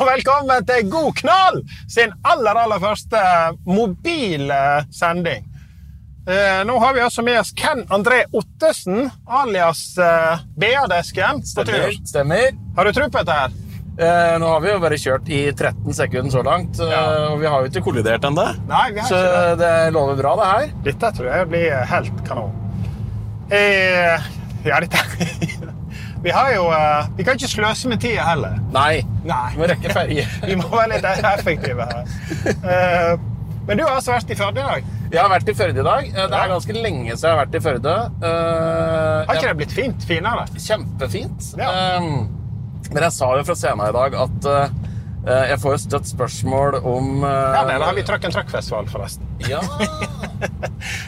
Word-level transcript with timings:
Og 0.00 0.06
velkommen 0.08 0.64
til 0.68 0.86
God 0.90 1.14
knall 1.20 1.60
sin 1.90 2.12
aller, 2.26 2.58
aller 2.64 2.80
første 2.82 3.20
mobile 3.68 4.58
sending. 4.94 5.44
Eh, 6.22 6.60
nå 6.68 6.76
har 6.78 6.94
vi 6.94 7.02
også 7.02 7.24
med 7.26 7.40
oss 7.40 7.50
Ken 7.58 7.82
André 7.92 8.20
Ottesen, 8.38 9.08
alias 9.26 9.82
eh, 9.98 10.44
BA-desken. 10.58 11.42
på 11.56 11.64
tur. 11.66 11.88
Stemmer. 12.06 12.52
Har 12.76 12.84
du 12.88 12.92
tro 12.94 13.08
på 13.10 13.22
dette 13.24 13.38
her? 13.40 13.56
Eh, 13.92 14.36
nå 14.40 14.48
har 14.54 14.62
vi 14.64 14.70
jo 14.70 14.78
bare 14.80 14.98
kjørt 15.02 15.28
i 15.34 15.40
13 15.52 15.92
sekunder 15.98 16.32
så 16.32 16.44
langt, 16.46 16.78
eh, 16.80 16.88
Ja. 16.94 17.02
og 17.32 17.40
vi 17.42 17.50
har 17.50 17.60
jo 17.66 17.68
ikke 17.72 17.84
kollidert 17.90 18.24
ennå. 18.24 18.46
Så 19.08 19.18
det. 19.18 19.58
det 19.64 19.92
lover 19.92 20.16
bra, 20.22 20.36
det 20.40 20.46
her. 20.52 20.70
Dette 20.86 21.12
tror 21.18 21.28
jeg 21.34 21.48
blir 21.50 21.84
helt 21.90 22.22
kanon. 22.28 22.54
Eh, 23.52 24.30
ja, 24.64 24.78
dette 24.80 25.02
Vi 26.22 26.30
har 26.30 26.52
jo 26.54 26.68
eh, 26.70 27.08
Vi 27.18 27.24
kan 27.26 27.34
ikke 27.38 27.50
sløse 27.50 27.88
med 27.90 28.00
tida 28.02 28.22
heller. 28.28 28.58
Nei. 28.74 29.02
Nei. 29.26 29.48
Vi 29.54 29.60
må 29.62 29.68
rekke 29.72 29.92
ferje. 29.94 30.26
Vi 30.48 30.56
må 30.60 30.68
være 30.70 30.96
litt 30.96 31.06
effektive 31.32 31.86
her. 31.88 32.04
Eh, 32.52 33.14
men 33.66 33.78
du 33.78 33.84
har 33.86 33.94
altså 33.96 34.14
vært 34.16 34.30
i 34.34 34.36
Førde 34.38 34.58
i 34.62 34.66
dag. 34.66 34.86
Jeg 35.12 35.20
har 35.20 35.28
vært 35.30 35.50
i 35.50 35.54
Førde 35.58 35.82
i 35.82 35.86
dag. 35.86 36.06
Eh, 36.12 36.28
Det 36.32 36.38
er 36.38 36.52
ganske 36.54 36.76
lenge 36.78 37.10
siden 37.16 37.26
jeg 37.28 37.34
har 37.36 37.40
vært 37.44 37.58
i 37.58 37.62
Førde. 37.66 37.96
Har 38.22 39.34
ikke 39.36 39.50
det 39.52 39.58
blitt 39.62 39.74
fint? 39.76 40.06
Finere? 40.08 40.46
Kjempefint. 40.58 41.50
Ja. 41.60 42.00
Men 42.02 43.04
jeg 43.06 43.12
sa 43.14 43.28
jo 43.38 43.44
fra 43.46 43.54
scenen 43.56 43.86
i 43.88 43.92
dag 43.94 44.16
at 44.26 44.48
jeg 45.22 45.58
får 45.62 45.76
jo 45.76 45.80
støtt 45.84 46.08
spørsmål 46.10 46.80
om 46.82 47.22
eh, 47.22 47.54
Ja, 47.54 47.62
da 47.68 47.76
har 47.84 47.94
vi 47.94 48.02
Truck 48.06 48.24
and 48.26 48.34
Truck-festival, 48.34 48.88
forresten. 48.90 49.28
Ja. 49.48 49.62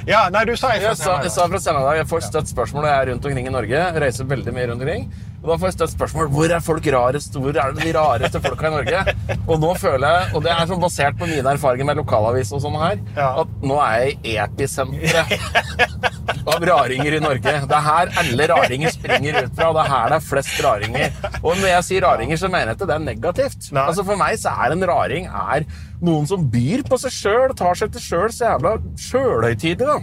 Ja, 0.06 0.28
nei, 0.30 0.44
du 0.46 0.52
sa 0.54 0.70
jeg 0.76 0.84
Jeg 0.84 0.98
sa, 1.00 1.16
jeg 1.24 1.32
sa 1.34 1.46
fra 1.50 1.58
senere 1.58 1.82
dag, 1.88 1.96
jeg 1.98 2.06
får 2.10 2.26
støtt 2.28 2.50
spørsmål 2.52 2.84
når 2.84 2.90
jeg 2.92 2.98
er 3.00 3.08
rundt 3.10 3.24
omkring 3.30 3.48
i 3.48 3.52
Norge. 3.54 3.78
Jeg 3.80 4.02
reiser 4.04 4.28
veldig 4.30 4.52
mye 4.54 4.66
rundt 4.70 4.84
omkring. 4.84 5.06
Og 5.42 5.48
da 5.50 5.56
får 5.60 5.68
jeg 5.68 5.76
støtt 5.76 5.92
spørsmål 5.92 6.28
hvor 6.32 6.52
er 6.54 6.62
folk 6.64 6.86
rarest, 6.94 7.34
hvor 7.40 7.58
er 7.58 7.74
det 7.74 7.84
de 7.88 7.94
rareste 7.96 8.40
folka 8.44 8.70
i 8.70 8.74
Norge. 8.76 9.16
Og 9.48 9.58
nå 9.60 9.72
føler 9.80 10.06
jeg, 10.14 10.30
og 10.38 10.44
det 10.46 10.52
er 10.54 10.70
sånn 10.70 10.84
basert 10.84 11.18
på 11.20 11.28
mine 11.28 11.56
erfaringer 11.56 11.90
med 11.90 12.00
lokalavis 12.00 12.52
og 12.54 12.62
sånn 12.64 12.78
her, 12.80 13.02
at 13.18 13.58
nå 13.66 13.80
er 13.82 13.98
jeg 14.06 14.16
i 14.30 14.36
episenteret 14.44 15.34
av 16.46 16.64
raringer 16.68 17.16
i 17.16 17.20
Norge. 17.24 17.52
Det 17.68 17.76
er 17.78 17.84
her 17.86 18.10
alle 18.20 18.46
raringer 18.50 18.92
springer 18.94 19.38
ut 19.44 19.54
fra, 19.56 19.70
og 19.70 19.78
det 19.78 19.84
er 19.86 19.92
her 19.94 20.08
det 20.12 20.18
er 20.18 20.26
flest 20.28 20.60
raringer. 20.64 21.18
Og 21.42 21.50
når 21.60 21.68
jeg 21.70 21.86
sier 21.88 22.04
raringer, 22.04 22.36
så 22.40 22.50
mener 22.52 22.72
jeg 22.72 22.78
ikke 22.78 22.88
det 22.90 22.96
er 22.98 23.04
negativt. 23.08 23.70
Nei. 23.72 23.84
Altså 23.88 24.04
For 24.04 24.20
meg 24.20 24.36
så 24.42 24.52
er 24.64 24.74
en 24.76 24.84
raring 24.90 25.28
er 25.30 25.64
noen 26.04 26.26
som 26.28 26.42
byr 26.52 26.82
på 26.88 26.98
seg 27.00 27.14
sjøl, 27.16 27.54
tar 27.56 27.78
seg 27.80 27.94
til 27.94 28.02
sjøl 28.04 28.28
så 28.34 28.50
jævla 28.50 28.74
sjølhøytidelig, 29.06 29.86
da. 29.88 29.98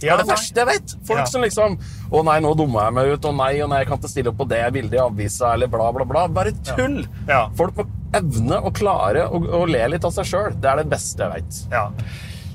Det 0.00 0.08
er 0.10 0.20
det 0.20 0.26
første 0.28 0.54
verste 0.56 0.60
jeg 0.62 0.66
vet. 0.70 0.92
Folk 1.08 1.18
Ja. 1.20 1.24
som 1.30 1.42
liksom 1.42 1.78
Å 2.12 2.20
nei, 2.24 2.36
nå 2.40 2.52
dumma 2.56 2.84
jeg 2.86 2.94
meg 2.94 3.08
ut. 3.14 3.24
Å 3.26 3.32
nei, 3.34 3.60
og 3.62 3.68
nei, 3.70 3.78
jeg 3.82 3.88
kan 3.88 3.98
ikke 3.98 4.08
stille 4.12 4.30
opp 4.30 4.36
på 4.38 4.46
det 4.48 4.60
bildet 4.72 4.94
i 4.94 5.02
avisa, 5.02 5.52
eller 5.54 5.66
bla, 5.66 5.88
bla, 5.92 6.04
bla. 6.06 6.26
Bare 6.28 6.52
tull. 6.76 7.00
Ja. 7.28 7.48
Folk 7.58 7.74
må 7.80 7.86
evne 8.14 8.60
å 8.62 8.70
klare 8.72 9.26
å, 9.26 9.40
å 9.42 9.64
le 9.66 9.82
litt 9.90 10.04
av 10.06 10.14
seg 10.14 10.24
sjøl. 10.30 10.54
Det 10.60 10.70
er 10.70 10.76
det 10.82 10.88
beste 10.92 11.18
jeg 11.26 11.32
veit. 11.34 11.58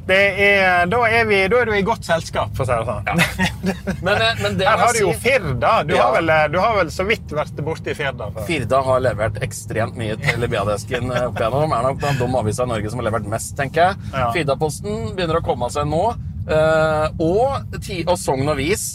Ja. 0.01 0.07
Det 0.11 0.17
er, 0.43 0.85
da, 0.89 0.97
er 1.07 1.25
vi, 1.29 1.37
da 1.47 1.59
er 1.61 1.69
du 1.69 1.73
i 1.77 1.81
godt 1.85 2.03
selskap, 2.07 2.49
for 2.57 2.65
å 2.65 2.67
si 2.67 2.73
det 2.73 2.85
sånn. 2.89 3.05
Men, 4.05 4.15
eh, 4.25 4.39
men 4.41 4.55
det 4.57 4.65
Her 4.67 4.81
har 4.81 4.93
du 4.97 4.99
jo 5.03 5.11
Firda. 5.21 5.73
Du, 5.87 5.93
Ja. 5.95 6.07
har 6.07 6.15
vel, 6.17 6.31
du 6.51 6.57
har 6.59 6.73
vel 6.79 6.89
så 6.91 7.05
vidt 7.07 7.29
vært 7.37 7.61
borti 7.63 7.93
Firda 7.95 8.31
For. 8.33 8.43
Firda 8.49 8.81
har 8.87 8.99
levert 9.05 9.37
ekstremt 9.45 9.95
mye 9.99 10.17
til 10.19 10.47
Biadesken 10.49 11.11
opp 11.13 11.37
igjennom. 11.39 11.75
Er 11.77 11.85
nok 11.85 12.01
den 12.01 12.17
de 12.19 12.31
avisene 12.41 12.65
i 12.65 12.73
Norge 12.73 12.89
som 12.91 12.99
har 13.03 13.07
levert 13.11 13.29
mest, 13.29 13.53
tenker 13.59 13.91
jeg. 13.91 14.09
Ja. 14.15 14.31
Firdaposten 14.35 15.13
begynner 15.15 15.39
å 15.39 15.45
komme 15.45 15.69
seg 15.71 15.87
nå. 15.91 16.01
eh, 16.49 17.07
og, 17.21 17.77
og 18.09 18.17
Sogn 18.17 18.49
Avis. 18.51 18.87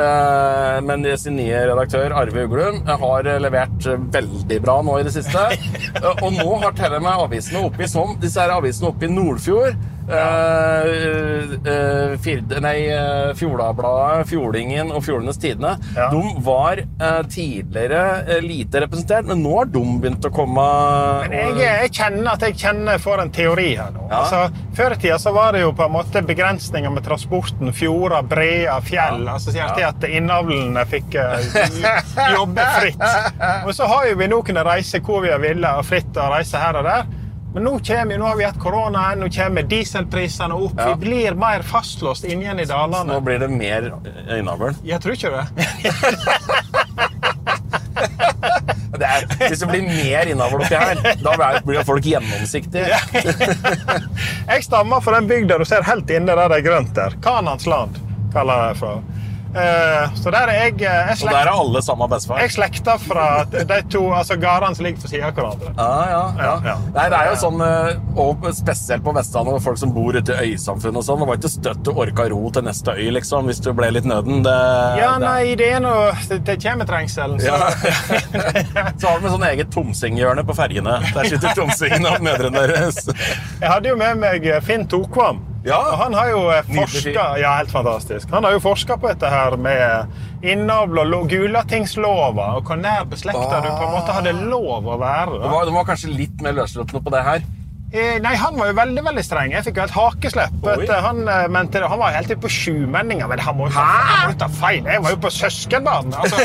eh, 0.00 0.80
men 0.82 1.04
sin 1.20 1.36
nye 1.38 1.60
redaktør 1.68 2.10
Arve 2.16 2.46
Uglum 2.48 2.80
har 2.88 3.28
levert 3.38 3.84
veldig 4.16 4.58
bra 4.64 4.80
nå 4.82 4.96
i 4.98 5.04
det 5.06 5.12
siste. 5.20 5.44
Eh, 5.94 6.24
og 6.26 6.32
nå 6.34 6.56
har 6.58 6.72
til 6.74 6.90
og 6.96 7.04
med 7.04 7.20
avisene 7.22 7.60
oppe 7.68 7.84
i 7.84 7.86
sånn, 7.88 8.16
disse 8.20 8.40
her 8.42 8.50
avisene 8.56 8.90
i 9.06 9.08
Nordfjord 9.14 9.76
eh, 10.08 12.18
Firde, 12.20 12.60
nei, 12.60 12.76
eh, 12.92 13.32
Fjordabladet, 13.38 14.28
Fjordingen 14.28 14.92
og 14.92 15.04
Fjordenes 15.04 15.38
Tidende 15.40 15.76
Ja. 15.96 16.10
De 16.12 16.22
var 16.44 16.80
uh, 16.80 17.22
tidligere 17.30 18.40
lite 18.44 18.82
representert, 18.84 19.26
men 19.26 19.42
nå 19.42 19.54
har 19.58 19.70
de 19.72 19.82
begynt 20.02 20.26
å 20.26 20.32
komme 20.34 20.64
Men 21.30 21.58
jeg, 21.58 21.60
jeg 21.60 21.92
kjenner 21.94 22.32
at 22.34 22.46
jeg 22.46 22.58
kjenner 22.60 23.00
for 23.02 23.22
en 23.22 23.32
teori 23.34 23.70
her 23.78 23.92
nå. 23.94 24.06
Ja. 24.10 24.22
Altså, 24.22 24.66
før 24.76 24.96
i 24.96 25.00
tida 25.00 25.18
så 25.22 25.32
var 25.34 25.54
det 25.54 25.64
jo 25.64 25.72
på 25.76 25.86
en 25.86 25.94
måte 25.94 26.22
begrensninger 26.26 26.92
med 26.92 27.04
transporten. 27.06 27.72
Fjorder, 27.74 28.24
breer, 28.28 28.72
fjell. 28.84 29.24
Altså 29.30 29.54
sier 29.54 29.72
til 29.76 29.86
at 29.88 30.06
innavlene 30.08 30.84
fikk 30.90 31.18
jobbe 32.34 32.68
fritt. 32.78 33.04
Og 33.66 33.74
så 33.76 33.88
har 33.90 34.08
jo 34.10 34.18
vi 34.20 34.30
nå 34.30 34.40
kunnet 34.46 34.68
reise 34.68 35.02
hvor 35.04 35.24
vi 35.24 35.32
ville 35.42 35.76
og 35.78 35.86
fritt 35.88 36.16
og 36.16 36.34
reise 36.34 36.60
her 36.60 36.80
og 36.80 36.88
der. 36.88 37.12
Men 37.54 37.62
nå, 37.68 37.72
kommer, 37.86 38.18
nå 38.18 38.26
har 38.26 38.36
vi 38.36 38.44
hatt 38.48 38.58
korona, 38.58 39.04
nå 39.14 39.28
kommer 39.30 39.62
dieselprisene 39.70 40.54
opp. 40.58 40.74
Ja. 40.78 40.88
Vi 40.94 41.04
blir 41.06 41.36
mer 41.38 41.62
fastlåst 41.62 42.24
inn 42.26 42.42
igjen 42.42 42.58
i 42.60 42.66
dalene. 42.66 43.04
Nå 43.12 43.20
blir 43.22 43.38
det 43.38 43.48
mer 43.52 43.92
innavl. 44.34 44.74
Jeg 44.82 44.98
tror 45.04 45.14
ikke 45.14 45.30
det. 45.30 45.44
Det 48.94 49.06
er, 49.10 49.24
hvis 49.48 49.58
det 49.58 49.66
blir 49.70 49.82
mer 49.88 50.28
innavl 50.30 50.60
oppi 50.62 50.76
her, 50.78 51.00
da 51.22 51.32
blir- 51.66 51.82
folk 51.86 52.04
gjennomsiktige. 52.06 52.94
Jeg 54.46 54.64
stammer 54.66 55.02
fra 55.02 55.16
den 55.18 55.26
bygda 55.30 55.58
du 55.58 55.64
ser 55.66 55.82
helt 55.86 56.10
inne 56.14 56.36
der 56.38 56.48
det 56.52 56.60
er 56.60 56.66
grønt 56.68 56.92
der. 56.94 57.16
Kanans 57.24 57.66
land, 57.70 57.98
kaller 58.34 58.68
jeg 58.68 58.78
det. 58.82 58.92
Eh, 59.54 60.14
så 60.18 60.30
der 60.34 60.50
er 60.50 60.56
jeg, 60.64 60.72
jeg 60.82 60.90
jeg, 61.08 61.16
Og 61.22 61.30
der 61.30 61.46
er 61.46 61.50
alle 61.52 61.82
samme 61.86 62.08
bestefar. 62.10 62.40
jeg 62.42 62.50
slekter 62.50 62.98
fra 62.98 63.26
de 63.52 63.76
to 63.92 64.00
altså 64.10 64.34
gårdene 64.42 64.74
som 64.74 64.84
ligger 64.86 65.00
på 65.04 65.10
siden 65.12 65.28
av 65.28 65.36
hverandre. 65.36 65.70
Ja, 65.78 65.90
ja, 66.10 66.22
ja. 66.42 66.54
Ja. 66.64 66.74
Nei, 66.96 67.04
det 67.12 67.20
er 67.20 67.30
jo 67.30 67.36
sånn, 67.38 67.62
eh, 67.62 68.18
og 68.24 68.48
spesielt 68.58 69.04
på 69.06 69.14
Vestlandet, 69.14 69.62
folk 69.62 69.78
som 69.78 69.92
bor 69.94 70.16
ute 70.18 70.34
i 70.42 70.50
øysamfunn 70.54 70.98
og 70.98 71.06
sånn, 71.06 71.22
det 71.22 71.28
var 71.30 71.38
ikke 71.38 71.52
støtt 71.54 71.82
du 71.86 71.92
orka 71.92 72.26
ro 72.32 72.50
til 72.50 72.66
neste 72.66 72.96
øy, 72.98 73.06
liksom, 73.18 73.46
hvis 73.46 73.62
du 73.62 73.70
ble 73.72 73.92
litt 73.94 74.04
nøden. 74.10 74.42
Det, 74.42 74.56
Ja, 74.98 75.12
det- 75.18 75.28
nei, 75.28 75.54
det 75.54 75.70
er 75.76 75.80
noe 75.80 76.12
Det, 76.28 76.58
kommer 76.62 76.84
trengselen. 76.84 77.38
Så. 77.40 77.54
Så 79.00 79.06
har 79.08 79.20
de 79.20 79.28
sånn 79.30 79.46
eget 79.48 79.70
tomsinghjørne 79.74 80.44
på 80.46 80.54
fergene. 80.56 80.98
Der 81.14 81.24
sitter 81.30 81.54
tomsingene 81.54 82.16
og 82.16 82.22
mødrene 82.24 82.66
deres. 82.66 83.04
Jeg 83.60 83.68
hadde 83.70 83.88
jo 83.92 83.96
med 83.96 84.18
meg 84.18 84.46
Finn 84.66 84.86
Tokvam. 84.90 85.40
Ja. 85.64 85.78
Han 85.96 86.12
har 86.14 86.28
jo 86.28 86.40
eh, 86.52 86.62
forska 86.68 87.24
Ja, 87.40 87.54
helt 87.56 87.70
fantastisk. 87.72 88.30
Han 88.30 88.44
har 88.44 88.52
jo 88.52 88.60
forska 88.60 88.98
på 89.00 89.08
dette 89.08 89.30
her 89.32 89.56
med 89.56 90.44
innavl 90.44 90.98
og 91.00 91.06
lo- 91.08 91.24
Gulatingslova, 91.30 92.50
og 92.58 92.68
hvor 92.68 92.76
nær 92.76 93.04
beslekta 93.08 93.62
du 93.64 93.70
på 93.70 93.86
en 93.86 93.94
måte 93.96 94.12
hadde 94.12 94.34
lov 94.50 94.84
å 94.84 94.98
være. 95.00 95.38
Det 95.40 95.50
var, 95.54 95.64
det 95.70 95.72
var 95.78 95.86
kanskje 95.88 96.12
litt 96.12 96.42
mer 96.44 96.52
løsslupne 96.60 97.00
på 97.06 97.14
det 97.14 97.22
her. 97.24 97.46
Eh, 97.94 98.16
Nei, 98.22 98.34
han 98.34 98.56
var 98.58 98.72
jo 98.72 98.74
veldig 98.74 99.02
veldig 99.06 99.22
streng. 99.22 99.52
Jeg 99.54 99.62
fikk 99.68 99.76
jo 99.78 99.84
et 99.86 99.92
hakeslepp. 99.94 100.66
Han 101.04 101.20
eh, 101.30 101.44
mente 101.54 101.78
det. 101.78 101.90
Han 101.92 102.00
var 102.00 102.16
helt 102.16 102.32
på 102.42 102.50
sjumenninger. 102.50 103.28
Men 103.30 103.42
han 103.46 103.54
må 103.58 103.68
jo 103.70 103.74
ta, 104.40 104.48
feil. 104.58 104.82
Jeg 104.82 105.04
var 105.04 105.14
jo 105.14 105.20
på 105.22 105.30
søskenbarn. 105.30 106.10
Altså. 106.18 106.42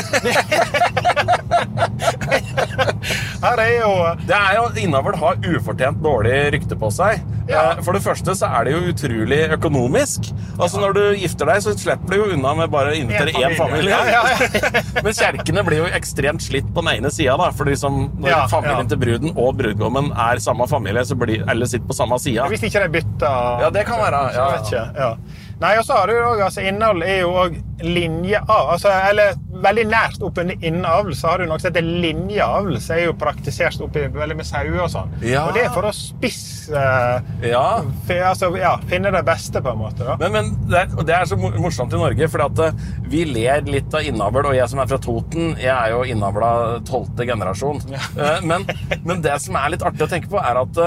Her 3.40 3.60
er 3.62 3.70
jo 3.80 3.90
Det 4.28 4.36
er 4.36 4.56
jo 4.58 4.64
Innavl 4.82 5.16
har 5.20 5.38
ufortjent 5.56 6.00
dårlig 6.04 6.36
rykte 6.54 6.76
på 6.78 6.90
seg. 6.94 7.20
Ja. 7.50 7.62
Eh, 7.72 7.80
For 7.84 7.96
det 7.96 8.02
første 8.04 8.34
så 8.38 8.50
er 8.58 8.68
det 8.68 8.74
jo 8.76 8.80
utrolig 8.92 9.40
økonomisk. 9.56 10.30
Altså 10.60 10.80
Når 10.82 10.96
du 10.96 11.02
gifter 11.22 11.50
deg, 11.50 11.62
så 11.64 11.74
slipper 11.78 12.12
du 12.14 12.16
jo 12.20 12.28
unna 12.36 12.54
med 12.62 12.70
bare 12.72 12.92
å 12.92 12.98
invitere 13.00 13.34
En 13.34 13.50
én 13.50 13.56
familie. 13.58 13.90
Ja, 13.90 14.00
ja, 14.20 14.22
Men 15.04 15.16
kjerkene 15.16 15.64
blir 15.66 15.82
jo 15.82 15.90
ekstremt 15.98 16.44
slitt 16.44 16.68
på 16.74 16.84
den 16.84 17.00
ene 17.00 17.12
sida. 17.14 17.50
For 17.56 17.68
liksom, 17.70 18.02
når 18.22 18.46
familien 18.52 18.90
til 18.92 19.00
bruden 19.02 19.34
og 19.34 19.56
brudgommen 19.60 20.12
er 20.14 20.42
samme 20.44 20.68
familie, 20.70 21.04
så 21.08 21.18
blir 21.18 21.39
alle 21.48 21.68
sitter 21.70 21.86
på 21.86 21.96
samme 21.96 22.18
sida. 22.22 22.48
Hvis 22.50 22.64
ikke 22.68 22.84
de 22.86 22.92
bytter 22.98 23.62
Ja, 23.64 23.70
det 23.74 23.86
kan 23.88 24.02
være. 24.02 24.24
Ja, 24.36 24.48
ja. 24.72 24.84
Ja. 24.96 25.12
Nei, 25.60 25.74
og 25.76 25.84
så 25.84 25.98
har 25.98 26.08
du 26.08 26.14
også, 26.16 26.44
altså, 26.46 26.62
Innhold 26.64 27.02
er 27.04 27.18
jo 27.20 27.32
òg 27.36 27.56
linje 27.84 28.38
A. 28.40 28.58
Altså, 28.72 28.88
eller 29.10 29.34
veldig 29.60 29.82
nært 29.90 30.22
oppunder 30.24 30.56
innavl 30.64 31.12
så 31.16 31.32
har 31.34 31.42
du 31.42 31.50
noe 31.50 31.60
som 31.60 31.68
heter 31.68 31.84
linjeavl, 31.84 32.78
som 32.80 32.96
er 32.96 33.02
jo 33.10 33.16
praktisert 33.20 33.76
oppi 33.84 34.06
veldig 34.14 34.38
med 34.38 34.48
sauer 34.48 34.78
og 34.86 34.88
sånn. 34.92 35.12
Ja. 35.20 35.42
Og 35.48 35.56
det 35.56 35.66
er 35.66 35.74
for 35.74 35.88
å 35.88 35.92
spisse 35.96 36.72
uh, 36.72 37.20
Ja. 37.44 37.82
altså, 38.30 38.50
ja, 38.56 38.72
Finne 38.88 39.12
det 39.12 39.22
beste, 39.28 39.60
på 39.60 39.74
en 39.74 39.82
måte. 39.82 40.06
da. 40.06 40.16
Men, 40.22 40.32
men 40.38 40.50
det, 40.70 40.80
er, 40.86 41.04
det 41.10 41.16
er 41.18 41.28
så 41.28 41.36
morsomt 41.40 41.92
i 41.92 42.00
Norge, 42.00 42.30
for 42.32 42.46
at 42.46 42.64
eh, 42.64 42.82
vi 43.12 43.26
ler 43.28 43.68
litt 43.68 43.92
av 43.96 44.06
innavl. 44.06 44.48
Og 44.52 44.56
jeg 44.56 44.72
som 44.72 44.80
er 44.80 44.88
fra 44.90 45.00
Toten, 45.02 45.54
jeg 45.60 45.74
er 45.74 45.92
jo 45.92 46.02
innavla 46.08 46.54
tolvte 46.88 47.28
generasjon. 47.28 47.84
Uh, 48.16 48.40
Men, 48.48 48.64
men 49.04 49.20
det 49.24 49.36
som 49.44 49.60
er 49.60 49.74
litt 49.76 49.84
artig 49.84 50.08
å 50.08 50.10
tenke 50.10 50.30
på, 50.32 50.40
er 50.40 50.64
at 50.64 50.80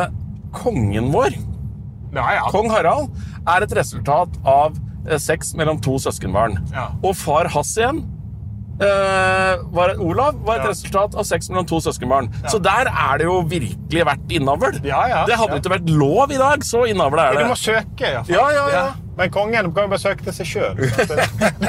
kongen 0.53 1.11
vår, 1.13 1.35
Ja, 2.13 2.27
ja. 2.37 2.47
kong 2.53 2.69
Harald, 2.69 3.09
er 3.49 3.63
et 3.65 3.73
resultat 3.75 4.29
av 4.45 4.75
eh, 5.07 5.17
sex 5.17 5.53
mellom 5.57 5.79
to 5.81 5.97
søskenbarn. 5.99 6.59
Ja. 6.71 6.91
Og 7.03 7.15
far 7.19 7.49
hans 7.53 7.75
igjen 7.77 8.03
Uh, 8.73 9.59
var, 9.69 9.91
Olav 10.01 10.39
var 10.47 10.55
et 10.57 10.63
Ja. 10.65 10.69
resultat 10.71 11.13
av 11.15 11.23
sex 11.29 11.45
mellom 11.51 11.65
to 11.69 11.77
søskenbarn. 11.79 12.25
Så 12.49 12.57
der 12.59 12.89
er 12.89 13.19
det 13.21 13.27
jo 13.27 13.35
virkelig 13.45 14.01
vært 14.09 14.31
innavl. 14.33 14.79
Ja, 14.83 15.03
ja, 15.07 15.19
det 15.29 15.37
hadde 15.37 15.53
ja. 15.53 15.59
ikke 15.61 15.73
vært 15.75 15.91
lov 15.93 16.31
i 16.33 16.39
dag, 16.41 16.65
så 16.65 16.81
innavl 16.89 17.19
er 17.21 17.33
Du 17.33 17.37
det. 17.43 17.47
må 17.51 17.55
søke, 17.55 18.01
iallfall. 18.09 18.33
Ja, 18.33 18.47
ja, 18.49 18.65
ja. 18.73 18.83
Men 19.17 19.31
kongen 19.33 19.69
kan 19.73 19.85
jo 19.87 19.91
besøke 19.93 20.25
til 20.25 20.33
seg 20.33 20.49
sjøl. 20.49 20.79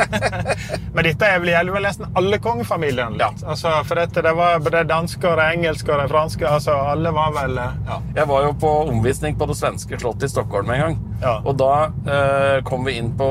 Men 0.95 1.07
dette 1.09 1.29
er 1.29 1.41
vel, 1.43 1.51
gjelder 1.53 1.75
vel 1.75 1.87
nesten 1.89 2.19
alle 2.19 2.39
kongefamiliene. 2.43 3.19
Ja. 3.21 3.31
Altså, 3.45 3.73
for 3.89 4.01
dette, 4.01 4.23
det 4.25 4.33
var 4.39 4.63
både 4.63 4.83
det 4.85 4.91
danske, 4.93 5.27
og 5.29 5.41
det 5.41 5.49
engelske 5.57 5.93
og 5.93 6.07
franske. 6.13 6.47
altså 6.49 6.77
Alle 6.95 7.13
var 7.15 7.35
vel 7.37 7.59
eh, 7.61 7.77
ja. 7.89 7.99
Jeg 8.21 8.31
var 8.31 8.47
jo 8.47 8.55
på 8.65 8.73
omvisning 8.93 9.37
på 9.39 9.49
det 9.51 9.59
svenske 9.59 9.99
slottet 10.01 10.29
i 10.29 10.33
Stockholm 10.33 10.71
en 10.75 10.83
gang. 10.85 10.97
Ja. 11.25 11.35
Og 11.45 11.57
da 11.61 11.73
eh, 12.15 12.63
kom 12.67 12.87
vi 12.89 12.97
inn 13.01 13.13
på 13.19 13.29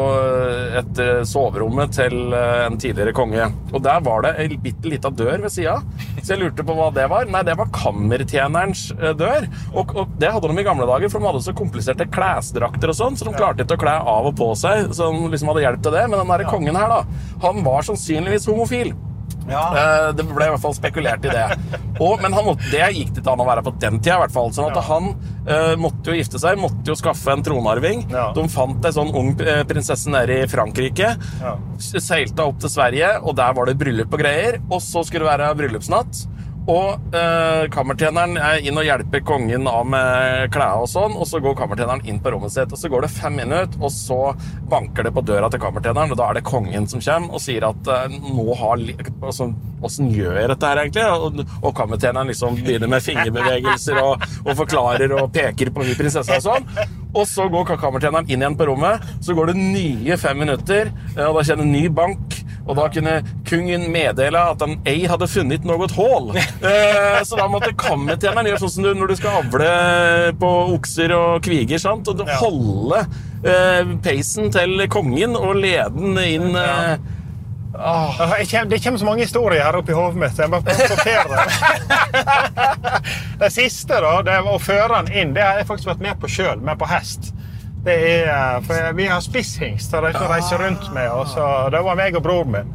et 0.79 1.01
eh, 1.01 1.23
soverommet 1.27 1.95
til 1.97 2.35
eh, 2.35 2.65
en 2.67 2.77
tidligere 2.81 3.15
konge. 3.15 3.49
Og 3.73 3.81
der 3.85 4.03
var 4.05 4.25
det 4.27 4.35
ei 4.43 4.59
bitte 4.61 4.91
lita 4.91 5.11
dør 5.13 5.45
ved 5.45 5.53
sida. 5.53 5.79
Så 6.19 6.35
jeg 6.35 6.43
lurte 6.43 6.65
på 6.67 6.75
hva 6.77 6.89
det 6.95 7.07
var. 7.11 7.27
Nei, 7.31 7.43
det 7.47 7.57
var 7.59 7.71
kammertjenerens 7.75 8.89
eh, 8.99 9.15
dør. 9.19 9.49
Og, 9.73 9.95
og 9.97 10.15
det 10.21 10.31
hadde 10.35 10.51
de 10.51 10.61
i 10.61 10.67
gamle 10.67 10.87
dager, 10.89 11.11
for 11.11 11.23
de 11.23 11.31
hadde 11.31 11.43
så 11.47 11.55
kompliserte 11.57 12.09
klesdrakter 12.13 12.91
og 12.93 12.99
sånn, 12.99 13.17
så 13.19 13.27
de 13.27 13.35
klarte 13.37 13.65
ikke 13.65 13.79
å 13.79 13.83
kle 13.85 13.97
av 14.03 14.29
og 14.29 14.37
på 14.39 14.51
seg, 14.59 14.91
som 14.97 15.25
liksom 15.31 15.53
hadde 15.53 15.65
hjelp 15.65 15.81
til 15.85 15.97
det. 15.97 16.05
Men 16.09 16.21
den 16.21 16.35
derre 16.35 16.51
kongen 16.51 16.77
her, 16.79 16.91
da, 16.91 17.25
han 17.47 17.65
var 17.65 17.85
sannsynligvis 17.87 18.47
homofil. 18.51 18.93
Ja. 19.49 20.11
Det 20.15 20.23
ble 20.27 20.47
i 20.47 20.51
hvert 20.53 20.63
fall 20.63 20.75
spekulert 20.75 21.25
i 21.27 21.31
det. 21.33 21.45
Og, 21.99 22.21
men 22.23 22.35
han 22.35 22.45
måtte, 22.47 22.69
det 22.71 22.85
gikk 22.95 23.13
det 23.13 23.23
ikke 23.23 23.33
an 23.33 23.43
å 23.43 23.47
være 23.47 23.63
på 23.65 23.73
den 23.81 23.99
tida. 23.99 24.17
I 24.17 24.23
hvert 24.23 24.35
fall. 24.35 24.51
Sånn 24.55 24.69
at 24.71 24.79
Han 24.87 25.09
uh, 25.49 25.73
måtte 25.79 26.11
jo 26.11 26.17
gifte 26.17 26.41
seg, 26.41 26.59
måtte 26.61 26.93
jo 26.93 26.97
skaffe 26.99 27.33
en 27.33 27.43
tronarving. 27.45 28.05
Ja. 28.13 28.29
De 28.35 28.45
fant 28.51 28.87
ei 28.87 28.93
sånn 28.95 29.11
ung 29.13 29.33
eh, 29.43 29.63
prinsesse 29.67 30.11
nede 30.13 30.43
i 30.43 30.49
Frankrike. 30.51 31.13
Ja. 31.41 31.55
Seilte 31.79 32.47
opp 32.47 32.61
til 32.63 32.71
Sverige, 32.71 33.15
og 33.23 33.35
der 33.39 33.55
var 33.57 33.69
det 33.69 33.77
bryllup 33.79 34.13
og 34.13 34.23
greier. 34.23 34.59
Og 34.69 34.79
så 34.83 35.03
skulle 35.07 35.25
det 35.25 35.33
være 35.33 35.51
bryllupsnatt. 35.59 36.23
Og 36.71 37.15
eh, 37.15 37.65
kammertjeneren 37.73 38.37
er 38.39 38.61
inn 38.63 38.77
og 38.79 38.85
hjelper 38.87 39.23
kongen 39.27 39.67
av 39.67 39.83
med 39.89 40.51
klærne 40.53 40.85
og 40.85 40.87
sånn, 40.87 41.17
og 41.19 41.27
så 41.27 41.41
går 41.43 41.57
kammertjeneren 41.59 42.05
inn 42.07 42.21
på 42.23 42.31
rommet 42.31 42.53
sitt, 42.53 42.71
og 42.71 42.79
så 42.79 42.91
går 42.91 43.03
det 43.03 43.11
fem 43.11 43.35
minutter, 43.41 43.81
og 43.83 43.91
så 43.91 44.19
banker 44.71 45.09
det 45.09 45.11
på 45.15 45.25
døra 45.27 45.49
til 45.51 45.59
kammertjeneren, 45.63 46.13
og 46.15 46.21
da 46.21 46.29
er 46.29 46.39
det 46.39 46.45
kongen 46.47 46.87
som 46.87 47.03
kommer 47.03 47.35
og 47.35 47.43
sier 47.43 47.67
at 47.67 47.91
eh, 47.91 48.17
nå 48.23 48.47
har 48.61 48.79
altså, 48.79 49.51
Åssen 49.83 50.13
gjør 50.15 50.37
jeg 50.39 50.47
dette 50.47 50.67
her, 50.69 50.79
egentlig? 50.79 51.03
Og, 51.11 51.41
og 51.59 51.73
kammertjeneren 51.75 52.29
liksom 52.31 52.55
begynner 52.61 52.87
med 52.87 53.03
fingerbevegelser 53.03 53.97
og, 53.99 54.21
og 54.45 54.53
forklarer 54.61 55.11
og 55.17 55.33
peker 55.35 55.73
på 55.75 55.83
hun 55.83 55.97
prinsessa 55.99 56.37
og 56.37 56.45
sånn. 56.45 56.69
Og 57.11 57.27
så 57.27 57.49
går 57.51 57.73
kammertjeneren 57.81 58.31
inn 58.31 58.45
igjen 58.45 58.55
på 58.55 58.69
rommet, 58.69 59.03
så 59.19 59.35
går 59.35 59.51
det 59.51 59.59
nye 59.59 60.15
fem 60.21 60.39
minutter, 60.39 60.93
eh, 61.17 61.25
og 61.27 61.41
da 61.41 61.43
kjenner 61.49 61.67
ny 61.67 61.89
bank. 61.91 62.39
Og 62.63 62.77
da 62.77 62.85
kunne 62.93 63.13
kongen 63.47 63.89
meddele 63.91 64.39
at 64.53 64.61
han 64.63 64.77
ei 64.87 65.03
hadde 65.09 65.27
funnet 65.31 65.65
noe 65.67 65.89
hull. 65.97 66.31
Eh, 66.63 67.19
så 67.27 67.35
da 67.35 67.45
måtte 67.51 67.73
kammertjeneren 67.75 68.47
gjøre 68.47 68.61
sånn 68.61 68.71
som 68.71 68.85
du 68.85 68.93
når 68.95 69.11
du 69.11 69.15
skal 69.19 69.41
avle 69.41 69.67
på 70.39 70.51
okser 70.77 71.11
og 71.15 71.43
kviger. 71.43 71.81
sant? 71.81 72.07
Og 72.07 72.23
holde 72.39 73.01
eh, 73.43 73.91
peisen 74.03 74.51
til 74.53 74.85
kongen 74.91 75.35
og 75.35 75.59
lede 75.59 75.91
den 75.97 76.17
inn 76.23 76.55
eh, 76.59 76.95
Jeg 78.39 78.47
kjem, 78.53 78.71
det 78.71 78.79
kommer 78.85 79.01
så 79.01 79.09
mange 79.09 79.25
historier 79.27 79.65
her 79.65 79.79
oppi 79.79 79.95
hodet 79.97 80.21
mitt. 80.23 80.35
så 80.37 80.45
Jeg 80.45 80.53
må 80.53 80.61
bare 80.63 80.87
sortere 80.93 81.27
det. 81.33 81.43
Det 83.43 83.51
siste, 83.51 83.99
da, 83.99 84.13
det 84.23 84.39
å 84.47 84.59
føre 84.61 85.01
den 85.01 85.13
inn, 85.19 85.35
det 85.35 85.43
har 85.43 85.59
jeg 85.59 85.67
faktisk 85.67 85.91
vært 85.91 86.05
med 86.07 86.19
på 86.21 86.31
sjøl, 86.31 86.63
med 86.63 86.79
på 86.79 86.87
hest. 86.87 87.33
Det 87.83 87.93
er, 87.93 88.27
eh, 88.31 88.59
for 88.63 88.93
Vi 88.95 89.07
har 89.11 89.21
spisshingst 89.21 89.91
som 89.91 90.05
jeg 90.07 90.15
reise 90.15 90.57
rundt 90.61 90.93
med, 90.95 91.09
og 91.11 91.27
så, 91.27 91.69
det 91.73 91.83
var 91.83 91.99
meg 91.99 92.15
og 92.15 92.23
broren 92.23 92.51
min. 92.57 92.73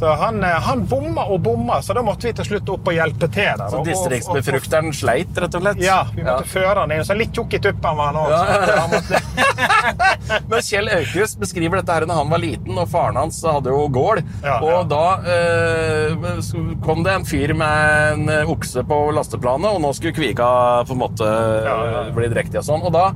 Så 0.00 0.08
han, 0.16 0.38
eh, 0.44 0.48
han 0.64 0.86
bomma 0.88 1.26
og 1.28 1.42
bomma, 1.44 1.82
så 1.82 1.92
da 1.92 2.00
måtte 2.02 2.24
vi 2.28 2.32
til 2.38 2.46
slutt 2.46 2.70
opp 2.72 2.86
og 2.88 2.94
hjelpe 2.96 3.28
til. 3.28 3.50
der. 3.58 3.66
Så 3.68 3.82
distriktsbefrukteren 3.84 4.94
sleit, 4.96 5.36
rett 5.36 5.56
og 5.58 5.64
slett? 5.64 5.82
Ja, 5.84 6.06
vi 6.14 6.24
måtte 6.24 6.48
føre 6.48 6.86
han 6.86 6.94
inn. 6.94 7.04
Så 7.04 7.16
litt 7.18 7.34
tjukk 7.36 7.58
i 7.58 7.60
tuppen 7.60 7.98
var 7.98 8.14
han 8.14 8.20
òg. 8.22 8.30
Ja, 8.32 8.44
ja, 8.48 8.78
ja. 8.80 10.38
Men 10.50 10.62
Kjell 10.64 10.88
Aukrust 10.94 11.40
beskriver 11.42 11.80
dette 11.80 11.92
her 11.92 12.06
når 12.08 12.20
han 12.22 12.32
var 12.32 12.40
liten, 12.40 12.78
og 12.80 12.88
faren 12.88 13.18
hans 13.20 13.42
hadde 13.44 13.74
jo 13.74 13.82
gård. 13.92 14.22
Ja, 14.40 14.56
ja. 14.56 14.58
Og 14.70 14.88
da 14.88 15.04
eh, 15.36 16.16
kom 16.86 17.04
det 17.04 17.18
en 17.18 17.28
fyr 17.28 17.52
med 17.58 18.14
en 18.14 18.32
eh, 18.38 18.54
okse 18.56 18.86
på 18.88 19.02
lasteplanet, 19.16 19.74
og 19.74 19.84
nå 19.84 19.92
skulle 19.98 20.16
kviga 20.16 20.48
på 20.88 20.96
en 20.96 21.02
måte 21.04 21.28
Ja, 21.66 21.76
ja. 21.92 22.02
bli 22.16 22.30
drektig 22.32 22.62
og 22.62 22.68
sånn. 22.70 22.86
Og 22.88 22.94
da 22.96 23.10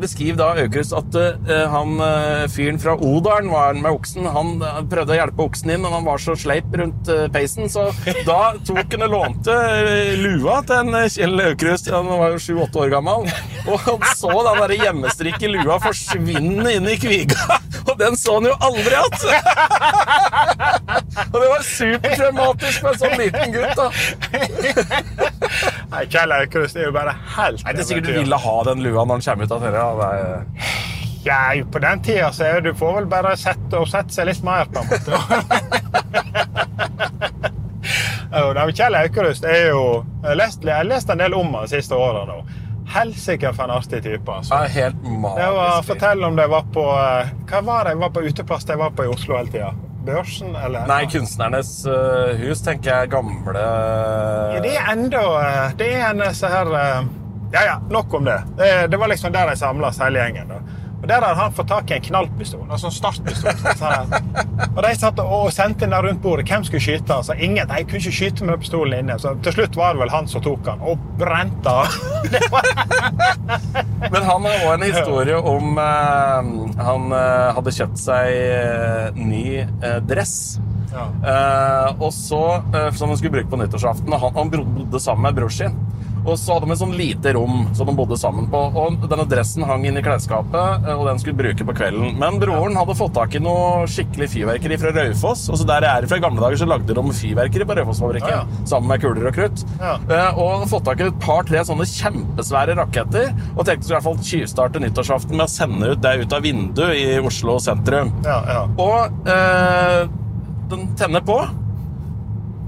beskriver 0.00 0.38
da 0.40 0.48
Aukrust 0.62 0.92
at 0.96 1.14
eh, 1.20 1.66
han 1.70 2.00
eh, 2.04 2.46
fyren 2.50 2.78
fra 2.80 2.94
Odalen 2.96 3.50
var 3.52 3.74
med 3.78 3.90
oksen. 3.92 4.26
Han 4.34 4.62
eh, 4.64 4.80
prøvde 4.90 5.12
å 5.14 5.18
hjelpe 5.18 5.42
oksen 5.46 5.70
inn, 5.74 5.82
men 5.84 5.92
han 5.94 6.04
var 6.06 6.18
så 6.22 6.34
sleip 6.38 6.68
rundt 6.80 7.08
eh, 7.12 7.26
peisen, 7.32 7.64
så 7.72 7.82
da 8.28 8.40
tok 8.66 8.88
han 8.96 9.06
og 9.06 9.10
lånte 9.14 9.54
eh, 9.54 10.14
lua 10.20 10.56
til 10.66 10.76
en 10.80 10.90
eh, 11.02 11.10
Kjell 11.12 11.36
Aukrust. 11.46 11.86
Han 11.94 12.06
var 12.10 12.28
jo 12.34 12.38
sju-åtte 12.42 12.78
år 12.84 12.90
gammel. 12.96 13.20
Og 13.66 13.76
han 13.86 14.00
så 14.16 14.32
den 14.46 14.58
der 14.64 14.72
hjemmestrikke 14.84 15.46
lua 15.52 15.76
forsvinne 15.82 16.70
inn 16.76 16.86
i 16.90 16.96
kviga, 17.00 17.40
og 17.88 17.94
den 18.00 18.14
så 18.18 18.30
han 18.38 18.46
jo 18.50 18.54
aldri 18.70 18.94
igjen! 18.96 19.14
Og 21.30 21.36
det 21.40 21.48
var 21.50 21.62
supertraumatisk 21.66 22.78
for 22.82 22.90
en 22.92 23.00
sånn 23.00 23.18
liten 23.20 23.52
gutt. 23.54 23.74
da. 23.78 23.86
Nei, 26.00 26.06
Kjell 26.08 26.32
Aukrust 26.32 26.76
er 26.80 26.86
jo 26.86 26.92
bare 26.96 27.12
helt 27.36 27.60
Nei, 27.66 27.72
Det 27.76 27.82
er 27.82 27.84
sikkert 27.90 28.06
du 28.08 28.14
ville 28.22 28.36
ha 28.40 28.52
den 28.70 28.78
lua 28.80 29.02
når 29.04 29.18
han 29.18 29.24
kommer 29.26 29.44
ut 29.44 29.52
av 29.52 30.00
er- 30.06 30.46
Ja, 31.26 31.40
på 31.72 31.78
den 31.84 32.00
tida 32.00 32.30
så 32.32 32.44
er 32.48 32.60
du 32.64 32.70
får 32.74 32.94
vel 32.94 33.06
bare 33.12 33.34
sette 33.36 33.76
og 33.76 33.88
sette 33.90 34.14
seg 34.14 34.30
litt 34.30 34.40
mer, 34.42 34.64
på 34.72 34.80
en 34.80 34.86
måte. 34.88 35.12
Kjell 38.78 38.96
Aukrust 38.96 39.44
er 39.44 39.68
jo 39.74 39.82
Jeg 40.22 40.28
har 40.30 40.84
lest, 40.88 41.10
en 41.12 41.18
del 41.20 41.34
om 41.36 41.52
han 41.54 41.68
de 41.68 41.74
siste 41.74 41.94
åra 41.94 42.24
nå. 42.24 42.38
Helsike 42.94 43.52
for 43.52 43.64
en 43.68 43.70
artig 43.76 44.00
type. 44.02 44.32
altså. 44.32 44.54
Er 44.54 44.68
helt 44.78 45.02
magisk. 45.04 45.86
Fortell 45.92 46.24
om 46.24 46.36
de 46.40 46.48
var 46.48 46.64
på 46.72 46.86
eh, 46.96 47.28
Hva 47.50 47.60
var 47.68 47.84
det 47.84 47.90
jeg 47.92 48.00
var 48.06 48.10
på 48.16 48.24
uteplass 48.24 48.64
de 48.64 48.76
var 48.80 48.90
på 48.96 49.04
i 49.04 49.12
Oslo 49.12 49.36
hele 49.36 49.52
tida? 49.52 49.74
Børsen, 50.04 50.54
eller? 50.56 50.86
Nei, 50.88 51.04
Kunstnernes 51.12 51.70
uh, 51.86 52.32
hus, 52.40 52.62
tenker 52.64 52.90
jeg. 52.90 53.10
Gamle 53.12 53.64
Ja, 54.54 54.60
det 54.64 54.72
er 54.76 54.92
enda 54.94 55.22
eh, 55.40 55.74
Det 55.76 55.88
er 55.92 56.06
en 56.08 56.22
så 56.34 56.48
her 56.48 56.70
eh, 56.72 57.08
Ja, 57.52 57.64
ja, 57.66 57.76
nok 57.90 58.14
om 58.14 58.24
det. 58.24 58.38
Det, 58.56 58.70
det 58.92 59.00
var 59.00 59.10
liksom 59.12 59.32
der 59.34 59.50
de 59.50 59.56
samles, 59.58 59.98
hele 60.00 60.22
gjengen. 60.22 60.48
da. 60.54 60.60
Og 61.00 61.08
Der 61.08 61.14
hadde 61.24 61.34
han 61.40 61.52
fått 61.56 61.68
tak 61.70 61.90
i 61.90 61.94
en 61.96 62.02
knallpistol. 62.04 62.66
altså 62.70 62.86
en 62.90 62.92
startpistol. 62.92 63.52
Sånn 63.80 64.12
og 64.76 64.82
de 64.84 64.90
satt 65.00 65.18
og 65.22 65.46
sendte 65.52 65.86
den 65.88 65.94
rundt 66.04 66.20
bordet. 66.22 66.46
Hvem 66.50 66.64
skulle 66.68 66.82
skyte? 66.84 67.14
Altså, 67.16 67.32
ingen, 67.40 67.66
De 67.68 67.84
kunne 67.84 67.98
ikke 68.02 68.12
skyte 68.12 68.44
med 68.44 68.60
pistolen 68.60 68.98
inne. 69.06 69.16
Så 69.18 69.32
til 69.42 69.52
slutt 69.56 69.76
var 69.80 69.94
det 69.96 70.02
vel 70.04 70.12
han 70.12 70.28
som 70.28 70.42
tok 70.44 70.60
den, 70.66 70.80
og 70.84 70.98
brente 71.18 71.72
den. 72.28 72.50
Men 74.10 74.22
han 74.26 74.44
har 74.46 74.64
òg 74.66 74.72
en 74.74 74.84
historie 74.86 75.36
om 75.36 75.78
eh, 75.80 76.50
Han 76.84 77.12
eh, 77.16 77.48
hadde 77.56 77.74
kjøpt 77.76 78.00
seg 78.00 78.30
eh, 78.34 79.16
ny 79.16 79.44
eh, 79.62 79.98
dress. 80.08 80.34
Ja. 80.90 81.06
Eh, 81.22 82.00
og 82.02 82.10
så, 82.14 82.42
eh, 82.74 82.88
Som 82.98 83.12
han 83.12 83.18
skulle 83.20 83.36
bruke 83.38 83.50
på 83.52 83.60
nyttårsaften. 83.60 84.12
og 84.12 84.20
Han, 84.24 84.36
han 84.36 84.50
bodde 84.52 85.00
sammen 85.02 85.28
med 85.28 85.38
bror 85.40 85.52
sin. 85.54 85.76
Og 86.30 86.38
så 86.38 86.54
hadde 86.54 86.68
de 86.68 86.74
et 86.76 86.80
sånn 86.80 86.94
lite 86.94 87.32
rom 87.34 87.64
som 87.76 87.88
de 87.88 87.94
bodde 87.98 88.18
sammen 88.20 88.46
på. 88.50 88.60
Og 88.78 89.06
denne 89.10 89.26
dressen 89.30 89.64
hang 89.66 89.86
inn 89.88 89.98
i 89.98 90.04
klesskapet, 90.04 90.86
eh, 90.86 90.94
og 90.94 91.08
den 91.08 91.20
skulle 91.22 91.38
bruke 91.38 91.66
på 91.66 91.76
kvelden. 91.80 92.14
Men 92.20 92.38
broren 92.42 92.78
hadde 92.78 92.96
fått 92.98 93.16
tak 93.16 93.34
i 93.34 93.42
noe 93.42 93.86
skikkelig 93.90 94.30
fyrverkeri 94.34 94.78
fra 94.80 94.94
Raufoss. 94.96 95.48
så 95.50 95.66
der 95.66 95.86
jeg 95.86 96.04
er 96.04 96.10
fra 96.10 96.20
gamle 96.22 96.42
dager, 96.44 96.60
så 96.62 96.68
lagde 96.70 96.94
de 96.94 97.16
fyrverkeri 97.20 97.66
på 97.66 97.76
Raufossfabrikken. 97.80 98.30
Ja, 98.30 98.44
ja. 98.46 98.66
Sammen 98.70 98.88
med 98.92 99.02
kuler 99.02 99.30
og 99.30 99.34
krutt. 99.34 99.64
Ja. 99.80 99.96
Eh, 100.08 100.38
og 100.38 100.68
fått 100.70 100.86
tak 100.88 101.00
i 101.02 101.08
et 101.08 101.20
par-tre 101.22 101.64
sånne 101.66 101.88
kjempesvære 101.90 102.78
raketter. 102.78 103.34
Og 103.56 103.64
tenkte 103.66 103.88
så 103.88 103.94
i 103.94 103.96
hvert 103.98 104.06
fall 104.06 104.22
tjuvstarte 104.30 104.82
nyttårsaften 104.82 105.36
med 105.36 105.46
å 105.46 105.50
sende 105.50 105.92
ut 105.94 106.04
det 106.04 106.14
ut 106.22 106.36
av 106.36 106.46
vinduet 106.46 106.94
i 106.96 107.06
Oslo 107.18 107.58
sentrum. 107.62 108.12
Ja, 108.26 108.38
ja. 108.46 108.62
Og 108.80 109.28
eh, 109.30 110.06
den 110.70 110.88
tenner 110.98 111.24
på. 111.26 111.40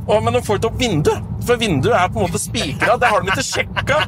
Og, 0.08 0.18
men 0.24 0.34
de 0.34 0.40
får 0.42 0.58
ikke 0.58 0.68
opp 0.72 0.80
vinduet, 0.80 1.28
for 1.46 1.58
vinduet 1.60 1.94
er 1.94 2.08
på 2.10 2.18
en 2.20 2.26
måte 2.26 2.40
spikra. 2.42 2.96
Det 2.98 3.10
har 3.10 3.22
de 3.22 3.30
ikke 3.30 3.44
sjekka. 3.46 3.98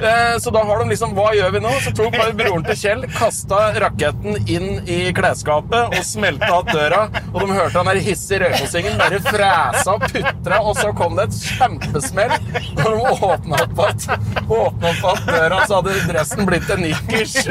Eh, 0.00 0.34
så 0.42 0.52
da 0.54 0.62
har 0.66 0.78
de 0.80 0.90
liksom 0.92 1.14
Hva 1.16 1.30
gjør 1.34 1.50
vi 1.56 1.60
nå? 1.64 1.72
Så 1.84 1.90
tok 1.96 2.14
bare 2.14 2.34
broren 2.38 2.64
til 2.66 2.78
Kjell, 2.78 3.02
kasta 3.14 3.58
raketten 3.82 4.38
inn 4.50 4.68
i 4.90 4.98
klesskapet 5.16 5.96
og 5.98 6.06
smelta 6.06 6.50
av 6.60 6.70
døra. 6.70 7.00
Og 7.32 7.38
de 7.42 7.48
hørte 7.56 7.76
han 7.78 7.90
der 7.90 8.02
hissige 8.04 8.40
røykosingen 8.44 8.98
bare 9.00 9.20
fræsa 9.26 9.96
og 9.96 10.06
putra, 10.06 10.60
og 10.62 10.74
så 10.78 10.92
kom 10.96 11.18
det 11.18 11.24
et 11.28 11.40
kjempesmell. 11.50 12.36
Når 12.78 12.90
de 12.90 12.98
åpna 13.30 13.54
opp 13.64 13.74
igjen 13.80 15.26
døra, 15.30 15.58
så 15.66 15.80
hadde 15.80 15.98
dressen 16.10 16.46
blitt 16.48 16.70
en 16.70 16.84
nikkers. 16.86 17.34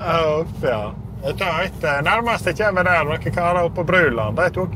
Uff, 0.00 0.58
ja. 0.62 0.82
Jeg 1.20 1.36
tar 1.36 1.66
et, 1.66 1.84
eh, 1.84 2.00
jeg 2.00 2.56
kommer 2.56 2.86
der, 2.86 3.04
noen 3.04 3.34
karer 3.34 3.66
oppe 3.66 3.82
på 3.82 3.84
Bruland. 3.90 4.36
De, 4.38 4.46
tok, 4.56 4.72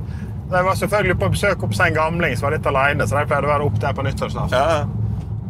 de 0.51 0.65
var 0.67 0.77
selvfølgelig 0.77 1.17
på 1.23 1.31
besøk 1.33 1.63
oppe 1.63 1.73
hos 1.73 1.81
en 1.87 1.97
gamling 1.97 2.37
som 2.37 2.49
var 2.49 2.59
litt 2.59 2.69
alene, 2.69 3.07
så 3.09 3.17
de 3.17 3.31
pleide 3.31 3.49
å 3.49 3.53
være 3.55 3.71
oppe 3.71 3.81
der 3.81 3.97
på 3.97 4.05
nyttårsaften. 4.05 4.93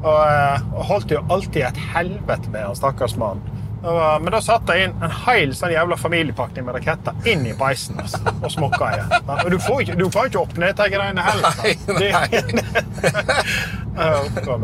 Og, 0.05 0.21
eh, 0.29 0.71
og 0.75 0.87
holdt 0.93 1.11
jo 1.17 1.25
alltid 1.33 1.63
et 1.71 1.83
helvete 1.95 2.55
med 2.55 2.69
han 2.69 2.79
stakkars 2.79 3.17
mann. 3.21 3.43
Men 3.85 4.33
da 4.33 4.39
satte 4.41 4.73
jeg 4.73 4.89
inn 4.89 4.95
en 5.05 5.13
hel 5.27 5.51
sånn 5.53 5.75
jævla 5.75 5.99
familiepakning 6.01 6.65
med 6.65 6.79
raketter 6.79 7.29
inn 7.29 7.43
i 7.45 7.53
peisen 7.53 8.01
altså, 8.01 8.17
og 8.39 8.49
smokka 8.55 8.89
igjen. 8.95 9.13
Og 9.35 9.51
du 9.53 9.59
får 9.61 9.83
ikke, 9.85 9.99
du 10.01 10.07
får 10.09 10.31
ikke 10.31 10.41
åpne 10.47 10.71
dette 10.71 10.89
greiene 10.95 11.29
heller. 11.29 11.53
Nei, 11.61 12.09
nei. 12.17 12.29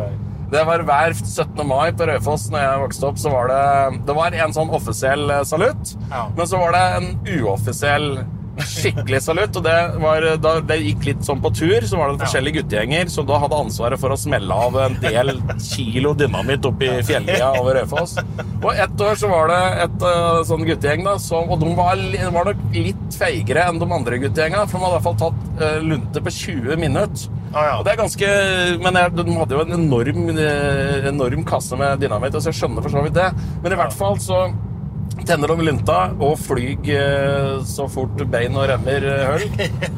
Det. 0.01 0.09
Det 0.51 0.65
var 0.67 0.83
hver 0.83 1.13
17. 1.15 1.63
mai 1.67 1.93
på 1.95 2.07
Raufoss 2.11 2.49
når 2.51 2.59
jeg 2.65 2.81
vokste 2.83 3.07
opp. 3.07 3.19
så 3.23 3.31
var 3.31 3.49
Det 3.49 4.07
det 4.07 4.15
var 4.17 4.35
en 4.35 4.53
sånn 4.57 4.71
offisiell 4.75 5.31
eh, 5.31 5.43
salutt, 5.47 5.95
Ja. 6.11 6.25
men 6.37 6.47
så 6.47 6.59
var 6.59 6.73
det 6.73 6.83
en 6.97 7.11
uoffisiell 7.39 8.25
skikkelig 8.67 9.21
salutt. 9.25 9.57
og 9.57 9.65
det, 9.67 9.77
var, 10.03 10.27
Da 10.43 10.55
det 10.65 10.79
gikk 10.83 11.07
litt 11.09 11.25
sånn 11.27 11.43
på 11.43 11.53
tur, 11.57 11.87
så 11.87 12.01
var 12.01 12.13
det 12.13 12.25
forskjellige 12.25 12.63
guttegjenger 12.63 13.11
som 13.13 13.29
da 13.29 13.41
hadde 13.43 13.61
ansvaret 13.65 14.01
for 14.01 14.15
å 14.15 14.19
smelle 14.21 14.61
av 14.67 14.79
en 14.85 14.97
del 15.03 15.35
kilo 15.65 16.15
dynamitt 16.19 16.69
opp 16.69 16.85
i 16.87 16.93
fjelllia 17.07 17.53
over 17.61 17.81
Raufoss. 17.81 18.17
Og 18.61 18.71
ett 18.75 19.05
år 19.07 19.19
så 19.21 19.31
var 19.31 19.51
det 19.53 19.61
et 19.87 20.07
uh, 20.07 20.41
sånn 20.47 20.65
guttegjeng, 20.69 21.05
da, 21.07 21.17
som, 21.23 21.51
og 21.51 21.61
de 21.63 21.75
var, 21.79 22.01
var 22.37 22.51
nok 22.53 22.65
litt 22.77 23.19
feigere 23.19 23.67
enn 23.69 23.81
de 23.81 23.91
andre 23.91 24.21
guttegjenga, 24.23 24.65
for 24.69 24.79
de 24.79 24.87
hadde 24.87 24.95
i 24.95 24.99
hvert 24.99 25.09
fall 25.09 25.21
tatt 25.27 25.63
uh, 25.63 25.79
lunte 25.85 26.25
på 26.25 26.35
20 26.41 26.81
minutter. 26.81 27.37
Ah, 27.51 27.65
ja. 27.67 27.77
Det 27.83 27.93
er 27.93 27.99
ganske 27.99 28.27
Men 28.79 28.99
jeg, 29.01 29.13
de 29.19 29.35
hadde 29.35 29.57
jo 29.57 29.63
en 29.65 29.75
enorm, 29.75 30.29
eh, 30.39 31.09
enorm 31.11 31.45
kasse 31.47 31.79
med 31.79 32.03
dynamitt, 32.03 32.37
så 32.39 32.53
jeg 32.53 32.61
skjønner 32.61 32.85
for 32.85 32.95
så 32.95 33.03
vidt 33.03 33.17
det. 33.19 33.31
Men 33.65 33.75
i 33.75 33.79
hvert 33.81 33.97
fall 33.97 34.19
så 34.23 34.45
tenner 35.29 35.53
om 35.55 35.63
lunta 35.65 36.01
og 36.19 36.39
flyg 36.41 36.91
eh, 36.95 37.61
så 37.67 37.87
fort 37.91 38.21
bein 38.33 38.57
og 38.59 38.69
remmer 38.71 39.07
eh, 39.07 39.29
høl. 39.29 39.47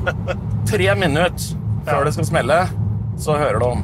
Tre 0.70 0.92
minutter 0.98 1.58
før 1.86 2.06
det 2.06 2.14
skal 2.16 2.28
smelle, 2.28 2.60
så 3.20 3.38
hører 3.40 3.58
du 3.62 3.82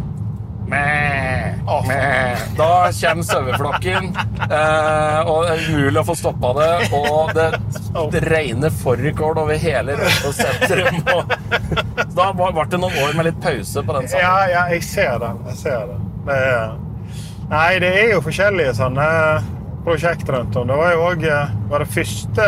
Mæ, 0.68 1.54
mæ. 1.64 2.36
Da 2.58 2.90
kommer 2.92 3.24
saueflokken, 3.24 4.10
eh, 4.50 5.20
og 5.24 5.46
det 5.46 5.54
er 5.54 5.62
umulig 5.70 6.02
å 6.02 6.04
få 6.04 6.16
stoppa 6.18 6.50
det. 6.58 6.72
Og 6.92 7.30
det, 7.32 7.46
det 8.12 8.20
regner 8.28 8.74
fårikål 8.76 9.40
over 9.46 9.56
hele 9.56 9.96
sentrum. 10.36 11.00
Da 12.12 12.28
ble 12.36 12.66
det 12.68 12.82
noen 12.82 13.00
år 13.00 13.16
med 13.16 13.30
litt 13.30 13.40
pause 13.40 13.80
på 13.80 13.96
den 13.96 14.10
Ja, 14.12 14.34
ja, 14.50 14.66
jeg 14.74 14.84
ser 14.84 15.16
den. 15.24 15.40
Jeg 15.48 15.60
ser 15.62 15.88
den. 15.88 16.04
Det 16.28 16.36
er, 16.36 16.76
nei, 17.48 17.68
det 17.80 17.94
er 18.02 18.12
jo 18.12 18.24
forskjellige 18.28 18.76
sånne 18.76 19.08
prosjekt 19.88 20.28
rundt 20.28 20.56
om. 20.56 20.68
Det 20.68 20.76
var 20.76 20.92
jo 20.92 21.00
òg 21.08 21.24
det 21.24 21.88
første 21.94 22.44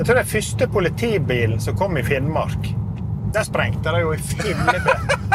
Jeg 0.00 0.06
tror 0.06 0.14
det 0.16 0.22
er 0.22 0.34
første 0.34 0.66
politibilen 0.72 1.60
som 1.62 1.76
kom 1.76 1.98
i 2.00 2.02
Finnmark. 2.02 2.62
Den 3.34 3.44
sprengte 3.44 3.90
de 3.94 4.00
jo 4.00 4.14
i 4.14 4.18
fillebit. 4.18 4.86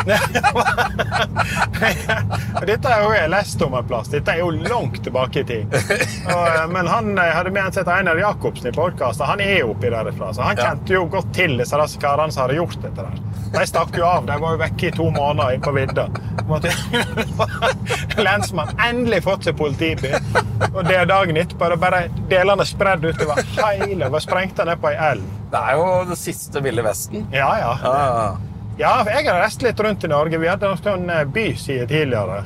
Dette 2.66 2.90
har 2.92 3.16
jeg 3.16 3.30
lest 3.32 3.62
om 3.64 3.74
en 3.78 3.88
plass. 3.88 4.10
Dette 4.12 4.32
er 4.34 4.38
jo 4.42 4.50
langt 4.52 5.04
tilbake 5.06 5.40
i 5.44 5.46
tid. 5.48 5.66
Og, 5.72 6.48
eh, 6.50 6.66
men 6.74 6.88
han 6.92 7.06
eh, 7.14 7.32
hadde 7.38 7.52
med 7.56 7.74
seg 7.78 7.88
Einar 7.94 8.20
Jacobsen 8.20 8.68
i 8.72 8.74
podkasten. 8.76 9.30
Han 9.30 9.40
er 9.46 9.58
jo 9.62 9.72
oppi 9.76 9.88
derifra, 9.94 10.28
så 10.36 10.42
han 10.50 10.60
kjente 10.60 10.98
jo 10.98 11.06
godt 11.14 11.30
til 11.38 11.52
disse 11.62 12.00
karene 12.02 12.32
som 12.36 12.42
hadde 12.46 12.60
gjort 12.60 12.80
dette 12.84 13.02
der. 13.08 13.16
De 13.56 13.66
stakk 13.68 13.96
jo 13.98 14.06
av. 14.08 14.26
De 14.28 14.36
var 14.42 14.56
jo 14.56 14.60
vekke 14.62 14.88
i 14.90 14.94
to 14.96 15.10
måneder 15.16 15.60
på 15.64 15.72
vidda. 15.76 16.08
Lensmannen 16.46 18.24
Lensmann 18.26 18.74
endelig 18.84 19.22
fått 19.26 19.48
seg 19.48 19.58
politibil. 19.58 20.16
Og 20.74 20.82
det 20.88 20.98
er 21.00 21.08
dagen 21.10 21.38
etterpå. 21.40 21.70
er 21.72 21.80
Bare 21.82 22.02
delene 22.32 22.66
spredd 22.68 23.06
utover 23.08 23.42
hele 23.58 24.10
var 24.12 24.24
sprengt 24.24 24.60
ned 24.60 24.82
på 24.82 24.92
ei 24.92 24.98
elv. 25.12 25.30
Det 25.54 25.62
er 25.62 25.80
jo 25.80 25.88
det 26.10 26.18
siste 26.20 26.62
Ville 26.66 26.84
Vesten. 26.86 27.28
Ja, 27.34 27.54
ja. 27.62 27.72
Ja, 27.84 28.36
Ja, 28.78 28.90
for 29.04 29.12
jeg 29.16 29.30
har 29.30 29.40
reist 29.40 29.62
litt 29.64 29.80
rundt 29.80 30.04
i 30.04 30.12
Norge. 30.12 30.38
Vi 30.42 30.50
hadde 30.52 30.68
en 30.68 30.82
sånn 30.82 31.08
eh, 31.10 31.24
byside 31.32 31.88
tidligere. 31.88 32.42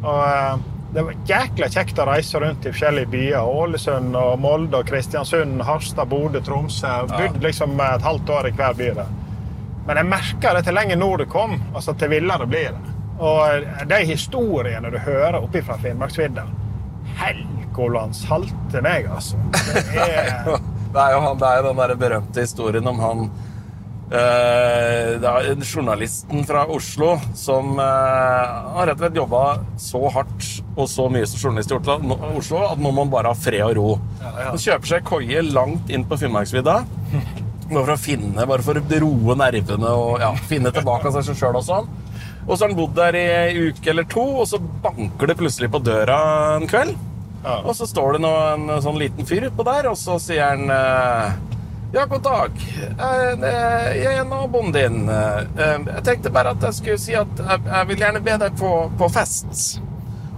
Og 0.00 0.22
eh, 0.24 0.54
det 0.96 1.02
var 1.04 1.18
jækla 1.28 1.68
kjekt 1.74 1.98
å 2.00 2.06
reise 2.08 2.40
rundt 2.40 2.64
i 2.64 2.72
forskjellige 2.72 3.10
byer. 3.12 3.44
Ålesund, 3.44 4.16
og 4.16 4.38
Molde, 4.40 4.80
og 4.80 4.88
Kristiansund, 4.88 5.60
Harstad, 5.68 6.08
Bodø, 6.08 6.40
Tromsø. 6.40 6.94
Bodd 7.12 7.42
liksom 7.44 7.76
et 7.84 8.06
halvt 8.06 8.32
år 8.38 8.48
i 8.48 8.54
hver 8.56 8.78
by 8.78 8.88
der. 9.02 9.14
Men 9.86 10.00
jeg 10.00 10.10
merka 10.10 10.54
det 10.56 10.64
til 10.66 10.74
lenger 10.74 10.98
nord 10.98 11.22
du 11.22 11.28
kom, 11.30 11.56
altså 11.74 11.94
til 11.98 12.10
villere 12.10 12.46
blir 12.50 12.72
det. 12.74 12.94
Og 13.16 13.66
de 13.88 13.98
historiene 14.04 14.90
du 14.92 14.98
hører 15.00 15.38
oppe 15.40 15.62
fra 15.64 15.78
Finnmarksvidda 15.80 16.44
Helgolands 17.16 18.24
halte 18.28 18.82
meg, 18.84 19.06
altså. 19.08 19.38
Det 19.54 20.08
er 20.10 20.56
Det 20.96 21.02
er 21.02 21.12
jo, 21.12 21.18
han, 21.20 21.36
det 21.36 21.48
er 21.50 21.64
den 21.66 21.80
der 21.82 21.92
berømte 22.00 22.40
historien 22.40 22.86
om 22.88 23.00
han 23.02 23.18
eh, 24.08 25.16
det 25.20 25.28
er 25.28 25.64
journalisten 25.66 26.46
fra 26.48 26.62
Oslo 26.72 27.10
som 27.36 27.74
eh, 27.82 28.54
har 28.78 28.88
rett 28.88 28.94
og 28.94 29.02
slett 29.04 29.18
jobba 29.18 29.42
så 29.82 30.00
hardt 30.14 30.46
og 30.72 30.88
så 30.88 31.08
mye 31.12 31.28
som 31.28 31.42
journalist 31.42 31.74
i 31.74 31.76
Oslo 31.76 32.62
at 32.62 32.80
nå 32.80 32.94
må 32.94 33.02
han 33.02 33.12
bare 33.12 33.34
ha 33.34 33.36
fred 33.36 33.66
og 33.66 33.74
ro. 33.76 33.88
Han 34.22 34.62
kjøper 34.62 34.94
seg 34.94 35.04
koie 35.10 35.44
langt 35.50 35.92
inn 35.92 36.06
på 36.08 36.16
Finnmarksvidda. 36.22 36.78
Bare 37.66 37.82
for 37.82 37.94
å 37.96 37.98
finne, 37.98 38.46
bare 38.46 38.62
for 38.62 38.78
å 38.78 39.00
roe 39.02 39.34
nervene 39.38 39.90
og 39.98 40.20
ja, 40.22 40.30
finne 40.50 40.70
tilbake 40.74 41.10
av 41.10 41.16
seg 41.18 41.34
sjøl 41.38 41.58
og 41.58 41.64
sånn. 41.66 41.88
Og 42.46 42.52
så 42.54 42.62
har 42.62 42.70
han 42.70 42.78
bodd 42.78 42.94
der 42.94 43.16
i 43.18 43.24
ei 43.34 43.64
uke 43.72 43.90
eller 43.90 44.06
to, 44.06 44.22
og 44.42 44.46
så 44.46 44.60
banker 44.60 45.32
det 45.32 45.38
plutselig 45.40 45.70
på 45.72 45.80
døra 45.82 46.18
en 46.60 46.68
kveld. 46.70 46.94
Ja. 47.42 47.56
Og 47.66 47.74
så 47.78 47.86
står 47.90 48.16
det 48.16 48.22
nå 48.22 48.30
en 48.52 48.70
sånn 48.82 48.98
liten 49.00 49.26
fyr 49.26 49.48
utpå 49.48 49.66
der, 49.66 49.90
og 49.90 49.98
så 49.98 50.16
sier 50.22 50.52
han 50.52 50.70
eh, 50.70 51.34
Ja, 51.94 52.04
god 52.10 52.22
dag. 52.26 52.62
Eh, 52.86 53.34
eh, 53.34 53.90
Jeg 54.02 54.14
er 54.20 54.24
naboen 54.30 54.72
din. 54.74 55.04
Jeg 55.10 56.02
tenkte 56.06 56.32
bare 56.34 56.54
at 56.54 56.62
jeg 56.68 56.78
skulle 56.78 57.02
si 57.02 57.14
at 57.18 57.42
jeg, 57.42 57.66
jeg 57.66 57.90
vil 57.90 58.02
gjerne 58.06 58.22
be 58.26 58.38
deg 58.46 58.58
på, 58.58 58.72
på 58.98 59.10
fest. 59.14 59.78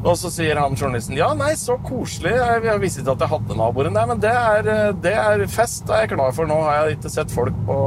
Og 0.05 0.15
så 0.19 0.31
sier 0.31 0.59
han 0.61 0.77
journalisten 0.79 1.19
ja, 1.19 1.33
nei, 1.37 1.55
så 1.59 1.79
koselig. 1.83 2.37
Jeg, 2.39 2.79
visste 2.83 3.03
ikke 3.03 3.17
at 3.17 3.25
jeg 3.25 3.33
hadde 3.33 3.59
naboer. 3.59 3.91
Nei, 3.95 4.05
men 4.11 4.23
det 4.23 4.31
er, 4.31 4.71
eh, 4.71 4.93
det 5.03 5.15
er 5.19 5.45
fest, 5.51 5.87
det 5.89 5.97
er 5.97 6.07
jeg 6.07 6.15
klar 6.15 6.35
for. 6.37 6.51
Nå 6.51 6.61
har 6.67 6.87
jeg 6.87 6.99
ikke 6.99 7.13
sett 7.13 7.35
folk 7.35 7.57
på, 7.67 7.79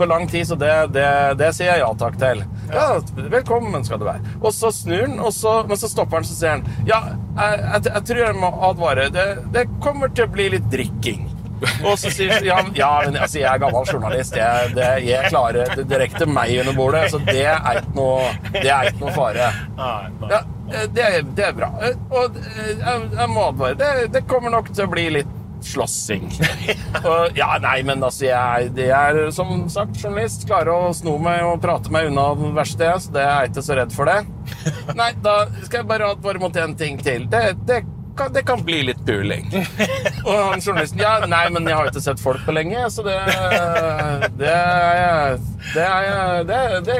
på 0.00 0.08
lang 0.10 0.26
tid, 0.30 0.48
så 0.50 0.58
det, 0.58 0.72
det, 0.96 1.06
det 1.38 1.52
sier 1.54 1.70
jeg 1.70 1.84
ja 1.84 1.92
takk 1.98 2.18
til. 2.20 2.42
Ja, 2.72 2.88
velkommen 3.36 3.86
skal 3.86 4.02
du 4.02 4.08
være. 4.08 4.34
Og 4.40 4.50
så 4.56 4.72
snur 4.74 5.06
han, 5.06 5.20
og 5.22 5.32
så, 5.36 5.60
men 5.68 5.78
så 5.78 5.90
stopper 5.92 6.20
han, 6.20 6.26
så 6.26 6.34
sier 6.34 6.56
han 6.56 6.66
ja, 6.88 7.00
jeg, 7.38 7.62
jeg, 7.62 7.86
jeg 7.92 8.04
tror 8.10 8.22
jeg 8.24 8.42
må 8.42 8.52
advare. 8.72 9.08
Det, 9.14 9.26
det 9.54 9.68
kommer 9.84 10.10
til 10.10 10.26
å 10.26 10.34
bli 10.34 10.50
litt 10.56 10.68
drikking. 10.72 11.28
Og 11.86 11.94
så 11.96 12.10
sier 12.12 12.44
ja, 12.44 12.58
ja 12.76 12.90
men 13.06 13.16
altså, 13.16 13.38
jeg 13.40 13.48
er 13.48 13.62
gammel 13.62 13.86
journalist. 13.88 14.36
Jeg, 14.36 14.74
det, 14.76 14.90
jeg 15.06 15.30
klarer 15.30 15.72
det 15.78 15.86
direkte 15.88 16.28
meg 16.28 16.58
under 16.60 16.76
bordet, 16.76 17.06
så 17.14 17.22
det 17.22 17.46
er 17.54 17.80
ikke 17.80 17.96
noe, 17.96 18.28
det 18.58 18.68
er 18.68 18.90
ikke 18.90 19.04
noe 19.06 19.14
fare. 19.16 19.48
Ja, 19.78 20.42
det, 20.68 21.02
er- 21.06 21.26
det 21.36 21.44
er 21.50 21.56
bra. 21.56 21.70
Eh, 21.86 21.96
Og 22.10 22.36
eh, 22.42 22.70
jeg, 22.78 23.08
jeg 23.16 23.28
må 23.32 23.48
advare. 23.50 23.78
Det, 23.80 23.90
det 24.16 24.24
kommer 24.30 24.50
nok 24.54 24.72
til 24.74 24.86
å 24.86 24.92
bli 24.92 25.08
litt 25.20 25.34
slåssing. 25.66 26.28
Ja, 27.36 27.48
nei, 27.62 27.80
men 27.86 28.02
altså, 28.04 28.24
jeg, 28.28 28.70
jeg, 28.76 28.90
er 28.90 29.30
som 29.34 29.66
sagt 29.72 29.98
journalist. 30.00 30.46
Klarer 30.48 30.72
å 30.74 30.92
sno 30.96 31.16
meg 31.22 31.42
og 31.46 31.60
prate 31.62 31.90
meg 31.92 32.08
unna 32.10 32.28
det 32.38 32.50
verste, 32.56 32.88
så 33.02 33.12
det 33.14 33.22
er 33.24 33.34
jeg 33.44 33.52
ikke 33.52 33.64
så 33.66 33.76
redd 33.78 33.92
for 33.94 34.08
det. 34.10 34.18
Nei, 35.00 35.10
da 35.24 35.34
skal 35.66 35.80
jeg 35.82 35.88
bare 35.90 36.10
advare 36.14 36.40
mot 36.42 36.56
en 36.62 36.74
ting 36.78 36.98
til. 37.02 37.26
Det, 37.32 37.42
det, 37.68 37.82
kan, 38.18 38.32
det 38.34 38.42
kan 38.48 38.62
bli 38.64 38.80
litt 38.88 39.00
puling. 39.06 39.46
Og 40.26 40.32
han 40.34 40.60
journalisten 40.64 41.00
Ja, 41.02 41.14
nei, 41.28 41.44
men 41.54 41.66
jeg 41.68 41.76
har 41.76 41.86
jo 41.88 41.92
ikke 41.94 42.02
sett 42.04 42.20
folk 42.22 42.42
på 42.46 42.54
lenge, 42.56 42.82
så 42.92 43.04
det 43.06 43.16
Det 44.40 44.56
Det, 45.74 45.86
det, 46.50 46.60
det, 46.88 46.98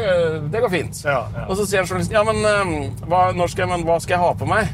det 0.52 0.61
går 0.64 0.73
fint. 0.73 1.02
Ja, 1.06 1.20
ja. 1.35 1.44
Og 1.49 1.56
så 1.58 1.66
sier 1.68 1.82
han 1.82 1.88
journalisten 1.90 2.16
Ja, 2.18 2.25
men, 2.26 2.42
eh, 2.44 3.06
hva, 3.08 3.28
skal 3.49 3.66
jeg, 3.66 3.73
men 3.75 3.87
hva 3.88 3.99
skal 4.02 4.16
jeg 4.18 4.25
ha 4.26 4.32
på 4.42 4.49
meg? 4.50 4.73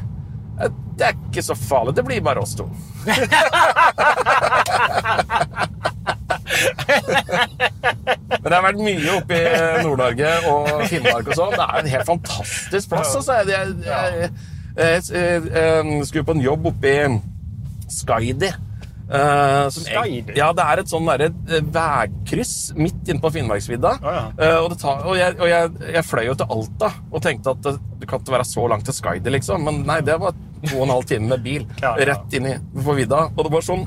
Eh, 0.61 0.71
Det 0.97 1.07
er 1.07 1.15
ikke 1.17 1.41
så 1.41 1.55
farlig. 1.57 1.95
Det 1.97 2.03
blir 2.05 2.21
bare 2.21 2.43
oss 2.43 2.53
to. 2.59 2.67
Men 7.13 8.49
det 8.49 8.55
har 8.57 8.63
vært 8.65 8.81
mye 8.83 9.13
oppe 9.17 9.37
i 9.37 9.43
Nord-Norge 9.85 10.31
og 10.51 10.71
Finnmark 10.91 11.29
og 11.31 11.37
sånn. 11.37 11.55
Det 11.55 11.65
er 11.67 11.77
en 11.83 11.91
helt 11.93 12.09
fantastisk 12.09 12.91
plass. 12.93 13.13
Altså. 13.19 13.37
Jeg, 13.39 13.45
jeg, 13.53 13.67
jeg, 13.87 14.29
jeg, 14.75 15.01
jeg, 15.13 15.47
jeg 15.53 16.05
skulle 16.09 16.27
på 16.27 16.37
en 16.37 16.45
jobb 16.45 16.69
oppe 16.73 16.93
i 16.93 17.01
Skaidi. 17.93 18.51
Uh, 19.03 19.67
Ja, 20.37 20.47
det 20.55 20.63
er 20.63 20.79
et 20.81 20.89
sånn 20.89 21.09
eh, 21.11 21.25
midt 22.79 23.09
inne 23.11 23.21
på 23.21 23.29
Finnmarksvidda. 23.35 23.91
Oh, 23.99 24.15
ja. 24.15 24.23
uh, 24.39 24.59
og 24.63 24.69
det 24.71 24.77
tar, 24.81 25.03
og, 25.03 25.17
jeg, 25.19 25.35
og 25.37 25.51
jeg, 25.51 25.73
jeg 25.97 26.07
fløy 26.07 26.23
jo 26.29 26.37
til 26.39 26.55
Alta 26.55 26.89
og 27.11 27.19
tenkte 27.25 27.53
at 27.53 27.67
det, 27.67 27.75
det 27.99 28.09
kan 28.09 28.23
ikke 28.23 28.37
være 28.37 28.47
så 28.47 28.65
langt 28.71 28.87
til 28.89 28.97
Skaidi, 28.97 29.33
liksom. 29.35 29.67
Men 29.67 29.83
nei, 29.85 29.99
det 30.07 30.15
var 30.23 30.33
to 30.63 30.79
og 30.79 30.87
en 30.87 30.95
halv 30.95 31.05
time 31.11 31.29
med 31.33 31.43
bil 31.45 31.67
Ja, 31.83 31.93
ja. 31.99 32.07
rett 32.13 32.39
inn 32.39 32.49
i 32.49 32.55
på 32.79 32.95
vidda. 32.97 33.27
Og 33.35 33.43
det 33.43 33.53
var 33.53 33.67
sånn 33.67 33.85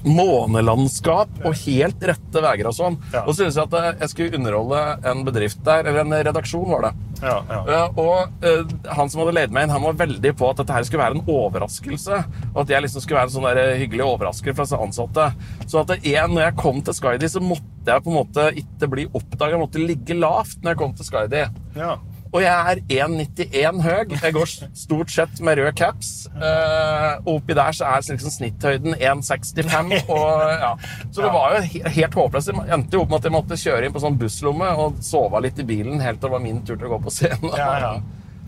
månelandskap 0.00 1.42
og 1.44 1.56
helt 1.66 2.04
rette 2.08 2.42
veier 2.42 2.70
og 2.70 2.76
sånn. 2.76 2.96
Og 3.24 3.32
så 3.32 3.42
syntes 3.42 3.58
jeg 3.58 3.68
at 3.68 3.74
eh, 3.76 3.88
jeg 4.00 4.12
skulle 4.14 4.38
underholde 4.38 4.84
en 5.12 5.24
bedrift 5.26 5.60
der, 5.66 5.84
eller 5.84 6.06
en 6.06 6.16
redaksjon 6.30 6.70
var 6.72 6.88
det. 6.88 6.92
Ja, 7.20 7.36
ja. 7.48 7.60
Eh, 7.68 7.98
og 8.00 8.46
eh, 8.46 8.74
han 8.96 9.10
som 9.10 9.22
hadde 9.22 9.34
ledet 9.36 9.54
meg 9.54 9.66
inn, 9.66 9.74
han 9.74 9.84
var 9.84 9.98
veldig 10.00 10.32
på 10.40 10.50
at 10.50 10.60
dette 10.62 10.76
her 10.76 10.86
skulle 10.88 11.02
være 11.02 11.18
en 11.18 11.32
overraskelse. 11.34 12.20
Og 12.52 12.62
at 12.64 12.72
jeg 12.74 12.84
liksom 12.86 13.04
skulle 13.04 13.20
være 13.20 13.30
en 13.30 13.34
sånn 13.36 13.48
der 13.50 13.74
hyggelig 13.80 14.06
overrasker 14.06 14.56
for 14.56 14.64
disse 14.64 14.80
ansatte. 14.80 15.26
Så 15.66 15.82
at 15.82 15.92
det, 15.92 16.00
en, 16.14 16.36
når 16.36 16.46
jeg 16.48 16.58
kom 16.60 16.80
til 16.84 16.96
Skydy 16.96 17.30
så 17.30 17.42
måtte 17.44 17.94
jeg 17.94 18.04
på 18.04 18.12
en 18.12 18.18
måte 18.20 18.46
ikke 18.62 18.90
bli 18.92 19.08
oppdaga. 19.10 19.54
Jeg 19.54 19.64
måtte 19.64 19.84
ligge 19.84 20.16
lavt 20.18 20.60
når 20.62 20.74
jeg 20.74 20.80
kom 20.82 20.96
til 20.96 21.08
Skydy 21.08 21.44
ja. 21.76 21.94
Og 22.30 22.44
jeg 22.44 22.52
er 22.54 23.08
1,91 23.08 23.80
høy. 23.82 24.12
Jeg 24.14 24.34
går 24.36 24.50
stort 24.78 25.10
sett 25.10 25.40
med 25.42 25.58
rød 25.58 25.72
caps. 25.80 26.10
Eh, 26.30 27.08
og 27.24 27.40
oppi 27.40 27.56
der 27.58 27.74
så 27.74 27.88
er 27.90 28.04
liksom 28.06 28.34
snitthøyden 28.36 28.94
1,65. 28.94 29.96
Og, 30.14 30.44
ja. 30.62 30.70
Så 31.10 31.24
det 31.24 31.32
var 31.34 31.56
jo 31.56 31.82
helt 31.96 32.18
håpløst. 32.20 32.52
Det 32.52 32.76
endte 32.76 32.96
jo 32.98 33.02
opp 33.02 33.10
med 33.10 33.18
at 33.18 33.26
jeg 33.26 33.34
måtte 33.34 33.58
kjøre 33.64 33.88
inn 33.88 33.96
på 33.96 34.04
sånn 34.04 34.18
busslomme 34.20 34.70
og 34.78 35.02
sove 35.04 35.42
litt 35.42 35.58
i 35.58 35.66
bilen 35.66 35.98
helt 36.04 36.22
til 36.22 36.30
det 36.30 36.36
var 36.36 36.44
min 36.44 36.62
tur 36.62 36.76
til 36.76 36.86
å 36.86 36.94
gå 36.94 37.00
på 37.08 37.14
scenen. 37.16 37.50
Ja, 37.58 37.72
ja. 37.82 37.94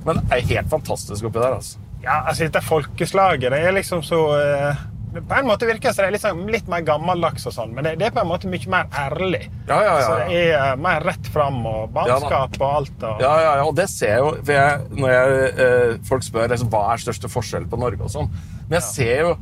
Men 0.07 0.23
det 0.23 0.39
er 0.39 0.49
helt 0.55 0.71
fantastisk 0.71 1.27
oppi 1.27 1.43
der, 1.43 1.59
altså. 1.59 1.83
Ja, 2.03 2.23
altså 2.27 2.47
dette 2.47 2.63
folkeslaget, 2.67 3.53
det 3.55 3.61
er 3.63 3.75
liksom 3.75 4.03
så 4.07 4.23
eh, 4.35 4.81
På 5.13 5.35
en 5.37 5.47
måte 5.47 5.67
virker 5.69 5.91
det 5.91 5.95
som 5.95 6.07
det 6.07 6.15
liksom 6.15 6.47
litt 6.49 6.69
mer 6.73 6.85
gammeldags, 6.87 7.45
og 7.49 7.53
sånn, 7.53 7.75
men 7.77 7.85
det, 7.85 7.97
det 8.01 8.07
er 8.09 8.15
på 8.17 8.23
en 8.23 8.31
måte 8.31 8.49
mye 8.49 8.71
mer 8.73 8.87
ærlig. 8.97 9.43
Ja, 9.69 9.79
ja, 9.85 9.97
ja, 10.01 10.07
Så 10.07 10.15
det 10.21 10.39
er 10.41 10.53
eh, 10.57 10.77
mer 10.81 11.05
rett 11.05 11.29
fram 11.35 11.59
og 11.69 11.91
bannskap 11.93 12.57
og 12.61 12.69
alt. 12.69 12.95
Og, 13.03 13.21
Ja, 13.21 13.33
ja, 13.45 13.51
ja, 13.61 13.67
og 13.69 13.77
det 13.77 13.89
ser 13.93 14.15
jeg 14.15 14.23
jo 14.23 14.31
for 14.39 14.53
jeg, 14.57 14.87
Når 14.97 15.13
jeg, 15.13 15.51
eh, 15.67 15.97
folk 16.09 16.25
spør 16.25 16.53
liksom, 16.55 16.71
hva 16.73 16.83
er 16.93 17.03
største 17.05 17.31
forskjell 17.33 17.69
på 17.69 17.81
Norge 17.81 18.07
og 18.07 18.13
sånn 18.13 18.31
Men 18.69 18.79
jeg 18.79 18.87
ser 18.89 19.23
jo 19.27 19.33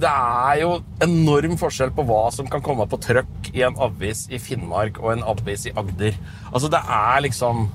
Det 0.00 0.10
er 0.10 0.60
jo 0.62 0.70
enorm 1.04 1.56
forskjell 1.60 1.92
på 1.96 2.04
hva 2.08 2.22
som 2.34 2.48
kan 2.50 2.62
komme 2.64 2.86
på 2.90 3.00
trøkk 3.04 3.50
i 3.54 3.64
en 3.66 3.76
avis 3.80 4.26
i 4.32 4.40
Finnmark 4.42 5.00
og 5.02 5.12
en 5.14 5.24
avis 5.34 5.68
i 5.70 5.74
Agder. 5.76 6.16
Altså, 6.52 6.70
det 6.72 6.80
er 6.84 7.24
liksom 7.26 7.68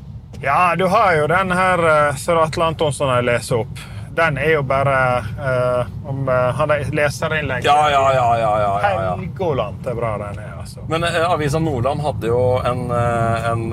Ja, 0.43 0.75
du 0.79 0.85
har 0.91 1.15
jo 1.17 1.29
den 1.31 1.51
her 1.55 1.85
uh, 1.85 2.17
Sir 2.19 2.39
Atle 2.41 2.69
Antonsson 2.73 3.11
jeg 3.17 3.27
leser 3.29 3.63
opp. 3.63 3.87
Den 4.19 4.37
er 4.37 4.51
jo 4.57 4.63
bare 4.67 4.95
uh, 5.39 5.91
om 6.09 6.25
uh, 6.27 6.49
Han 6.57 6.73
er 6.73 6.89
leserinnlegg. 6.91 7.63
Ja, 7.63 7.77
ja, 7.91 8.01
ja, 8.13 8.25
ja, 8.39 8.49
ja, 8.59 8.71
ja, 8.83 8.93
ja. 9.03 9.13
Helgoland 9.15 9.87
er 9.87 9.95
bra 9.95 10.11
den 10.19 10.41
er, 10.43 10.49
altså. 10.59 10.83
Men 10.91 11.05
uh, 11.07 11.19
Avisa 11.29 11.61
Nordland 11.63 12.03
hadde 12.03 12.27
jo 12.27 12.41
en, 12.67 12.81
en 12.91 13.63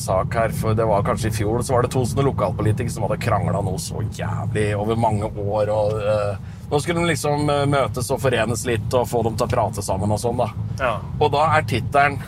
sak 0.00 0.34
her, 0.38 0.54
for 0.56 0.78
det 0.78 0.86
var 0.88 1.04
kanskje 1.04 1.28
i 1.28 1.36
fjor, 1.36 1.60
så 1.66 1.76
var 1.76 1.84
det 1.84 1.92
to 1.92 2.06
sånne 2.08 2.24
lokalpolitikere 2.30 2.94
som 2.94 3.04
hadde 3.06 3.20
krangla 3.20 3.60
noe 3.66 3.80
så 3.82 4.00
jævlig 4.16 4.70
over 4.78 4.98
mange 5.00 5.28
år. 5.28 5.72
og 5.74 6.70
Nå 6.70 6.80
skulle 6.80 7.02
de 7.02 7.12
liksom 7.12 7.50
møtes 7.68 8.10
og 8.14 8.22
forenes 8.22 8.64
litt 8.68 8.94
og 8.96 9.08
få 9.10 9.24
dem 9.26 9.36
til 9.36 9.48
å 9.48 9.52
prate 9.52 9.84
sammen 9.84 10.14
og 10.14 10.20
sånn, 10.22 10.40
da. 10.40 10.48
Ja. 10.80 10.92
Og 11.18 11.32
da 11.34 11.48
er 11.58 11.66
tittelen 11.68 12.20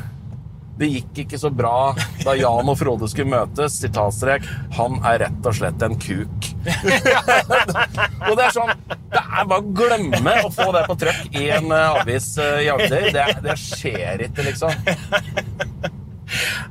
Det 0.81 0.89
gikk 0.89 1.25
ikke 1.25 1.39
så 1.39 1.51
bra 1.55 1.93
da 2.25 2.35
Jan 2.37 2.69
og 2.69 2.79
Frode 2.81 3.09
skulle 3.11 3.33
møtes. 3.33 3.77
Sitatstrek. 3.81 4.49
Han 4.79 4.99
er 5.07 5.23
rett 5.27 5.47
og 5.47 5.57
slett 5.57 5.85
en 5.87 5.97
kuk. 6.01 6.42
og 8.29 8.37
det 8.39 8.45
er 8.45 8.53
sånn 8.55 8.71
Det 8.87 9.21
er 9.21 9.47
bare 9.51 9.59
å 9.59 9.73
glemme 9.75 10.35
å 10.47 10.51
få 10.55 10.69
det 10.77 10.85
på 10.87 10.97
trykk 11.01 11.39
i 11.41 11.49
en 11.57 11.73
eh, 11.75 12.01
avis 12.03 12.29
eh, 12.39 12.61
i 12.67 12.71
Agder. 12.73 13.09
Det, 13.15 13.27
det 13.45 13.57
skjer 13.61 14.27
ikke, 14.29 14.47
liksom. 14.47 14.71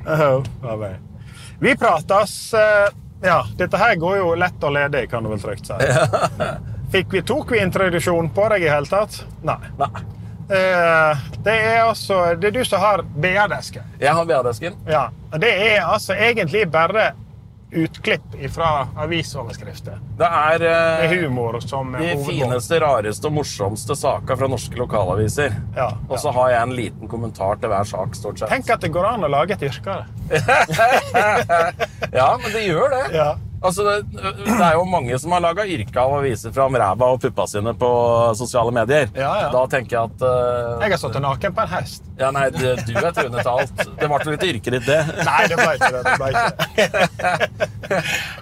Ja, 0.02 0.76
vel. 0.76 0.96
Vi 1.62 1.76
prates 1.78 2.54
eh, 2.58 2.88
Ja, 3.22 3.42
dette 3.58 3.78
her 3.78 3.94
går 4.00 4.16
jo 4.18 4.32
lett 4.34 4.64
og 4.66 4.74
ledig, 4.74 5.04
kan 5.12 5.22
du 5.22 5.30
vel 5.30 5.42
trygt 5.42 5.68
si. 5.68 5.76
Fikk 6.92 7.14
vi, 7.14 7.22
tok 7.24 7.52
vi 7.54 7.62
introduksjon 7.62 8.32
på 8.34 8.48
deg 8.52 8.66
i 8.66 8.72
hele 8.72 8.90
tatt? 8.90 9.22
Nei. 9.46 9.60
Nei. 9.78 9.92
Eh, 10.52 11.20
det 11.46 11.54
er 11.54 11.78
altså 11.86 12.34
Det 12.36 12.50
er 12.50 12.56
du 12.58 12.64
som 12.66 12.82
har 12.82 13.04
BA-desken. 13.16 13.86
Jeg 14.02 14.12
har 14.12 14.26
BA-desken. 14.28 14.76
Ja. 14.90 15.06
Det 15.40 15.52
er 15.70 15.86
altså 15.86 16.12
egentlig 16.18 16.66
bare 16.72 17.12
utklipp 17.72 18.34
fra 18.54 18.86
avisoverskrifter. 19.04 19.98
Det 20.18 20.28
er 20.28 20.58
Det 20.62 20.70
er 20.72 21.04
eh, 21.06 21.14
humor 21.22 21.60
som 21.64 21.92
de 21.92 21.98
hovedmål. 21.98 22.26
fineste, 22.28 22.80
rareste 22.80 23.26
og 23.26 23.32
morsomste 23.38 23.96
saker 23.96 24.36
fra 24.36 24.48
norske 24.48 24.76
lokalaviser. 24.76 25.54
Ja, 25.76 25.90
Og 26.08 26.18
så 26.20 26.32
har 26.32 26.50
jeg 26.50 26.62
en 26.62 26.74
liten 26.76 27.08
kommentar 27.08 27.56
til 27.60 27.68
hver 27.72 27.84
sak, 27.88 28.14
stort 28.14 28.38
sett. 28.38 28.48
Tenk 28.52 28.70
at 28.70 28.80
det 28.80 28.92
går 28.92 29.06
an 29.14 29.24
å 29.24 29.30
lage 29.32 29.52
et 29.56 29.62
yrke 29.62 29.90
av 29.90 30.04
det. 30.28 30.42
Ja, 32.12 32.28
men 32.42 32.52
det 32.52 32.66
gjør 32.66 32.90
det. 32.90 33.04
Ja. 33.16 33.30
Altså, 33.62 33.84
det, 33.86 34.22
det 34.42 34.56
er 34.58 34.74
jo 34.74 34.84
mange 34.90 35.18
som 35.22 35.34
har 35.36 35.42
laga 35.44 35.66
yrke 35.70 36.02
av 36.02 36.16
å 36.16 36.20
vise 36.24 36.50
fram 36.54 36.74
ræva 36.82 37.10
og 37.14 37.20
puppa 37.22 37.46
sine 37.50 37.74
på 37.78 37.90
sosiale 38.38 38.74
medier. 38.74 39.10
Ja, 39.14 39.32
ja. 39.44 39.50
Da 39.54 39.62
tenker 39.70 39.98
jeg 39.98 40.10
at 40.10 40.24
uh, 40.26 40.82
Jeg 40.82 40.94
har 40.96 41.02
sittet 41.04 41.22
naken 41.22 41.54
på 41.56 41.64
en 41.64 41.72
hest. 41.76 42.08
Ja, 42.18 42.32
nei, 42.34 42.48
du, 42.54 42.64
du 42.74 42.94
er 42.98 43.10
truende 43.14 43.42
til 43.42 43.52
alt. 43.52 43.74
Det 43.78 44.08
ble 44.08 44.22
vel 44.24 44.38
ikke 44.38 44.50
yrket 44.56 44.78
ditt, 44.78 44.88
det. 44.90 45.00
Nei, 45.28 45.42
det 45.52 45.60
ble 45.60 45.70
ikke 45.78 45.92
det. 45.94 46.02
det, 46.08 46.16
ble 46.18 46.32
ikke 46.32 46.88
det. 47.92 48.02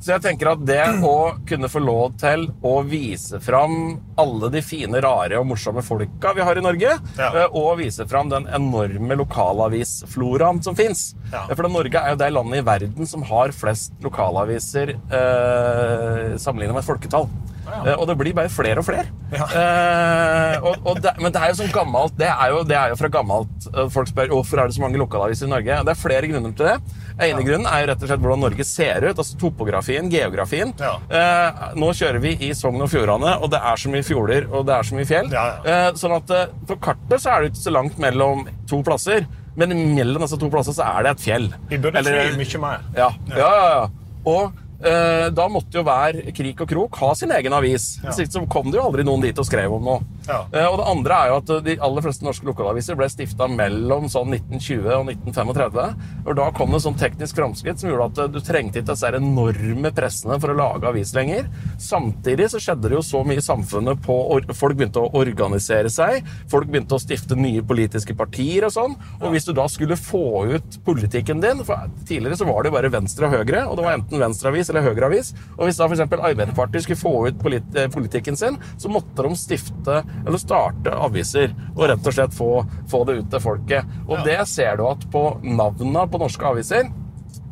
Så 0.00 0.14
jeg 0.14 0.22
tenker 0.24 0.48
at 0.54 0.62
det 0.64 0.80
å 1.04 1.34
kunne 1.46 1.68
få 1.68 1.82
lov 1.84 2.14
til 2.20 2.46
å 2.64 2.78
vise 2.88 3.36
fram 3.44 3.74
alle 4.20 4.48
de 4.54 4.62
fine, 4.64 4.96
rare 5.04 5.36
og 5.40 5.46
morsomme 5.50 5.82
folka 5.84 6.32
vi 6.36 6.40
har 6.46 6.56
i 6.56 6.62
Norge, 6.64 6.94
Ja. 7.18 7.28
eh, 7.42 7.46
og 7.52 7.76
vise 7.78 8.06
fram 8.08 8.30
den 8.32 8.46
enorme 8.48 9.18
lokalavisfloraen 9.20 10.62
som 10.64 10.74
fins. 10.76 11.14
Ja. 11.32 11.44
For 11.54 11.68
Norge 11.68 12.00
er 12.00 12.14
jo 12.14 12.20
det 12.22 12.30
landet 12.32 12.62
i 12.62 12.66
verden 12.66 13.06
som 13.06 13.22
har 13.28 13.52
flest 13.52 13.92
lokalaviser 14.02 14.94
eh, 14.96 16.36
sammenlignet 16.40 16.74
med 16.74 16.82
et 16.82 16.88
folketall. 16.90 17.28
Eh, 17.70 17.94
og 17.96 18.06
det 18.10 18.16
blir 18.20 18.34
bare 18.36 18.50
flere 18.52 18.82
og 18.82 18.86
flere. 18.86 19.06
Ja. 19.32 19.46
Eh, 19.60 20.56
og, 20.66 20.76
og 20.90 21.00
det, 21.04 21.12
men 21.22 21.32
det 21.32 21.40
er 21.40 21.52
jo 21.52 21.58
sånn 21.60 21.70
gammelt 21.72 22.16
Det 22.18 22.26
er 22.26 22.50
jo, 22.50 22.62
det 22.66 22.74
er 22.76 22.90
jo 22.90 22.96
fra 22.98 23.08
gammelt 23.14 23.66
eh, 23.70 23.86
Folk 23.94 24.08
spør 24.10 24.32
hvorfor 24.34 24.58
er 24.58 24.70
det 24.70 24.74
så 24.74 24.82
mange 24.82 24.98
lokalaviser 25.00 25.46
i 25.46 25.52
Norge. 25.52 25.76
Det 25.86 25.92
er 25.94 26.00
flere 26.00 26.30
grunner 26.30 26.54
til 26.58 26.66
det. 26.66 26.74
Den 27.20 27.24
ene 27.28 27.44
grunnen 27.46 27.68
er 27.70 27.82
jo 27.84 27.90
rett 27.92 28.02
og 28.04 28.10
slett 28.10 28.22
hvordan 28.24 28.42
Norge 28.46 28.66
ser 28.66 29.06
ut. 29.06 29.18
altså 29.22 29.38
Topografien, 29.40 30.08
geografien. 30.12 30.72
Ja. 30.80 30.94
Eh, 31.08 31.60
nå 31.80 31.90
kjører 31.96 32.20
vi 32.24 32.34
i 32.48 32.52
Sogn 32.56 32.80
og 32.82 32.90
Fjordane, 32.92 33.36
og 33.40 33.50
det 33.54 33.60
er 33.72 33.80
så 33.84 33.92
mye 33.92 34.06
fjorder 34.06 34.48
og 34.50 34.64
det 34.68 34.74
er 34.78 34.88
så 34.90 34.96
mye 34.98 35.08
fjell. 35.08 35.30
Ja, 35.34 35.46
Eh, 35.70 35.90
sånn 35.98 36.14
at 36.16 36.30
eh, 36.34 36.46
På 36.66 36.76
kartet 36.82 37.20
så 37.22 37.30
er 37.34 37.42
det 37.44 37.50
ikke 37.52 37.62
så 37.66 37.72
langt 37.74 37.98
mellom 38.02 38.46
to 38.70 38.80
plasser, 38.86 39.26
men 39.60 39.74
mellom 39.96 40.22
disse 40.24 40.38
to 40.40 40.48
plasser 40.52 40.74
så 40.76 40.86
er 40.96 41.04
det 41.06 41.12
et 41.16 41.22
fjell. 41.24 41.46
Vi 41.70 41.78
burde 41.82 41.98
Eller- 42.00 42.30
fly 42.32 42.38
mye 42.40 42.60
mer. 42.64 42.84
ja, 42.96 43.08
ja, 43.30 43.38
ja. 43.38 43.70
ja. 43.74 43.88
Og 44.30 44.52
da 44.80 45.44
måtte 45.52 45.76
jo 45.76 45.84
hver 45.84 46.22
krik 46.32 46.62
og 46.64 46.68
krok 46.70 46.96
ha 47.02 47.10
sin 47.18 47.32
egen 47.36 47.52
avis. 47.52 47.98
Ja. 48.04 48.14
Så 48.16 48.46
kom 48.48 48.70
det 48.72 48.80
jo 48.80 48.86
aldri 48.88 49.04
noen 49.04 49.20
dit 49.26 49.36
og 49.36 49.44
skrev 49.44 49.74
om 49.76 49.84
noe. 49.84 50.19
Ja. 50.30 50.40
Eh, 50.54 50.66
og 50.68 50.78
det 50.80 50.88
andre 50.92 51.16
er 51.18 51.30
jo 51.32 51.38
at 51.40 51.52
de 51.66 51.76
aller 51.82 52.04
fleste 52.04 52.26
norske 52.26 52.46
lokalaviser 52.46 52.98
ble 52.98 53.08
stifta 53.10 53.48
mellom 53.50 54.08
sånn 54.12 54.34
1920 54.36 54.88
og 54.94 55.10
1935. 55.10 56.04
Og 56.26 56.36
da 56.38 56.48
kom 56.56 56.74
det 56.74 56.82
sånn 56.84 56.98
teknisk 57.00 57.40
framskritt 57.40 57.82
som 57.82 57.90
gjorde 57.90 58.08
at 58.10 58.22
eh, 58.24 58.32
du 58.36 58.40
trengte 58.44 58.80
ikke 58.80 58.92
disse 58.92 59.12
enorme 59.20 59.92
pressene 59.96 60.38
for 60.42 60.52
å 60.52 60.58
lage 60.58 60.90
avis 60.90 61.14
lenger. 61.16 61.48
Samtidig 61.82 62.50
så 62.52 62.62
skjedde 62.62 62.90
det 62.90 62.98
jo 62.98 63.04
så 63.06 63.24
mye 63.26 63.42
i 63.42 63.44
samfunnet 63.44 64.02
på 64.06 64.18
Folk 64.60 64.76
begynte 64.78 65.02
å 65.02 65.10
organisere 65.18 65.90
seg. 65.92 66.26
Folk 66.50 66.68
begynte 66.70 66.96
å 66.96 67.02
stifte 67.02 67.36
nye 67.38 67.62
politiske 67.66 68.14
partier 68.16 68.66
og 68.66 68.74
sånn. 68.74 68.94
Og 69.20 69.34
hvis 69.34 69.46
du 69.48 69.52
da 69.56 69.66
skulle 69.70 69.98
få 69.98 70.44
ut 70.54 70.78
politikken 70.86 71.42
din 71.42 71.62
For 71.66 71.90
tidligere 72.08 72.38
så 72.40 72.46
var 72.48 72.62
det 72.62 72.70
jo 72.70 72.76
bare 72.76 72.92
venstre 72.92 73.28
og 73.28 73.34
høyre, 73.34 73.64
og 73.66 73.78
det 73.78 73.86
var 73.86 73.96
enten 73.96 74.22
venstreavis 74.22 74.70
eller 74.70 74.86
høyreavis. 74.86 75.32
Og 75.56 75.66
hvis 75.66 75.80
da 75.80 75.88
f.eks. 75.88 76.04
Arbeiderpartiet 76.20 76.86
skulle 76.86 77.00
få 77.00 77.14
ut 77.28 77.46
eh, 77.50 77.90
politikken 77.92 78.38
sin, 78.38 78.58
så 78.80 78.92
måtte 78.92 79.26
de 79.26 79.38
stifte 79.38 80.00
eller 80.26 80.40
starte 80.40 80.94
aviser 80.94 81.52
og 81.74 81.86
rett 81.90 82.06
og 82.06 82.16
slett 82.16 82.36
få, 82.36 82.50
få 82.90 83.04
det 83.08 83.20
ut 83.20 83.30
til 83.32 83.44
folket. 83.44 83.94
Og 84.08 84.24
det 84.26 84.38
ser 84.50 84.80
du 84.80 84.86
at 84.88 85.06
på 85.12 85.24
navnene 85.44 86.06
på 86.10 86.20
norske 86.22 86.50
aviser 86.52 86.90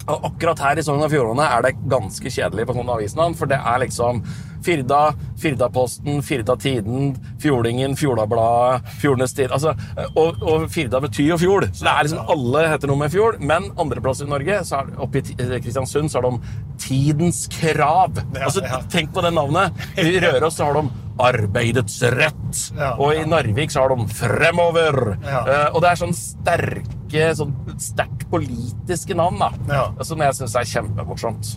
akkurat 0.09 0.61
her 0.65 0.79
i 0.81 0.85
Sogn 0.85 1.05
og 1.05 1.11
Fjordane 1.13 1.47
er 1.53 1.65
det 1.67 1.75
ganske 1.91 2.31
kjedelig 2.33 2.65
på 2.69 2.77
sånne 2.79 2.95
avisnavn, 2.97 3.35
for 3.37 3.51
det 3.51 3.59
er 3.61 3.83
liksom 3.83 4.23
Firda, 4.69 5.15
Firdaposten, 5.41 6.23
Firda 6.23 6.57
Tiden, 6.61 7.15
Fjordingen, 7.41 7.97
Fjordabladet, 7.97 8.85
Fjordenes 9.01 9.33
Tid 9.33 9.53
altså, 9.55 9.73
og, 10.13 10.43
og 10.43 10.67
Firda 10.73 11.01
betyr 11.01 11.31
jo 11.31 11.39
fjord, 11.41 11.69
så 11.73 11.87
det 11.87 11.93
er 11.95 12.09
liksom 12.09 12.33
alle 12.35 12.65
heter 12.69 12.91
noe 12.91 13.01
med 13.01 13.13
fjord. 13.15 13.39
Men 13.41 13.71
andreplass 13.81 14.21
i 14.25 14.29
Norge, 14.29 14.61
så 14.69 14.83
er, 14.83 14.91
oppe 15.01 15.23
i 15.23 15.37
eh, 15.39 15.55
Kristiansund, 15.65 16.13
så 16.13 16.21
har 16.21 16.29
de 16.29 16.59
Tidens 16.83 17.47
Krav. 17.53 18.21
Altså. 18.37 18.65
Tenk 18.93 19.15
på 19.15 19.25
det 19.25 19.33
navnet. 19.37 19.87
I 19.97 20.19
Røros 20.23 20.59
så 20.59 20.69
har 20.69 20.83
de 20.83 21.05
Arbeidets 21.19 21.97
rett. 22.15 22.61
Ja, 22.77 22.93
og 22.95 23.17
i 23.17 23.25
Narvik 23.27 23.73
så 23.75 23.87
har 23.87 23.95
de 23.95 24.07
Fremover. 24.15 25.17
Ja. 25.25 25.41
Uh, 25.49 25.65
og 25.73 25.81
det 25.83 25.91
er 25.91 26.03
sånn 26.03 26.15
sterke, 26.17 27.31
sånn 27.41 27.57
sterkt 27.83 28.29
politiske 28.31 29.17
navn, 29.19 29.41
da. 29.41 29.51
Ja. 29.73 29.89
Som 30.07 30.23
jeg 30.23 30.39
syns 30.39 30.55
er 30.61 30.71
kjempemorsomt. 30.77 31.57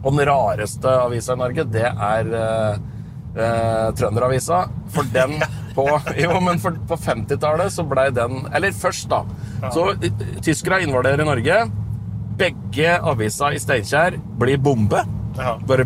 Og 0.00 0.14
den 0.16 0.24
rareste 0.30 0.92
avisa 1.04 1.34
i 1.36 1.40
Norge, 1.40 1.64
det 1.68 1.84
er 1.90 2.30
eh, 2.38 2.78
eh, 3.36 3.88
Trønderavisa. 3.98 4.62
For 4.94 5.08
den 5.12 5.36
på, 5.76 5.84
jo, 6.18 6.32
men 6.44 6.60
for, 6.62 6.78
på 6.88 6.96
50-tallet 6.98 7.72
så 7.74 7.84
blei 7.86 8.08
den 8.14 8.46
Eller 8.56 8.72
først, 8.74 9.10
da. 9.12 9.22
Så 9.74 9.90
eh, 9.98 10.24
tyskere 10.44 10.80
invaderer 10.86 11.28
Norge. 11.28 11.60
Begge 12.40 12.96
avisa 13.12 13.52
i 13.52 13.60
Steinkjer 13.60 14.16
blir 14.40 14.60
bombe. 14.62 15.04
Bare 15.68 15.84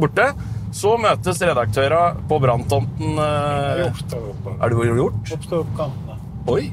borte. 0.00 0.32
Så 0.72 0.94
møtes 0.96 1.42
redaktøra 1.44 2.14
på 2.28 2.38
branntomten 2.40 3.18
eh, 3.20 3.82
Er 3.84 4.72
det 4.72 4.86
gjort? 4.96 5.34
oppstå 5.36 5.60
oppkantene. 5.66 6.16
Oi. 6.48 6.70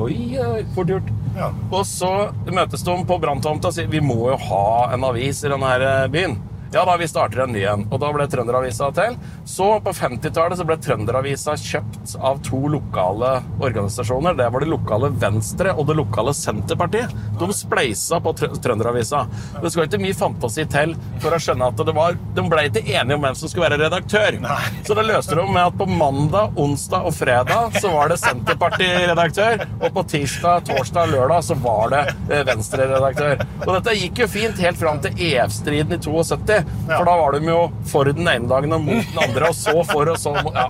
Oi, 0.00 0.14
eh, 0.40 0.62
fort 0.74 0.88
gjort. 0.90 1.12
Og 1.44 1.82
så 1.88 2.10
møtes 2.48 2.84
de 2.86 2.96
på 3.08 3.18
branntomta 3.20 3.68
og 3.70 3.76
sier 3.76 3.90
vi 3.92 4.00
må 4.04 4.30
jo 4.32 4.38
ha 4.48 4.66
en 4.94 5.04
avis 5.08 5.42
i 5.44 5.50
denne 5.52 5.72
eh, 5.76 6.06
byen. 6.12 6.36
Ja 6.76 6.84
da, 6.84 6.96
vi 6.96 7.08
starter 7.08 7.38
en 7.40 7.52
ny 7.56 7.62
en. 7.64 7.86
Og 7.88 8.00
da 8.02 8.10
ble 8.12 8.26
Trønderavisa 8.28 8.90
til. 8.92 9.14
Så 9.48 9.64
på 9.80 9.92
50-tallet 9.96 10.58
så 10.60 10.64
ble 10.68 10.74
Trønderavisa 10.84 11.54
kjøpt 11.56 12.18
av 12.20 12.42
to 12.44 12.58
lokale 12.68 13.30
organisasjoner. 13.64 14.36
Det 14.36 14.48
var 14.52 14.60
det 14.60 14.68
lokale 14.68 15.08
Venstre 15.22 15.72
og 15.72 15.86
det 15.88 15.96
lokale 15.96 16.34
Senterpartiet. 16.36 17.14
De 17.40 17.48
spleisa 17.56 18.18
på 18.20 18.34
Trønderavisa. 18.36 19.22
Det 19.62 19.70
skal 19.72 19.88
ikke 19.88 20.02
mye 20.02 20.18
fantasi 20.18 20.66
til 20.74 20.92
for 21.24 21.32
å 21.32 21.38
skjønne 21.40 21.70
at 21.72 21.80
det 21.80 21.94
var, 21.96 22.18
de 22.36 22.44
ble 22.44 22.66
ikke 22.68 22.84
enige 22.84 23.16
om 23.16 23.24
hvem 23.24 23.40
som 23.40 23.48
skulle 23.48 23.70
være 23.70 23.80
redaktør. 23.86 24.36
Så 24.84 24.98
det 25.00 25.06
løste 25.08 25.40
de 25.40 25.46
med 25.48 25.62
at 25.62 25.80
på 25.80 25.88
mandag, 25.88 26.60
onsdag 26.60 27.08
og 27.08 27.16
fredag 27.16 27.80
så 27.80 27.94
var 27.94 28.12
det 28.12 28.20
Senterparti-redaktør, 28.20 29.64
og 29.80 29.88
på 29.96 30.04
tirsdag, 30.12 30.68
torsdag 30.68 31.08
og 31.08 31.16
lørdag 31.16 31.48
så 31.48 31.56
var 31.64 31.96
det 31.96 32.04
eh, 32.12 32.44
Venstre-redaktør. 32.52 33.48
Og 33.64 33.74
dette 33.78 33.96
gikk 34.02 34.24
jo 34.26 34.30
fint 34.36 34.60
helt 34.60 34.84
fram 34.84 35.00
til 35.00 35.26
EF-striden 35.30 35.96
i 35.96 36.02
72, 36.04 36.65
for 36.86 37.04
da 37.08 37.16
var 37.22 37.36
de 37.36 37.46
jo 37.50 37.60
for 37.90 38.04
den 38.10 38.28
ene 38.28 38.48
dagen 38.50 38.72
og 38.76 38.84
mot 38.86 39.10
den 39.10 39.18
andre, 39.28 39.48
og 39.50 39.54
så 39.58 39.82
for 39.88 40.12
og 40.12 40.18
så 40.20 40.34
mot 40.42 40.54
ja. 40.54 40.68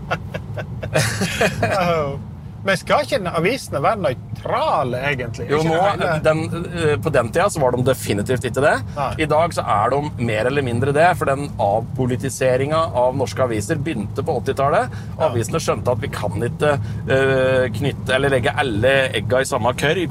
Men 2.66 2.78
skal 2.80 3.04
ikke 3.06 3.32
avisene 3.38 3.80
være 3.84 4.02
nøytrale, 4.02 5.00
egentlig? 5.10 5.46
Jo, 5.50 5.60
nå, 5.66 5.76
den, 6.24 6.42
eh, 6.72 6.94
På 7.02 7.12
den 7.14 7.30
tida 7.30 7.48
så 7.52 7.62
var 7.62 7.76
de 7.76 7.84
definitivt 7.86 8.48
ikke 8.48 8.64
det. 8.64 8.74
Nei. 8.96 9.10
I 9.22 9.28
dag 9.30 9.54
så 9.54 9.62
er 9.62 9.94
de 9.94 10.26
mer 10.26 10.50
eller 10.50 10.66
mindre 10.66 10.94
det, 10.96 11.06
for 11.18 11.30
den 11.30 11.48
avpolitiseringa 11.62 12.80
av 13.02 13.16
norske 13.18 13.44
aviser 13.44 13.78
begynte 13.78 14.24
på 14.26 14.38
80-tallet. 14.42 14.96
Avisene 15.28 15.62
skjønte 15.62 15.94
at 15.94 16.02
vi 16.02 16.10
kan 16.12 16.46
ikke 16.46 16.74
uh, 16.76 17.66
knytte 17.76 18.14
eller 18.16 18.34
legge 18.34 18.54
alle 18.58 18.94
egga 19.16 19.42
i 19.42 19.48
samme 19.48 19.72
kørr. 19.78 20.02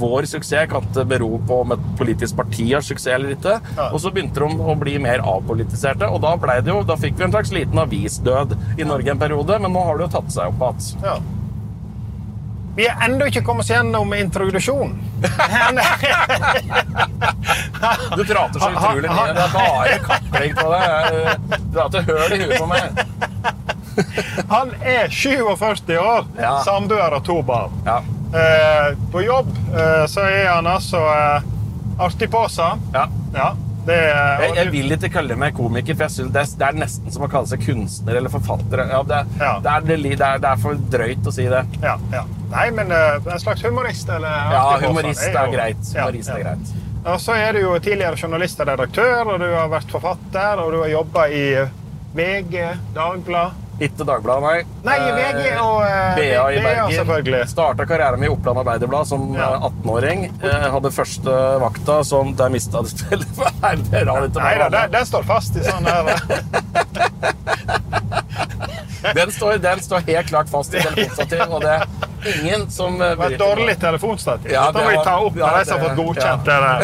Vår 0.00 0.28
suksess 0.30 0.68
kan 0.70 0.84
ikke 0.90 1.06
bero 1.14 1.30
på 1.48 1.62
om 1.64 1.74
et 1.74 1.86
politisk 1.98 2.36
parti 2.38 2.68
har 2.72 2.84
suksess 2.84 3.14
eller 3.14 3.34
ikke. 3.36 3.58
Nei. 3.78 3.88
Og 3.90 4.02
så 4.02 4.12
begynte 4.14 4.44
de 4.44 4.60
å 4.64 4.76
bli 4.78 4.96
mer 5.02 5.24
avpolitiserte, 5.24 6.08
og 6.10 6.22
da, 6.24 6.34
ble 6.40 6.58
det 6.64 6.72
jo, 6.72 6.82
da 6.86 6.98
fikk 7.00 7.18
vi 7.18 7.28
en 7.28 7.34
slags 7.34 7.54
liten 7.54 7.80
avisdød 7.84 8.56
i 8.78 8.86
Norge 8.88 9.14
en 9.14 9.24
periode, 9.24 9.58
men 9.62 9.74
nå 9.74 9.88
har 9.88 9.98
det 9.98 10.08
jo 10.08 10.12
tatt 10.18 10.36
seg 10.36 10.52
opp 10.52 10.68
igjen. 10.68 11.02
Ja. 11.04 11.18
Vi 12.76 12.86
er 12.90 12.96
ennå 13.06 13.28
ikke 13.30 13.42
kommet 13.46 13.62
oss 13.64 13.70
gjennom 13.70 14.10
introduksjonen. 14.18 14.96
Du 18.16 18.24
prater 18.24 18.60
så 18.60 18.70
utrolig 18.70 19.10
mye. 19.10 19.32
Det 19.34 19.44
er 19.44 19.52
bare 19.54 19.98
kakling 20.08 20.56
på 20.58 20.66
deg. 20.72 20.88
Du 21.54 21.68
prater 21.76 22.06
høl 22.08 22.34
i 22.34 22.40
huet 22.42 22.58
på 22.58 22.66
meg. 22.70 22.82
Han 24.50 24.72
er 24.82 25.08
47 25.12 25.98
år, 26.00 26.26
Ja. 26.40 26.56
samboer 26.66 27.14
og 27.14 27.24
to 27.24 27.36
barn. 27.46 27.70
Ja. 27.86 28.00
Eh, 28.34 28.96
på 29.12 29.22
jobb 29.22 29.52
eh, 29.78 30.06
så 30.10 30.24
er 30.26 30.48
han 30.56 30.66
altså 30.66 30.98
eh, 30.98 31.42
artig 32.02 32.26
på 32.32 32.42
seg. 32.50 32.82
ja. 32.94 33.52
Er, 33.92 34.42
Jeg, 34.44 34.54
jeg 34.56 34.70
vil 34.72 34.94
ikke 34.96 35.10
kalle 35.12 35.36
meg 35.36 35.56
komiker, 35.56 35.96
for 35.96 36.06
jeg 36.06 36.14
synes 36.14 36.32
det, 36.32 36.44
er, 36.44 36.54
det 36.60 36.68
er 36.68 36.78
nesten 36.84 37.12
som 37.14 37.26
å 37.26 37.28
kalle 37.32 37.50
seg 37.50 37.64
kunstner 37.66 38.20
eller 38.20 38.32
forfatter. 38.32 38.84
Ja, 38.90 39.02
det, 39.08 39.20
Ja. 39.40 39.52
Det, 39.64 39.74
er, 39.74 39.88
det, 39.90 40.14
er, 40.14 40.40
det 40.44 40.54
for 40.62 40.80
drøyt 40.94 41.28
å 41.28 41.34
si 41.34 41.48
det. 41.52 41.64
ja, 41.84 41.98
ja. 42.14 42.24
Nei, 42.54 42.68
men 42.70 42.92
eh, 42.94 43.18
en 43.18 43.40
slags 43.42 43.64
humorist 43.66 44.08
eller 44.14 44.54
Ja, 44.54 44.64
humorist 44.84 45.24
er 45.26 45.50
greit. 45.50 45.88
Humorist 45.96 46.30
er 46.30 46.38
ja. 46.38 46.52
greit. 46.52 46.74
Og 47.04 47.18
så 47.20 47.34
er 47.36 47.52
du 47.52 47.64
jo 47.64 47.74
tidligere 47.82 48.16
journalist 48.16 48.60
og 48.62 48.70
redaktør, 48.70 49.34
og 49.34 49.42
du 49.42 49.48
har 49.50 49.68
vært 49.72 49.90
forfatter, 49.92 50.62
og 50.62 50.72
du 50.72 50.78
har 50.84 50.92
jobba 50.94 51.26
i 51.28 51.44
VG, 52.14 52.62
Dagblad 52.94 53.63
Ikke 53.82 54.04
Dagbladet, 54.06 54.42
nei. 54.44 54.58
Nei, 54.86 54.98
VG 55.16 55.46
og 55.58 55.80
eh, 55.82 56.14
BA 56.18 56.44
i 56.54 56.60
Bergen. 56.62 57.48
Starta 57.50 57.86
karrieren 57.88 58.20
min 58.20 58.28
i 58.28 58.32
Oppland 58.34 58.58
Arbeiderblad 58.62 59.06
som 59.10 59.34
Ja. 59.34 59.48
eh, 59.56 59.66
18-åring. 59.66 60.24
Eh, 60.42 60.66
hadde 60.76 60.90
første 60.94 61.34
vakta 61.62 62.04
som 62.06 62.34
Der 62.38 62.48
mista 62.54 62.82
det 62.82 62.90
spillet. 62.94 63.26
Nei, 63.64 64.04
da, 64.04 64.68
den, 64.70 64.90
den 64.94 65.06
står 65.06 65.22
fast 65.26 65.56
i 65.58 65.64
sånn 65.66 65.84
her 65.90 66.12
den, 69.14 69.32
står, 69.32 69.58
den 69.58 69.80
står 69.84 69.98
helt 70.06 70.28
klart 70.28 70.48
fast 70.48 70.74
i 70.74 70.80
telefonstativ, 70.80 71.42
og 71.52 71.60
det 71.64 71.74
er 71.74 71.86
ingen 72.40 72.70
som 72.72 72.94
eh, 73.02 73.08
Det 73.10 73.18
var 73.20 73.30
et 73.34 73.38
dårlig 73.40 73.76
telefonstativ. 73.80 74.52
Ja, 74.54 74.70
det 74.72 74.80
må 74.84 74.90
vi 74.90 74.96
ta 75.04 75.18
opp 75.20 75.36
ja, 75.36 75.46
med 75.46 75.58
de 75.58 75.64
som 75.68 75.80
har 75.80 75.88
fått 75.88 75.96
godkjent 75.98 76.44
det 76.48 76.58
der. 76.64 76.80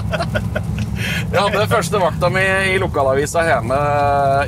Jeg 1.14 1.40
hadde 1.40 1.66
første 1.70 2.00
vakta 2.02 2.30
mi 2.32 2.44
i 2.74 2.78
lokalavisa 2.82 3.44
hjemme 3.46 3.80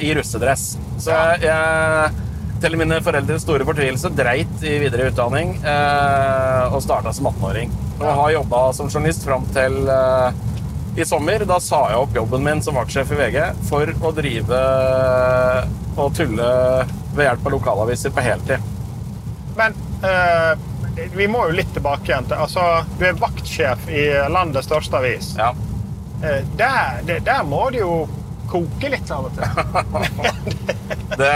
i 0.03 0.13
russedress. 0.17 0.77
Så 1.03 1.13
jeg, 1.15 1.47
jeg 1.47 2.25
til 2.63 2.77
mine 2.81 2.99
foreldres 3.05 3.45
store 3.45 3.67
fortvilelse 3.69 4.11
dreit 4.17 4.63
i 4.65 4.77
videre 4.81 5.11
utdanning 5.11 5.55
eh, 5.61 6.73
og 6.73 6.81
starta 6.85 7.13
som 7.15 7.29
18-åring. 7.31 7.73
Og 8.01 8.07
har 8.07 8.35
jobba 8.37 8.63
som 8.77 8.91
journalist 8.91 9.27
fram 9.27 9.45
til 9.55 9.77
eh, 9.93 10.39
i 10.97 11.05
sommer. 11.09 11.45
Da 11.49 11.59
sa 11.63 11.83
jeg 11.93 12.01
opp 12.01 12.17
jobben 12.17 12.47
min 12.47 12.63
som 12.65 12.79
vaktsjef 12.81 13.13
i 13.13 13.21
VG 13.21 13.41
for 13.69 13.93
å 14.01 14.15
drive 14.17 14.63
og 15.97 16.17
tulle 16.17 16.49
ved 17.17 17.29
hjelp 17.29 17.47
av 17.47 17.55
lokalaviser 17.57 18.13
på 18.13 18.25
heltid. 18.25 18.73
Men 19.57 19.77
eh, 20.05 21.07
vi 21.17 21.29
må 21.29 21.47
jo 21.49 21.57
litt 21.57 21.73
tilbake 21.77 22.11
igjen 22.11 22.29
til 22.29 22.41
altså, 22.41 22.65
Du 22.97 23.05
er 23.09 23.17
vaktsjef 23.21 23.89
i 23.93 24.09
landets 24.33 24.69
største 24.69 25.01
avis. 25.01 25.35
Ja. 25.39 25.53
Eh, 26.23 26.41
der, 26.57 27.03
det- 27.09 27.25
der 27.27 27.43
må 27.45 27.67
det 27.71 27.81
jo 27.83 28.07
koke 28.49 28.89
litt 28.93 29.11
av 29.11 29.27
og 29.27 29.33
til. 29.37 29.45
Det, 31.17 31.33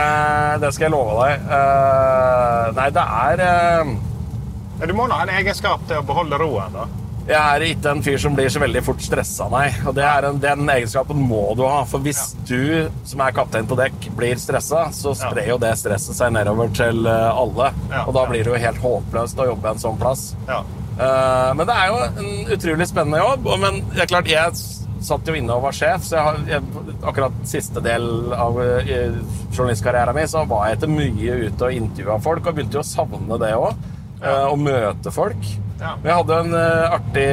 det 0.60 0.68
skal 0.74 0.84
jeg 0.88 0.92
love 0.92 1.14
deg. 1.24 1.44
Uh, 1.48 2.66
nei, 2.76 2.88
det 2.92 3.02
er 3.02 3.40
uh, 3.40 3.92
Du 4.86 4.92
må 4.98 5.06
nå 5.08 5.16
ha 5.16 5.24
en 5.24 5.32
egenskap 5.40 5.84
til 5.88 6.00
å 6.00 6.04
beholde 6.06 6.36
roen. 6.42 6.74
da. 6.74 6.84
Jeg 7.30 7.38
er 7.38 7.64
ikke 7.70 7.92
en 7.94 8.02
fyr 8.04 8.18
som 8.20 8.34
blir 8.36 8.50
så 8.52 8.60
veldig 8.60 8.82
fort 8.84 9.00
stressa, 9.04 9.46
nei. 9.52 9.68
Og 9.86 9.94
det 9.96 10.04
en, 10.04 10.40
den 10.42 10.66
egenskapen 10.74 11.20
må 11.22 11.54
du 11.56 11.62
ha. 11.64 11.84
For 11.88 12.02
hvis 12.04 12.34
du, 12.48 12.90
som 13.08 13.22
er 13.24 13.34
kaptein 13.36 13.68
på 13.70 13.78
dekk, 13.78 14.10
blir 14.18 14.36
stressa, 14.42 14.88
så 14.96 15.14
sprer 15.16 15.52
jo 15.52 15.58
det 15.62 15.72
stresset 15.80 16.18
seg 16.18 16.34
nedover 16.36 16.72
til 16.76 17.06
alle. 17.08 17.70
Ja, 17.92 18.04
Og 18.06 18.12
da 18.18 18.26
ja. 18.26 18.30
blir 18.34 18.44
det 18.44 18.52
jo 18.52 18.60
helt 18.66 18.82
håpløst 18.84 19.40
å 19.40 19.48
jobbe 19.52 19.72
en 19.74 19.82
sånn 19.86 20.00
plass. 20.02 20.32
Ja. 20.50 20.60
Eh, 21.00 21.50
men 21.56 21.66
det 21.68 21.76
er 21.76 21.88
jo 21.88 22.00
en 22.04 22.52
utrolig 22.56 22.88
spennende 22.90 23.22
jobb. 23.22 23.48
Men 23.62 23.80
det 23.94 24.04
er 24.04 24.12
klart, 24.12 24.30
jeg 24.30 24.60
satt 25.00 25.28
jo 25.28 25.36
inne 25.36 25.56
og 25.56 25.64
var 25.64 25.76
sjef, 25.76 26.04
så 26.04 26.18
jeg 26.18 26.26
har, 26.26 26.40
jeg, 26.50 26.86
akkurat 27.08 27.38
siste 27.48 27.80
del 27.84 28.04
av 28.36 28.58
eh, 28.60 29.16
journalistkarrieren 29.54 30.16
min 30.16 30.28
så 30.28 30.44
var 30.48 30.68
jeg 30.68 30.76
etter 30.76 30.92
mye 30.92 31.38
ute 31.46 31.70
og 31.70 31.78
intervjua 31.78 32.20
folk, 32.20 32.44
og 32.44 32.58
begynte 32.58 32.80
jo 32.80 32.84
å 32.84 32.90
savne 32.90 33.40
det 33.40 33.54
òg. 33.56 33.88
Å 34.20 34.56
møte 34.60 35.08
folk. 35.14 35.46
Men 35.80 36.10
jeg 36.10 36.16
hadde 36.18 36.40
en 36.44 36.56
eh, 36.58 36.96
artig 36.98 37.28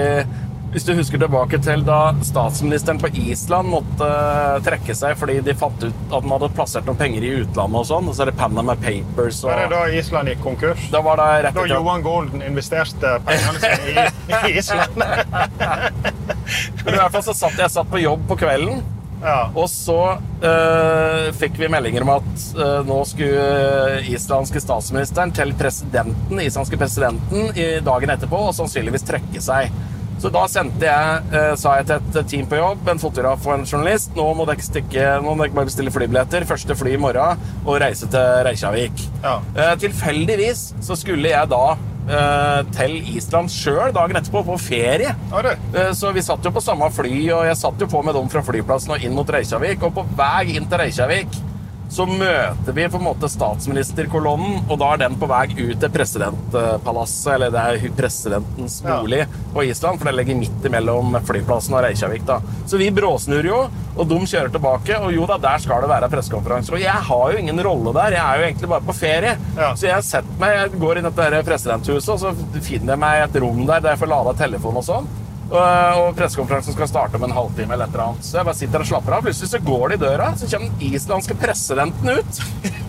Hvis 0.74 0.84
du 0.86 0.92
husker 0.98 1.18
tilbake 1.22 1.58
til 1.64 1.82
da 1.88 2.12
statsministeren 2.28 3.00
på 3.02 3.08
Island 3.18 3.70
måtte 3.72 4.08
eh, 4.08 4.58
trekke 4.66 4.94
seg 5.00 5.16
fordi 5.18 5.38
de 5.46 5.56
fant 5.58 5.80
ut 5.88 5.94
at 6.12 6.18
han 6.20 6.34
hadde 6.36 6.50
plassert 6.58 6.86
noen 6.90 7.00
penger 7.00 7.24
i 7.24 7.32
utlandet 7.40 7.80
og 7.82 7.88
sånn, 7.88 8.10
og 8.12 8.18
så 8.18 8.26
er 8.26 8.32
det 8.32 8.36
Panama 8.38 8.76
Papers 8.84 9.40
og 9.46 9.54
Var 9.54 9.64
det 9.64 9.72
da 9.74 9.86
Island 10.02 10.34
gikk 10.34 10.44
konkurs? 10.44 10.84
Da 10.94 11.02
var 11.06 11.22
det 11.22 11.30
rett 11.48 11.58
Da 11.58 11.66
Johan 11.72 12.04
Golden 12.06 12.44
investerte 12.46 13.16
pengene 13.26 13.64
sine 13.64 14.06
i, 14.28 14.52
i 14.52 14.54
Island? 14.60 15.00
Men 16.84 16.94
i 16.94 17.00
hvert 17.00 17.16
fall 17.16 17.26
så 17.26 17.36
satt 17.36 17.58
jeg 17.64 17.74
satt 17.74 17.90
på 17.92 18.04
jobb 18.04 18.28
på 18.30 18.38
kvelden, 18.44 18.84
Ja. 19.24 19.48
og 19.58 19.66
så 19.72 19.98
øh, 20.46 21.32
fikk 21.34 21.56
vi 21.58 21.72
meldinger 21.74 22.04
om 22.06 22.12
at 22.20 22.44
øh, 22.54 22.84
nå 22.86 23.00
skulle 23.10 24.04
islandske 24.14 24.62
statsministeren 24.62 25.34
til 25.34 25.56
presidenten, 25.58 26.40
islandske 26.44 26.78
presidenten 26.78 27.50
i 27.58 27.80
dagen 27.84 28.14
etterpå 28.14 28.44
og 28.52 28.54
sannsynligvis 28.60 29.08
trekke 29.10 29.42
seg. 29.42 29.72
Så 30.18 30.32
da 30.34 30.44
sendte 30.50 30.88
jeg, 30.88 31.26
eh, 31.32 31.52
sa 31.60 31.76
jeg 31.78 31.88
til 31.90 32.22
et 32.22 32.30
team 32.32 32.48
på 32.50 32.58
jobb, 32.58 32.88
en 32.90 33.02
fotograf 33.02 33.44
og 33.46 33.54
en 33.54 33.68
journalist, 33.68 34.16
nå 34.18 34.26
må 34.38 34.48
dere, 34.50 34.66
stikke, 34.66 35.04
nå 35.22 35.36
må 35.36 35.46
dere 35.46 35.58
bare 35.58 35.70
bestille 35.70 35.94
flybilletter, 35.94 36.48
første 36.50 36.78
fly 36.78 36.96
i 36.96 37.02
morgen, 37.02 37.44
og 37.66 37.78
reise 37.84 38.10
til 38.10 38.42
Reykjavik. 38.48 39.04
Ja. 39.24 39.38
Eh, 39.56 39.76
tilfeldigvis 39.86 40.72
så 40.82 40.98
skulle 40.98 41.30
jeg 41.30 41.52
da 41.54 41.64
eh, 42.10 42.62
til 42.80 42.98
Island 43.14 43.54
sjøl 43.54 43.94
dagen 43.94 44.18
etterpå, 44.18 44.42
på 44.48 44.58
ferie. 44.62 45.14
Ja. 45.14 45.92
Så 45.94 46.14
vi 46.16 46.26
satt 46.26 46.46
jo 46.46 46.54
på 46.56 46.66
samme 46.66 46.90
fly, 46.94 47.14
og 47.36 47.46
jeg 47.52 47.62
satt 47.62 47.86
jo 47.86 47.90
på 47.92 48.02
med 48.06 48.18
dem 48.18 48.32
fra 48.34 48.42
flyplassen 48.48 48.98
og 48.98 49.06
inn 49.06 49.14
mot 49.18 49.38
Reykjavik. 49.38 49.86
Og 49.86 49.94
på 50.00 50.08
vei 50.18 50.58
inn 50.58 50.66
til 50.66 50.82
Reykjavik 50.82 51.44
så 51.90 52.06
møter 52.10 52.74
vi 52.76 52.88
på 52.92 53.00
en 53.00 53.06
måte 53.08 53.30
statsministerkolonnen, 53.32 54.66
og 54.70 54.80
da 54.82 54.94
er 54.94 55.04
den 55.06 55.16
på 55.20 55.28
vei 55.30 55.46
ut 55.56 55.80
til 55.80 55.90
presidentpalasset, 55.94 57.34
eller 57.36 57.54
det 57.54 57.64
er 57.64 57.96
presidentens 57.98 58.18
presidentens 58.28 58.82
Ja. 58.84 59.02
bolig 59.02 59.28
på 59.54 59.64
Island, 59.64 59.98
for 60.00 60.06
det 60.06 60.16
ligger 60.16 60.36
midt 60.36 60.72
mellom 60.72 61.18
flyplassen 61.26 61.74
og 61.74 61.84
Reykjavik. 61.84 62.26
da. 62.26 62.42
Så 62.66 62.78
vi 62.78 62.90
bråsnur 62.92 63.44
jo, 63.44 63.70
Og 63.98 64.08
de 64.08 64.16
kjører 64.20 64.52
tilbake, 64.52 64.96
og 65.02 65.12
jo 65.12 65.26
da, 65.26 65.38
der 65.42 65.58
skal 65.58 65.82
det 65.82 65.90
være 65.90 66.08
pressekonferanse. 66.08 66.72
Og 66.72 66.80
jeg 66.80 66.92
har 66.92 67.32
jo 67.32 67.38
ingen 67.38 67.60
rolle 67.66 67.92
der, 67.94 68.12
jeg 68.12 68.22
er 68.22 68.38
jo 68.38 68.46
egentlig 68.46 68.70
bare 68.70 68.82
på 68.82 68.94
ferie. 68.94 69.38
Ja. 69.58 69.74
Så 69.74 69.88
jeg 69.88 70.04
setter 70.04 70.38
meg, 70.40 70.54
jeg 70.54 70.80
går 70.80 70.98
inn 70.98 71.06
i 71.08 71.10
dette 71.10 71.44
presidenthuset, 71.44 72.10
og 72.10 72.20
så 72.20 72.62
finner 72.62 72.94
jeg 72.94 73.00
meg 73.00 73.24
et 73.24 73.42
rom 73.42 73.66
der 73.66 73.80
der 73.80 73.90
jeg 73.90 74.00
får 74.04 74.08
lada 74.08 74.34
telefon 74.38 74.78
og 74.78 74.84
sånn. 74.84 75.08
Og, 75.48 76.10
pressekonferansen 76.18 76.76
skal 76.76 76.90
starte 76.92 77.20
om 77.20 77.28
en 77.28 77.36
halvtime 77.36 77.76
eller 77.76 77.88
et 77.88 77.96
eller 77.96 78.10
annet. 78.10 78.26
Så 78.28 78.40
jeg 78.40 78.50
bare 78.50 78.60
sitter 78.60 78.84
og 78.84 78.90
slapper 78.90 79.16
av. 79.18 79.28
Plutselig 79.28 79.54
så 79.54 79.62
går 79.64 79.94
det 79.94 80.00
i 80.00 80.04
døra, 80.04 80.34
så 80.36 80.50
kommer 80.52 80.74
den 80.74 80.92
islandske 80.92 81.38
presidenten 81.40 82.20
ut. 82.20 82.42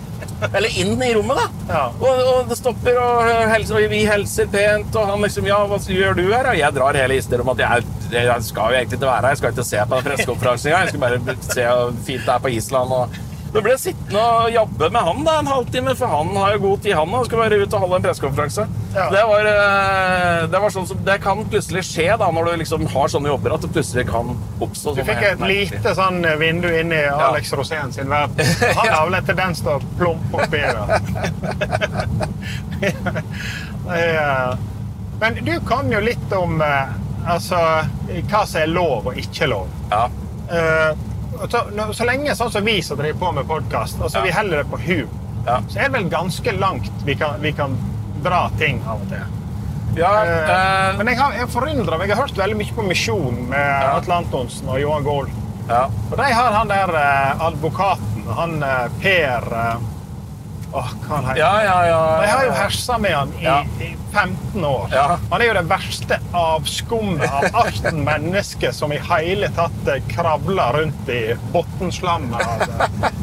Eller 0.54 0.70
inn 0.78 1.00
i 1.02 1.08
rommet, 1.16 1.34
da. 1.34 1.46
Ja. 1.66 1.80
Og, 1.98 2.20
og 2.30 2.50
det 2.50 2.58
stopper, 2.60 2.98
og, 3.02 3.24
helse, 3.50 3.74
og 3.74 3.90
vi 3.90 4.04
hilser 4.06 4.46
pent, 4.52 4.94
og 4.94 5.08
han 5.10 5.24
liksom 5.26 5.48
Ja, 5.48 5.56
hva 5.66 5.80
gjør 5.82 6.14
du 6.14 6.28
her? 6.28 6.46
Og 6.52 6.60
jeg 6.60 6.76
drar 6.76 6.98
hele 7.00 7.16
historien 7.18 7.42
om 7.42 7.50
at 7.56 7.62
jeg, 7.64 7.88
jeg 8.14 8.44
skal 8.46 8.70
jo 8.70 8.78
egentlig 8.78 9.00
ikke 9.00 9.08
være 9.08 9.24
her. 9.24 9.34
Jeg 9.34 9.40
skal 9.40 9.56
ikke 9.56 9.66
se 9.66 9.82
på 9.82 9.98
den 9.98 10.06
pressekonferansen 10.06 10.70
engang. 10.70 10.84
Jeg 10.86 10.92
skal 10.94 11.02
bare 11.02 11.36
se 11.48 11.66
hvor 11.66 11.98
fint 12.06 12.28
det 12.28 12.36
er 12.36 12.44
på 12.46 12.54
Island. 12.54 12.94
og 13.00 13.18
da 13.52 13.62
ble 13.64 13.72
jeg 13.72 13.80
sittende 13.80 14.20
og 14.20 14.50
jabbe 14.52 14.88
med 14.92 15.06
han 15.06 15.22
da, 15.24 15.38
en 15.40 15.48
halvtime, 15.48 15.94
for 15.96 16.06
han 16.12 16.28
har 16.36 16.54
jo 16.54 16.58
god 16.66 16.82
tid, 16.84 16.92
han 16.98 17.14
og 17.16 17.26
skal 17.28 17.40
være 17.40 17.58
ute 17.62 17.76
og 17.78 17.84
holde 17.84 17.96
en 17.98 18.04
pressekonferanse. 18.04 18.66
Ja. 18.94 19.06
Det, 19.14 19.22
var, 19.30 19.48
eh, 19.52 20.40
det 20.52 20.60
var 20.62 20.72
sånn 20.72 20.86
som 20.88 21.00
Det 21.04 21.18
kan 21.22 21.42
plutselig 21.52 21.82
skje 21.86 22.06
da, 22.20 22.28
når 22.34 22.42
du 22.48 22.52
liksom 22.62 22.86
har 22.92 23.12
sånne 23.12 23.30
jobber, 23.32 23.54
at 23.56 23.64
det 23.64 23.70
plutselig 23.72 24.04
kan 24.08 24.26
oppstå 24.64 24.94
Du 24.96 25.02
fikk 25.06 25.24
et 25.30 25.44
lite 25.48 25.94
sånn 25.96 26.18
vindu 26.40 26.68
inn 26.72 26.92
i 26.96 27.02
Alex 27.08 27.52
Rosén 27.56 27.92
sin 27.94 28.08
verden. 28.12 28.36
Han 28.80 28.88
har 28.92 29.02
vel 29.08 29.18
en 29.20 29.28
tendens 29.28 29.64
til 29.64 29.72
å 29.76 29.80
plumpe 29.98 30.32
oppi 30.44 30.62
det. 30.64 30.84
Men 35.20 35.44
du 35.44 35.54
kan 35.66 35.92
jo 35.92 36.00
litt 36.04 36.32
om 36.36 36.60
eh, 36.62 36.96
altså, 37.26 37.58
hva 38.28 38.42
som 38.46 38.60
er 38.62 38.70
lov 38.70 39.08
og 39.10 39.18
ikke 39.18 39.48
lov. 39.50 39.68
Ja. 39.90 40.04
Eh, 40.48 41.07
så, 41.50 41.92
så 41.94 42.04
lenge 42.08 42.34
sånn 42.36 42.50
som 42.52 42.64
vi 42.64 42.80
som 42.82 42.98
driver 42.98 43.18
på 43.18 43.32
med 43.38 43.46
podkast, 43.48 44.00
altså, 44.02 44.18
Ja. 44.18 44.24
vi 44.24 44.30
heller 44.30 44.62
det 44.62 44.70
på 44.70 44.78
hu, 44.82 45.06
Ja. 45.46 45.60
så 45.68 45.78
er 45.78 45.82
det 45.88 45.92
vel 45.92 46.08
ganske 46.10 46.52
langt 46.58 46.90
vi 47.04 47.14
kan, 47.14 47.40
vi 47.40 47.52
kan 47.52 47.76
dra 48.22 48.50
ting 48.58 48.82
av 48.86 49.00
og 49.02 49.08
til. 49.08 49.24
ja 49.96 50.12
Eh, 50.22 50.50
eh, 50.90 50.96
Men 50.98 51.06
jeg 51.06 51.16
har, 51.18 51.32
jeg 51.32 51.48
forundrer 51.48 51.98
meg. 51.98 52.08
Jeg 52.08 52.16
har 52.16 52.26
hørt 52.26 52.36
veldig 52.36 52.56
mye 52.56 52.74
på 52.76 52.82
Misjon 52.88 53.48
med 53.48 53.84
Atle 53.94 54.14
Antonsen 54.14 54.68
og 54.68 54.80
Johan 54.80 55.04
Gold. 55.04 55.28
ja. 55.68 55.84
Og 56.10 56.16
de 56.16 56.22
har 56.32 56.52
han 56.52 56.68
der 56.68 56.88
eh, 56.94 57.46
advokaten, 57.46 58.24
han 58.36 58.62
eh, 58.62 58.88
Per 59.00 59.48
eh, 59.52 59.76
Åh, 60.72 60.88
hva 61.06 61.16
han 61.16 61.24
heter 61.30 61.40
Ja, 61.40 61.52
ja, 61.64 61.76
ja. 61.88 62.00
Jeg 62.22 62.32
har 62.34 62.44
jo 62.44 62.50
hersa 62.58 62.98
med 63.00 63.14
han 63.16 63.30
i, 63.38 63.44
Ja. 63.44 63.58
i 63.80 63.90
15 64.12 64.64
år. 64.64 64.88
Ja. 64.92 65.18
Han 65.30 65.42
er 65.42 65.46
jo 65.46 65.54
det 65.58 65.64
verste 65.70 66.18
avskummet 66.36 67.24
av 67.30 67.44
arten 67.64 68.02
menneske 68.04 68.72
som 68.76 68.92
i 68.92 68.98
hele 69.08 69.48
tatt 69.56 69.88
eh, 69.88 70.02
kravler 70.12 70.72
rundt 70.82 71.08
i 71.12 71.22
bunnslammet. 71.52 72.68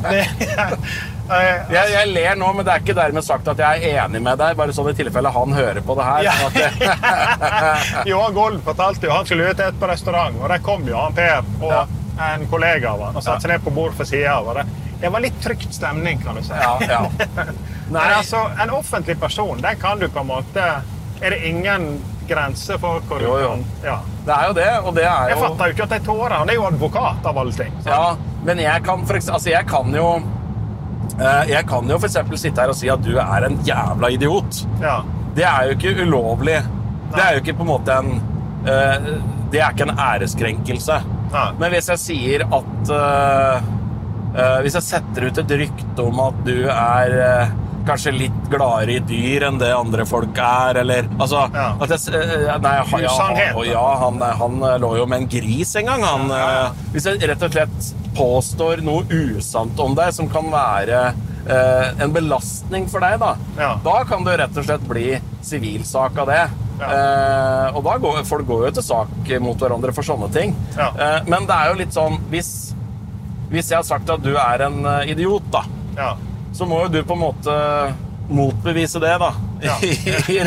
Jeg, 1.26 1.90
jeg 1.90 2.10
ler 2.14 2.36
nå, 2.38 2.52
men 2.54 2.66
det 2.68 2.70
er 2.76 2.84
ikke 2.84 2.94
dermed 2.94 3.26
sagt 3.26 3.48
at 3.50 3.58
jeg 3.58 3.82
er 3.90 4.04
enig 4.04 4.20
med 4.22 4.38
deg. 4.38 4.54
Bare 4.60 4.74
sånn 4.78 4.92
i 4.92 4.94
tilfelle 4.94 5.32
han 5.34 5.56
hører 5.58 5.82
på 5.82 5.96
det 5.98 6.06
her. 6.06 6.28
Ja. 6.28 6.36
sånn 6.38 8.06
Johan 8.12 8.36
Gold 8.38 8.60
fortalte 8.68 9.08
jo 9.10 9.16
han 9.16 9.26
skulle 9.26 9.50
ut 9.50 9.64
et 9.66 9.80
på 9.82 9.90
restaurant, 9.90 10.38
og 10.38 10.52
der 10.54 10.62
kom 10.62 10.86
jo 10.86 11.00
han 11.00 11.16
Per 11.18 11.42
og 11.66 12.22
en 12.30 12.46
kollega 12.52 12.94
av 12.94 13.02
han 13.08 13.18
og 13.18 13.26
satte 13.26 13.42
seg 13.48 13.56
ned 13.56 13.66
på 13.66 13.74
bordet 13.74 13.98
for 13.98 14.06
sida 14.08 14.38
av. 14.38 14.62
Det 15.02 15.10
var 15.12 15.24
litt 15.24 15.38
trygt 15.44 15.74
stemning, 15.76 16.20
kan 16.24 16.36
du 16.36 16.44
si. 16.44 16.54
ja, 16.56 16.78
ja. 16.88 17.02
Men 17.92 18.02
altså, 18.02 18.46
en 18.64 18.70
offentlig 18.74 19.20
person, 19.20 19.60
den 19.62 19.80
kan 19.82 20.00
du 20.00 20.08
på 20.10 20.20
en 20.24 20.28
måte 20.28 20.64
Er 21.22 21.30
det 21.36 21.42
ingen 21.48 22.02
grense 22.28 22.78
for 22.82 23.04
hvor 23.06 23.22
Jo, 23.22 23.36
jo. 23.40 23.52
ja. 23.86 24.00
Det 24.26 24.34
er 24.34 24.48
jo 24.48 24.54
det, 24.58 24.70
og 24.82 24.96
det 24.96 25.04
er 25.06 25.28
jo 25.30 25.34
Jeg 25.36 25.42
fatter 25.44 25.66
jo 25.70 25.76
ikke 25.76 25.84
at 25.86 25.92
jeg 25.98 26.06
tårer. 26.08 26.34
Han 26.42 26.50
er 26.50 26.58
jo 26.58 26.64
advokat 26.66 27.28
av 27.30 27.38
alle 27.38 27.54
ting. 27.54 27.76
Så. 27.84 27.90
Ja, 27.94 28.16
men 28.48 28.62
jeg 28.64 28.84
kan 28.88 29.06
for 29.06 29.20
eksempel, 29.20 29.38
altså 29.38 29.52
jeg 29.54 29.68
kan 29.70 29.94
jo 29.94 30.08
eh, 31.20 31.44
Jeg 31.52 31.68
kan 31.70 31.90
jo 31.94 32.00
eksempel 32.02 32.42
sitte 32.42 32.62
her 32.66 32.74
og 32.74 32.80
si 32.80 32.90
at 32.90 33.04
du 33.06 33.14
er 33.22 33.46
en 33.50 33.60
jævla 33.68 34.10
idiot. 34.16 34.64
Ja. 34.82 34.98
Det 35.38 35.46
er 35.46 35.70
jo 35.70 35.78
ikke 35.78 35.94
ulovlig. 36.08 36.58
Det 37.14 37.22
er 37.22 37.38
jo 37.38 37.44
ikke 37.44 37.58
på 37.60 37.66
en 37.68 37.72
måte 37.76 38.00
en 38.02 38.12
eh, 38.66 39.10
Det 39.54 39.62
er 39.62 39.76
ikke 39.76 39.90
en 39.92 40.00
æreskrenkelse. 40.00 41.00
Nei. 41.36 41.48
Men 41.60 41.74
hvis 41.74 41.90
jeg 41.94 42.02
sier 42.02 42.46
at 42.50 42.92
eh, 42.96 43.72
Hvis 44.66 44.74
jeg 44.80 44.84
setter 44.84 45.28
ut 45.30 45.38
et 45.44 45.54
rykte 45.64 46.04
om 46.04 46.20
at 46.20 46.42
du 46.48 46.68
er 46.68 47.14
eh, 47.26 47.54
kanskje 47.86 48.12
litt 48.18 48.48
gladere 48.50 48.96
i 48.98 49.00
dyr 49.06 49.44
enn 49.48 49.60
det 49.62 49.70
andre 49.76 50.06
folk 50.10 50.38
er, 50.42 50.80
eller 50.82 51.06
altså 51.22 51.44
Ja. 51.54 51.68
at 51.80 51.90
jeg, 51.94 52.16
eh, 52.18 52.58
nei, 52.60 52.74
ha- 52.82 53.00
ja, 53.04 53.12
ja, 53.70 53.84
han, 54.02 54.18
han 54.42 54.58
eh, 54.64 54.78
lå 54.82 54.96
jo 54.98 55.06
med 55.06 55.22
en 55.22 55.28
gris 55.30 55.76
en 55.76 55.86
gang. 55.86 56.04
Han, 56.04 56.28
Ja, 56.34 56.66
eh, 56.66 56.72
Hvis 56.96 57.06
jeg 57.06 57.22
rett 57.30 57.44
og 57.44 57.52
slett 57.52 57.94
påstår 58.18 58.82
noe 58.82 59.04
usant 59.12 59.80
om 59.80 59.94
deg 59.96 60.12
som 60.14 60.28
kan 60.32 60.50
være 60.52 61.14
eh, 61.48 61.88
en 62.02 62.12
belastning 62.16 62.88
for 62.90 63.00
deg, 63.06 63.20
da, 63.22 63.36
da 63.86 64.04
kan 64.10 64.24
det 64.26 64.40
rett 64.40 64.58
og 64.58 64.66
slett 64.66 64.88
bli 64.90 65.20
sivilsak 65.46 66.18
av 66.18 66.28
det. 66.28 66.44
Eh, 66.82 67.68
og 67.78 67.84
da 67.86 67.98
går 68.02 68.24
folk 68.28 68.48
går 68.50 68.66
jo 68.68 68.72
til 68.80 68.84
sak 68.84 69.30
mot 69.40 69.58
hverandre 69.62 69.94
for 69.96 70.04
sånne 70.04 70.28
ting. 70.34 70.56
Eh, 70.76 71.20
men 71.30 71.46
det 71.46 71.56
er 71.56 71.70
jo 71.72 71.78
litt 71.80 71.94
sånn 71.96 72.18
hvis, 72.32 72.65
hvis 73.50 73.70
jeg 73.72 73.78
har 73.78 73.84
sagt 73.88 74.10
at 74.10 74.24
du 74.24 74.34
er 74.38 74.66
en 74.68 74.86
eh, 74.86 75.12
idiot, 75.14 75.44
da, 75.52 75.64
ja. 75.98 76.14
så 76.54 76.66
må 76.66 76.84
jo 76.86 76.88
du 76.98 77.04
på 77.04 77.14
en 77.14 77.20
måte 77.28 77.60
motbevise 78.26 78.98
det, 79.00 79.18
da. 79.22 79.34
Ja. 79.62 79.76
I, 79.86 79.92
i, 80.34 80.40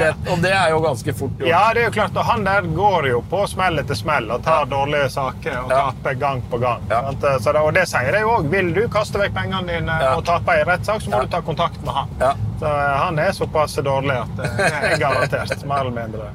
rett, 0.00 0.16
og 0.32 0.40
det 0.42 0.50
er 0.56 0.70
jo 0.72 0.78
ganske 0.80 1.12
fort 1.14 1.34
gjort. 1.38 1.48
ja, 1.50 1.60
det 1.76 1.82
er 1.82 1.84
jo 1.86 1.92
klart. 1.92 2.16
Og 2.16 2.24
han 2.24 2.44
der 2.44 2.64
går 2.76 3.06
jo 3.10 3.18
på 3.30 3.42
smell 3.48 3.78
etter 3.82 3.94
smell 3.98 4.30
og 4.32 4.40
tar 4.44 4.64
dårlige 4.70 5.10
saker 5.12 5.58
og 5.60 5.70
Ja. 5.70 5.82
taper 5.90 6.16
gang 6.20 6.40
på 6.50 6.58
gang. 6.62 6.82
Ja. 6.90 7.02
Så 7.38 7.52
det, 7.52 7.60
og 7.60 7.74
det 7.76 7.84
sier 7.88 8.16
jeg 8.18 8.24
òg. 8.26 8.48
Vil 8.52 8.72
du 8.76 8.82
kaste 8.92 9.20
vekk 9.20 9.36
pengene 9.36 9.62
dine 9.68 9.98
Ja. 10.02 10.14
og 10.16 10.24
tape 10.28 10.56
i 10.60 10.64
rettssak, 10.66 11.04
så 11.04 11.12
må 11.12 11.20
Ja. 11.20 11.22
du 11.28 11.30
ta 11.36 11.40
kontakt 11.46 11.78
med 11.84 11.94
han. 11.94 12.08
Ja. 12.20 12.32
Så 12.60 12.66
eh, 12.72 12.96
han 13.04 13.18
er 13.18 13.32
såpass 13.36 13.76
dårlig 13.84 14.16
at 14.16 14.40
eh, 14.40 14.56
det 14.56 14.72
er 14.94 14.98
garantert. 15.04 15.64
Mer 15.68 15.80
eller 15.84 15.96
mindre. 16.00 16.32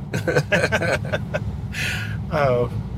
Oh. 2.31 2.69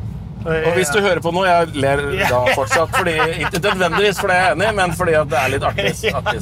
Og 0.43 0.73
hvis 0.75 0.91
du 0.91 0.99
hører 0.99 1.21
på 1.23 1.31
noe, 1.35 1.45
jeg 1.47 1.71
ler 1.83 2.01
da 2.33 2.41
fortsatt, 2.55 2.91
fordi, 2.97 3.13
ikke 3.45 3.61
nødvendigvis 3.63 4.19
fordi 4.19 4.39
jeg 4.39 4.49
er 4.49 4.57
enig, 4.57 4.71
men 4.79 4.97
fordi 4.97 5.13
at 5.19 5.31
det 5.31 5.39
er 5.39 5.53
litt 5.53 5.65
artig. 5.69 5.93
artig 6.19 6.39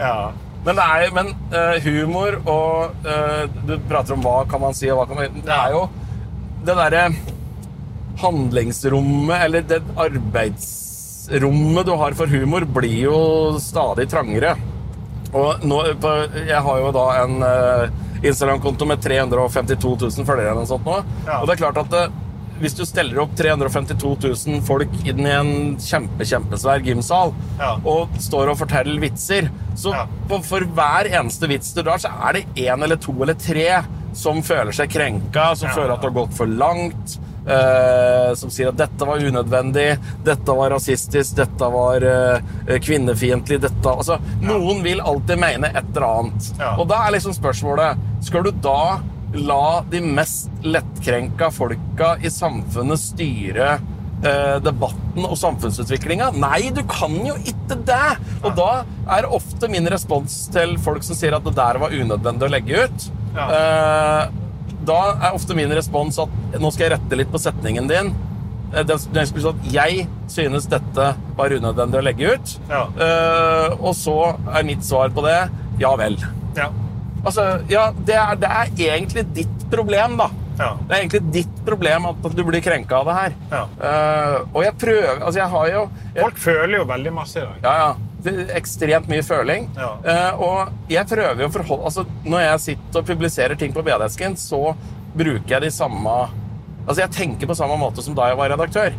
ja. 0.04 0.14
Men, 0.60 0.76
det 0.76 0.84
er, 0.84 1.12
men 1.16 1.30
uh, 1.54 1.76
humor 1.86 2.34
og 2.52 3.06
uh, 3.06 3.44
Du 3.64 3.78
prater 3.88 4.12
om 4.12 4.20
hva 4.20 4.42
kan 4.50 4.60
man 4.60 4.74
si 4.76 4.90
og 4.92 4.98
hva 4.98 5.06
kan 5.08 5.16
man 5.16 5.38
Det 5.40 5.54
er 5.56 5.70
jo 5.72 5.86
det 6.60 6.74
derre 6.76 7.04
handlingsrommet, 8.20 9.46
eller 9.46 9.64
det 9.64 9.78
arbeidsrommet 9.96 11.86
du 11.88 11.94
har 11.96 12.16
for 12.18 12.28
humor, 12.28 12.66
blir 12.68 13.06
jo 13.06 13.20
stadig 13.64 14.04
trangere. 14.12 14.52
Og 15.32 15.64
nå, 15.64 15.78
jeg 16.42 16.60
har 16.66 16.82
jo 16.82 16.90
da 16.92 17.06
en 17.22 17.46
eh, 17.46 18.00
Instagram-konto 18.22 18.86
med 18.86 19.00
352 19.02 19.94
000 20.00 20.26
følgere 20.28 20.50
eller 20.52 20.60
noe 20.64 20.70
sånt 20.70 20.84
nå. 20.88 20.98
Ja. 21.26 21.38
Og 21.40 21.46
det 21.48 21.54
er 21.56 21.62
klart 21.64 21.80
at 21.80 21.90
det, 21.94 22.02
hvis 22.60 22.74
du 22.76 22.82
steller 22.84 23.22
opp 23.22 23.30
352 23.38 24.10
000 24.46 24.60
folk 24.68 24.90
inn 25.08 25.24
i 25.24 25.30
en 25.32 25.52
kjempe, 25.80 26.26
kjempesvær 26.28 26.82
gymsal 26.84 27.32
Ja. 27.60 27.70
og 27.88 28.12
står 28.20 28.50
og 28.52 28.58
forteller 28.60 29.00
vitser, 29.00 29.48
så 29.74 29.94
Ja. 29.96 30.04
for, 30.28 30.42
for 30.44 30.60
hver 30.76 31.08
eneste 31.08 31.48
vits 31.48 31.72
du 31.72 31.82
drar, 31.82 31.96
så 32.02 32.10
er 32.28 32.32
det 32.40 32.44
én 32.56 32.82
eller 32.84 32.96
to 33.00 33.14
eller 33.22 33.34
tre 33.34 33.82
som 34.12 34.42
føler 34.42 34.72
seg 34.74 34.90
krenka, 34.90 35.54
som 35.56 35.70
føler 35.70 35.92
at 35.94 36.02
det 36.02 36.10
har 36.10 36.16
gått 36.26 36.34
for 36.36 36.46
langt. 36.46 37.18
Eh, 37.46 38.34
som 38.36 38.50
sier 38.52 38.68
at 38.70 38.76
'dette 38.78 39.06
var 39.06 39.18
unødvendig', 39.22 39.98
'dette 40.24 40.56
var 40.56 40.70
rasistisk', 40.70 41.34
'dette 41.36 41.70
var 41.72 42.02
uh, 42.02 42.40
kvinnefiendtlig'. 42.80 43.60
Dette, 43.60 43.88
altså, 43.88 44.18
Noen 44.42 44.82
vil 44.82 45.00
alltid 45.00 45.38
mene 45.40 45.70
et 45.72 45.84
eller 45.96 46.06
annet. 46.08 46.50
Og 46.78 46.86
da 46.88 47.06
er 47.06 47.16
liksom 47.16 47.34
spørsmålet 47.36 47.98
Skal 48.24 48.42
du 48.44 48.50
da 48.52 49.00
la 49.34 49.82
de 49.90 50.00
mest 50.02 50.50
lettkrenka 50.66 51.50
folka 51.54 52.16
i 52.22 52.30
samfunnet 52.30 52.98
styre 52.98 53.68
eh, 54.24 54.56
debatten 54.60 55.22
og 55.24 55.36
samfunnsutviklinga? 55.38 56.32
Nei, 56.34 56.70
du 56.74 56.82
kan 56.90 57.14
jo 57.24 57.36
ikke 57.46 57.78
det! 57.86 58.16
Og 58.42 58.56
da 58.58 58.82
er 59.16 59.28
ofte 59.30 59.68
min 59.70 59.86
respons 59.88 60.48
til 60.52 60.74
folk 60.82 61.06
som 61.06 61.14
sier 61.16 61.36
at 61.38 61.46
det 61.46 61.54
der 61.56 61.78
var 61.78 61.94
unødvendig 61.94 62.48
å 62.48 62.52
legge 62.56 62.84
ut 62.84 63.08
Ja. 63.36 63.46
eh, 63.54 64.39
Da 64.86 64.98
er 65.12 65.36
ofte 65.36 65.56
min 65.58 65.72
respons 65.76 66.18
at 66.22 66.58
nå 66.60 66.70
skal 66.72 66.86
jeg 66.88 66.94
rette 66.96 67.18
litt 67.20 67.30
på 67.32 67.40
setningen 67.42 67.88
din. 67.90 68.12
Eh, 68.74 68.84
Den, 68.86 68.98
den 69.12 69.26
skulle 69.28 69.44
sagt 69.50 69.66
at 69.66 69.72
jeg 69.74 70.06
synes 70.30 70.68
dette 70.70 71.08
var 71.38 71.52
unødvendig 71.56 72.00
å 72.00 72.04
legge 72.06 72.34
ut. 72.36 72.54
Ja. 72.70 72.84
Uh, 72.96 73.80
og 73.80 73.94
så 73.98 74.16
er 74.54 74.66
mitt 74.68 74.84
svar 74.86 75.10
på 75.14 75.24
det 75.26 75.38
ja 75.80 75.94
vel. 75.98 76.16
Ja. 76.56 76.68
Altså, 77.24 77.46
ja, 77.68 77.90
det 78.06 78.16
er, 78.16 78.36
det 78.40 78.48
er 78.48 78.70
egentlig 78.94 79.26
ditt 79.36 79.66
problem, 79.72 80.16
da. 80.20 80.30
Ja. 80.60 80.70
Det 80.76 80.92
er 80.92 81.00
egentlig 81.02 81.20
ditt 81.32 81.60
problem 81.64 82.06
at, 82.10 82.20
at 82.28 82.36
du 82.36 82.42
blir 82.44 82.60
krenka 82.64 83.00
av 83.00 83.08
det 83.08 83.16
her. 83.16 83.36
Ja. 83.52 83.62
Uh, 83.80 84.36
og 84.52 84.62
jeg 84.66 84.76
prøver 84.80 85.22
Altså, 85.24 85.38
jeg 85.40 85.48
har 85.54 85.68
jo 85.72 85.82
jeg, 86.14 86.20
Folk 86.20 86.40
føler 86.42 86.74
jo 86.78 86.86
veldig 86.90 87.12
masse 87.16 87.40
i 87.40 87.46
dag. 87.46 87.60
Ja, 87.64 87.74
ja. 87.84 87.90
Ekstremt 88.56 89.08
mye 89.10 89.24
føling. 89.26 89.68
Ja. 89.78 89.90
Uh, 90.04 90.42
og 90.44 90.90
jeg 90.92 91.08
prøver 91.08 91.44
jo 91.44 91.48
å 91.48 91.54
forholde 91.54 91.88
Altså, 91.90 92.04
når 92.24 92.44
jeg 92.44 92.64
sitter 92.66 93.02
og 93.02 93.08
publiserer 93.08 93.60
ting 93.60 93.74
på 93.76 93.84
BD-esken, 93.86 94.36
så 94.40 94.74
bruker 95.16 95.56
jeg 95.56 95.64
de 95.66 95.72
samme 95.74 96.16
Altså, 96.86 97.02
jeg 97.04 97.14
tenker 97.14 97.50
på 97.50 97.56
samme 97.58 97.76
måte 97.80 98.02
som 98.02 98.16
da 98.16 98.30
jeg 98.30 98.38
var 98.40 98.50
redaktør. 98.54 98.94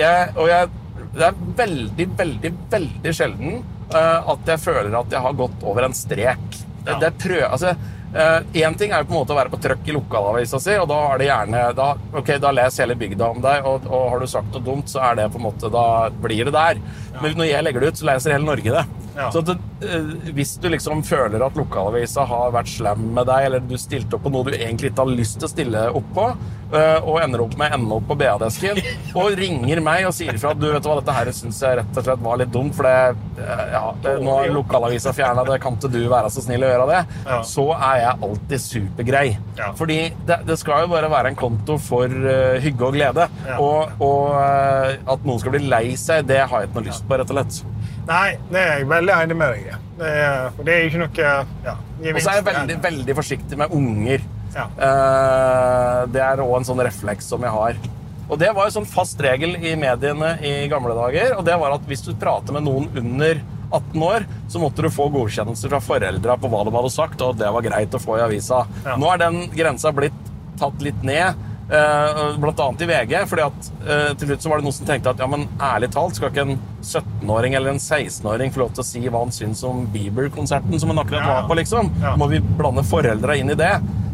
Jeg, 0.00 0.30
og 0.34 0.48
jeg, 0.50 0.70
det 1.14 1.26
er 1.28 1.42
veldig, 1.58 2.06
veldig, 2.18 2.50
veldig 2.72 3.12
sjelden 3.14 3.58
uh, 3.92 4.32
at 4.32 4.48
jeg 4.50 4.62
føler 4.64 4.96
at 4.98 5.12
jeg 5.14 5.22
har 5.22 5.36
gått 5.38 5.66
over 5.68 5.86
en 5.86 5.94
strek. 5.94 6.46
Det, 6.86 6.96
det 7.02 7.12
prøver, 7.20 7.46
altså, 7.52 7.74
Én 8.16 8.76
ting 8.78 8.92
er 8.92 9.02
jo 9.02 9.08
på 9.10 9.12
en 9.12 9.18
måte 9.18 9.34
å 9.34 9.38
være 9.38 9.52
på 9.52 9.58
trøkk 9.60 9.88
i 9.90 9.96
lokalavisa 9.96 10.60
si, 10.62 10.76
og 10.80 10.88
da 10.88 11.00
er 11.10 11.20
det 11.20 11.26
gjerne 11.28 11.64
da, 11.76 11.88
Ok, 12.16 12.30
da 12.40 12.52
les 12.56 12.78
hele 12.80 12.96
bygda 12.98 13.32
om 13.34 13.42
deg, 13.44 13.66
og, 13.68 13.88
og 13.90 14.06
har 14.14 14.22
du 14.22 14.30
sagt 14.30 14.54
noe 14.54 14.64
dumt, 14.64 14.88
så 14.92 15.02
er 15.10 15.18
det 15.20 15.30
på 15.34 15.40
en 15.40 15.48
måte 15.48 15.72
Da 15.72 15.86
blir 16.22 16.48
det 16.48 16.54
der. 16.56 16.80
Men 17.20 17.36
når 17.36 17.50
jeg 17.50 17.66
legger 17.66 17.84
det 17.84 17.92
ut, 17.92 18.00
så 18.00 18.08
leser 18.08 18.36
hele 18.36 18.48
Norge 18.48 18.78
det. 18.78 19.05
Ja. 19.16 19.30
Så 19.32 19.40
det, 19.40 19.56
eh, 19.80 20.12
hvis 20.36 20.56
du 20.60 20.68
liksom 20.68 21.02
føler 21.06 21.42
at 21.46 21.56
lokalavisa 21.56 22.26
har 22.28 22.52
vært 22.54 22.68
slem 22.68 23.08
med 23.16 23.28
deg, 23.30 23.48
eller 23.48 23.64
du 23.64 23.76
stilte 23.80 24.18
opp 24.18 24.26
på 24.26 24.32
noe 24.32 24.44
du 24.46 24.52
egentlig 24.56 24.92
ikke 24.92 25.06
har 25.06 25.16
lyst 25.16 25.40
til 25.40 25.48
å 25.48 25.52
stille 25.52 25.84
opp 26.00 26.10
på, 26.16 26.26
eh, 26.76 26.98
og 27.00 27.20
ender 27.22 27.44
opp 27.46 27.56
med 27.56 27.72
ende 27.76 27.96
opp 27.96 28.06
på 28.10 28.18
BA-desken, 28.20 28.80
og 29.18 29.38
ringer 29.40 29.80
meg 29.84 30.08
og 30.08 30.14
sier 30.16 30.36
ifra 30.36 30.52
at 30.52 30.60
du 30.60 30.68
vet 30.68 30.88
hva, 30.88 30.98
dette 31.00 31.16
her 31.16 31.32
syns 31.36 31.62
jeg 31.64 31.80
rett 31.80 32.00
og 32.00 32.08
slett 32.08 32.24
var 32.26 32.40
litt 32.42 32.52
dumt, 32.52 32.76
for 32.76 32.88
det, 32.88 33.40
eh, 33.40 33.64
ja, 33.72 33.84
det, 34.04 34.16
nå 34.26 34.36
har 34.36 34.52
lokalavisa 34.52 35.14
fjerna 35.16 35.46
det, 35.48 35.60
kan 35.64 35.80
ikke 35.80 35.92
du 35.96 36.02
være 36.12 36.32
så 36.32 36.44
snill 36.44 36.66
å 36.66 36.72
gjøre 36.74 36.90
det? 36.92 37.02
Ja. 37.24 37.40
Så 37.46 37.66
er 37.72 38.02
jeg 38.02 38.28
alltid 38.28 38.64
supergrei. 38.66 39.26
Ja. 39.56 39.72
Fordi 39.78 40.00
det, 40.28 40.42
det 40.48 40.58
skal 40.60 40.84
jo 40.84 40.92
bare 40.92 41.10
være 41.12 41.32
en 41.32 41.38
konto 41.38 41.78
for 41.80 42.12
uh, 42.12 42.58
hygge 42.62 42.84
og 42.90 42.96
glede. 42.96 43.26
Og, 43.56 43.96
og 44.04 44.36
uh, 44.36 44.92
at 45.14 45.24
noen 45.26 45.40
skal 45.40 45.54
bli 45.56 45.64
lei 45.70 45.84
seg, 46.00 46.26
det 46.28 46.42
har 46.44 46.62
jeg 46.62 46.70
ikke 46.70 46.80
noe 46.80 46.88
lyst 46.90 47.06
på, 47.08 47.18
rett 47.18 47.32
og 47.32 47.38
slett. 47.38 47.75
Nei, 48.06 48.36
det 48.52 48.62
er 48.62 48.72
jeg 48.80 48.88
veldig 48.90 49.14
enig 49.16 49.36
med 49.38 49.52
deg 49.52 49.66
i. 49.66 49.76
Det 49.96 50.10
er, 50.12 50.48
det 50.62 50.74
er 50.74 50.84
ikke 50.86 51.00
noe 51.00 51.26
ja, 51.64 51.74
Og 52.12 52.20
så 52.20 52.30
er 52.30 52.38
jeg 52.38 52.46
veldig, 52.46 52.76
veldig 52.84 53.16
forsiktig 53.18 53.58
med 53.58 53.74
unger. 53.74 54.24
Ja. 54.56 54.66
Eh, 54.86 56.00
det 56.14 56.22
er 56.22 56.42
òg 56.44 56.54
en 56.60 56.68
sånn 56.68 56.82
refleks 56.86 57.28
som 57.32 57.44
jeg 57.44 57.52
har. 57.52 57.80
Og 58.26 58.38
det 58.40 58.50
var 58.54 58.68
jo 58.68 58.76
sånn 58.78 58.88
fast 58.90 59.20
regel 59.22 59.54
i 59.58 59.74
mediene 59.78 60.36
i 60.44 60.54
gamle 60.70 60.94
dager. 60.98 61.36
Og 61.38 61.44
det 61.46 61.58
var 61.60 61.76
at 61.76 61.84
hvis 61.90 62.04
du 62.06 62.14
prater 62.18 62.56
med 62.56 62.66
noen 62.66 62.88
under 62.98 63.42
18 63.66 64.06
år, 64.06 64.26
så 64.50 64.62
måtte 64.62 64.84
du 64.84 64.90
få 64.94 65.08
godkjennelse 65.14 65.70
fra 65.70 65.82
foreldra 65.82 66.36
på 66.38 66.50
hva 66.50 66.62
de 66.66 66.74
hadde 66.74 66.92
sagt, 66.94 67.22
og 67.26 67.38
det 67.40 67.50
var 67.54 67.66
greit 67.66 67.94
å 67.94 68.02
få 68.02 68.18
i 68.20 68.24
avisa. 68.26 68.62
Ja. 68.86 68.94
Nå 69.00 69.10
er 69.12 69.22
den 69.24 69.40
grensa 69.54 69.92
blitt 69.94 70.16
tatt 70.60 70.82
litt 70.84 71.02
ned. 71.06 71.38
Eh, 71.70 72.38
Blant 72.38 72.60
annet 72.60 72.82
i 72.82 72.86
VG, 72.90 73.14
fordi 73.30 73.42
at 73.46 73.70
eh, 73.88 74.14
til 74.18 74.28
slutt 74.30 74.42
så 74.46 74.52
var 74.52 74.60
det 74.62 74.66
noen 74.68 74.76
som 74.78 74.86
tenkte 74.86 75.10
at 75.14 75.18
ja, 75.22 75.26
men 75.30 75.46
ærlig 75.62 75.90
talt 75.94 76.16
skal 76.18 76.30
ikke 76.32 76.44
en 76.46 76.58
17-åring 76.82 77.54
eller 77.58 77.74
en 77.74 77.82
16-åring 77.82 78.52
få 78.54 78.62
lov 78.64 78.74
til 78.76 78.84
å 78.84 78.86
si 78.86 79.04
hva 79.08 79.22
han 79.24 79.34
syns 79.34 79.62
om 79.66 79.84
Bieber-konserten 79.94 80.78
som 80.80 80.92
han 80.94 81.02
akkurat 81.02 81.26
var 81.26 81.48
på, 81.50 81.58
liksom. 81.58 81.90
Må 82.20 82.28
vi 82.30 82.40
blande 82.40 82.84
foreldra 82.86 83.36
inn 83.36 83.50
i 83.50 83.58
det? 83.58 83.72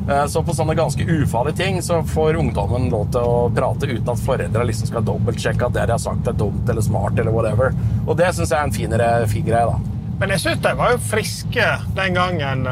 Eh, 0.08 0.24
Så 0.26 0.42
på 0.42 0.54
sånne 0.56 0.74
ganske 0.74 1.04
ufarlige 1.06 1.56
ting 1.60 1.82
så 1.84 2.00
får 2.08 2.40
ungdommen 2.40 2.88
lov 2.90 3.10
til 3.14 3.22
å 3.22 3.36
prate 3.54 3.86
uten 3.92 4.08
at 4.14 4.24
foreldra 4.24 4.64
liksom 4.66 4.88
skal 4.90 5.04
dobbeltsjekke 5.06 5.68
at 5.68 5.76
det 5.76 5.84
de 5.86 5.94
har 5.94 6.02
sagt 6.02 6.26
er 6.26 6.32
dumt 6.40 6.68
eller 6.68 6.82
smart 6.82 7.18
eller 7.22 7.30
whatever. 7.36 7.70
Og 8.06 8.16
det 8.18 8.32
syns 8.34 8.50
jeg 8.50 8.58
er 8.58 8.66
en 8.70 8.74
finere 8.74 9.10
fin 9.30 9.44
greie, 9.46 9.68
da. 9.68 9.78
Men 10.18 10.30
jeg 10.34 10.42
syns 10.42 10.60
de 10.64 10.72
var 10.78 10.92
jo 10.96 10.98
friske 11.06 11.68
den 11.96 12.14
gangen. 12.18 12.66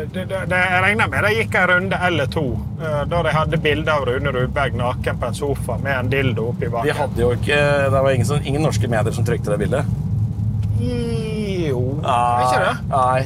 Eh, 0.00 0.06
Det, 0.12 0.24
det, 0.50 0.60
jeg 0.60 0.82
regner 0.84 1.10
med 1.12 1.24
det 1.26 1.32
gikk 1.36 1.56
en 1.60 1.66
runde 1.70 1.98
eller 2.08 2.30
to 2.32 2.44
eh, 2.82 3.00
da 3.10 3.22
de 3.26 3.34
hadde 3.34 3.60
bilde 3.62 3.92
av 3.94 4.06
Rune 4.08 4.32
Rudberg 4.36 4.78
naken 4.78 5.18
på 5.20 5.30
en 5.30 5.34
sofa 5.34 5.78
med 5.82 5.98
en 5.98 6.12
dildo 6.12 6.48
oppi 6.52 6.66
De 6.68 6.74
baken. 6.76 6.96
hadde 7.02 7.24
jo 7.24 7.32
ikke 7.36 7.58
Det 7.90 8.04
var 8.06 8.10
ingen, 8.10 8.46
ingen 8.52 8.62
norske 8.68 8.88
medier 8.88 9.12
som 9.16 9.26
trykte 9.26 9.52
det 9.52 9.60
bildet. 9.64 9.84
Jo 10.80 11.82
nei, 12.00 12.46
ikke 12.46 12.64
det? 12.64 12.74
Nei. 12.90 13.20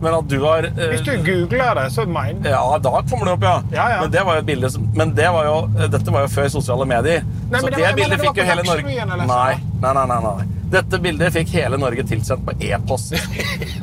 Men 0.00 0.12
at 0.18 0.26
du 0.28 0.36
har 0.42 0.66
uh, 0.68 0.82
Hvis 0.92 1.04
du 1.06 1.12
googler 1.24 1.78
det, 1.78 1.86
så 1.94 2.04
mener 2.04 2.50
Ja, 2.50 2.60
da 2.84 2.90
kommer 3.08 3.30
det 3.30 3.36
opp, 3.36 3.46
ja. 3.46 3.54
Ja, 3.72 3.86
ja. 3.94 4.00
Men 4.02 4.12
det 4.12 4.24
var 4.28 4.36
jo 4.36 4.44
et 4.44 4.50
bilde 4.50 4.70
som 4.72 4.88
Men 4.96 5.14
det 5.16 5.28
var 5.32 5.48
jo, 5.48 5.56
dette 5.92 6.12
var 6.12 6.26
jo 6.26 6.32
før 6.34 6.50
sosiale 6.52 6.88
medier. 6.88 7.24
Nei, 7.50 7.60
så 7.60 7.70
det 7.72 7.80
det, 7.80 7.94
bildet 7.96 8.20
fikk 8.20 8.42
jo 8.42 8.46
hele 8.50 8.66
Norge 8.66 9.06
nei, 9.06 9.56
nei, 9.80 9.94
nei, 9.96 10.06
nei, 10.12 10.20
nei. 10.26 10.55
Dette 10.70 10.98
bildet 10.98 11.34
fikk 11.34 11.52
hele 11.54 11.78
Norge 11.78 12.02
tilsendt 12.08 12.46
på 12.46 12.54
e-post. 12.66 13.14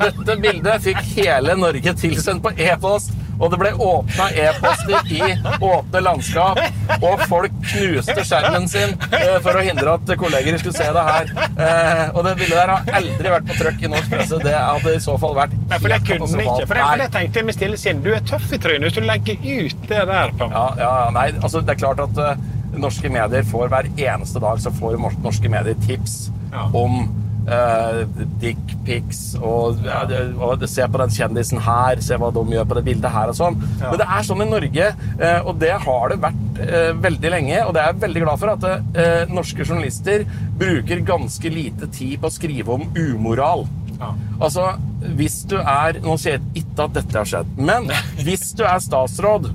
Dette 0.02 0.36
bildet 0.44 0.84
fikk 0.84 1.00
hele 1.16 1.56
Norge 1.56 1.94
tilsendt 2.00 2.44
på 2.44 2.52
e-post. 2.60 3.14
Og 3.42 3.50
det 3.50 3.58
ble 3.58 3.72
åpna 3.82 4.28
e-poster 4.38 5.08
i 5.12 5.22
åpne 5.66 6.02
landskap, 6.06 6.60
og 7.00 7.24
folk 7.28 7.56
knuste 7.66 8.26
skjermen 8.28 8.68
sin 8.70 8.94
eh, 9.10 9.40
for 9.44 9.58
å 9.58 9.64
hindre 9.66 9.96
at 9.98 10.14
kolleger 10.22 10.60
skulle 10.62 10.78
se 10.78 10.90
det 10.94 11.06
her. 11.08 11.32
Eh, 11.42 12.04
og 12.14 12.22
det 12.28 12.36
bildet 12.40 12.60
der 12.60 12.74
har 12.76 12.92
aldri 13.00 13.34
vært 13.34 13.50
på 13.50 13.58
trykk 13.58 13.82
i 13.88 13.92
norsk 13.96 14.14
presse. 14.14 14.40
Det 14.46 14.54
hadde 14.54 14.94
i 14.96 15.02
så 15.04 15.18
fall 15.22 15.34
vært 15.40 15.58
Nei, 15.58 15.80
for 15.80 15.90
det 15.96 16.00
kunne 16.06 16.30
den 16.30 16.46
ikke. 16.46 16.68
For 16.70 16.74
for 16.76 17.02
Nei. 17.02 17.10
tenkte 17.18 17.46
med 17.48 17.58
stille 17.58 17.82
sinn. 17.82 18.04
Du 18.06 18.12
er 18.14 18.22
tøff 18.30 18.46
i 18.54 18.62
trynet 18.62 18.88
hvis 18.88 19.00
du 19.00 19.08
legger 19.08 19.42
ut 19.42 19.90
det 19.90 20.06
der. 20.14 20.38
på. 20.38 20.52
Ja, 20.54 20.68
ja, 20.78 20.94
ja, 21.08 21.10
nei, 21.18 21.28
altså 21.42 21.64
det 21.66 21.74
er 21.74 21.82
klart 21.82 22.06
at 22.06 22.22
eh, 22.22 22.46
norske 22.78 23.10
medier 23.12 23.50
får 23.50 23.74
hver 23.74 23.90
eneste 23.98 24.46
dag 24.46 24.62
så 24.62 24.72
får 24.78 25.02
norske 25.02 25.52
medier 25.52 25.78
tips 25.88 26.22
Ja. 26.54 26.68
om 26.78 27.04
uh, 27.44 28.04
dickpics 28.40 29.34
og, 29.42 29.82
ja, 29.84 30.04
det- 30.08 30.36
og 30.38 30.64
se 30.70 30.86
på 30.88 31.02
den 31.02 31.12
kjendisen 31.12 31.60
her, 31.66 32.00
se 32.00 32.16
hva 32.20 32.30
de 32.34 32.44
gjør 32.56 32.68
på 32.70 32.78
det 32.78 32.86
bildet 32.88 33.12
her 33.12 33.32
og 33.34 33.36
sånn. 33.38 33.58
Ja. 33.82 33.90
Men 33.90 34.00
det 34.00 34.08
er 34.08 34.28
sånn 34.30 34.46
i 34.46 34.50
Norge, 34.50 34.90
uh, 35.20 35.40
og 35.50 35.60
det 35.60 35.74
har 35.86 36.10
det 36.14 36.20
vært 36.24 36.64
uh, 36.64 36.92
veldig 37.04 37.32
lenge, 37.36 37.62
og 37.66 37.74
det 37.76 37.84
er 37.84 37.92
jeg 37.92 38.02
veldig 38.06 38.24
glad 38.26 38.40
for 38.44 38.54
at 38.54 38.68
eh, 38.70 39.32
norske 39.34 39.66
journalister 39.66 40.24
bruker 40.60 41.02
ganske 41.06 41.50
lite 41.52 41.90
tid 41.92 42.20
på 42.22 42.30
å 42.30 42.34
skrive 42.38 42.78
om 42.78 42.86
umoral. 42.96 43.66
Ja. 44.00 44.14
Altså, 44.42 44.74
hvis 45.16 45.44
du 45.48 45.56
er 45.60 46.00
Nå 46.04 46.16
sier 46.20 46.38
jeg 46.40 46.64
ikke 46.64 46.88
at 46.88 46.96
dette 46.98 47.18
har 47.20 47.30
skjedd, 47.30 47.52
men 47.58 47.90
hvis 48.26 48.50
du 48.58 48.64
er 48.68 48.82
statsråd, 48.84 49.50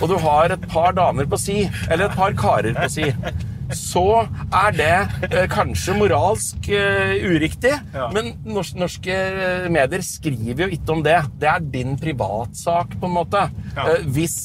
og 0.00 0.04
du 0.10 0.16
har 0.20 0.52
et 0.54 0.68
par 0.72 0.92
damer 0.96 1.28
på 1.30 1.38
si, 1.40 1.62
eller 1.88 2.08
et 2.08 2.16
par 2.18 2.34
karer 2.38 2.74
på 2.76 2.88
si, 2.92 3.08
så 3.78 4.02
er 4.52 4.74
det 4.76 4.90
eh, 5.30 5.46
kanskje 5.52 5.94
moralsk 5.98 6.68
eh, 6.72 7.14
uriktig, 7.26 7.72
Ja. 7.94 8.08
men 8.14 8.32
norsk, 8.44 8.76
norske 8.80 9.12
eh, 9.16 9.68
medier 9.72 10.02
skriver 10.06 10.66
jo 10.66 10.70
ikke 10.76 10.94
om 10.96 11.02
det. 11.06 11.18
Det 11.40 11.48
er 11.50 11.60
din 11.74 11.96
privatsak, 12.00 12.96
på 13.00 13.08
en 13.10 13.16
måte. 13.16 13.44
Ja. 13.76 13.88
Eh, 13.96 14.06
hvis 14.14 14.36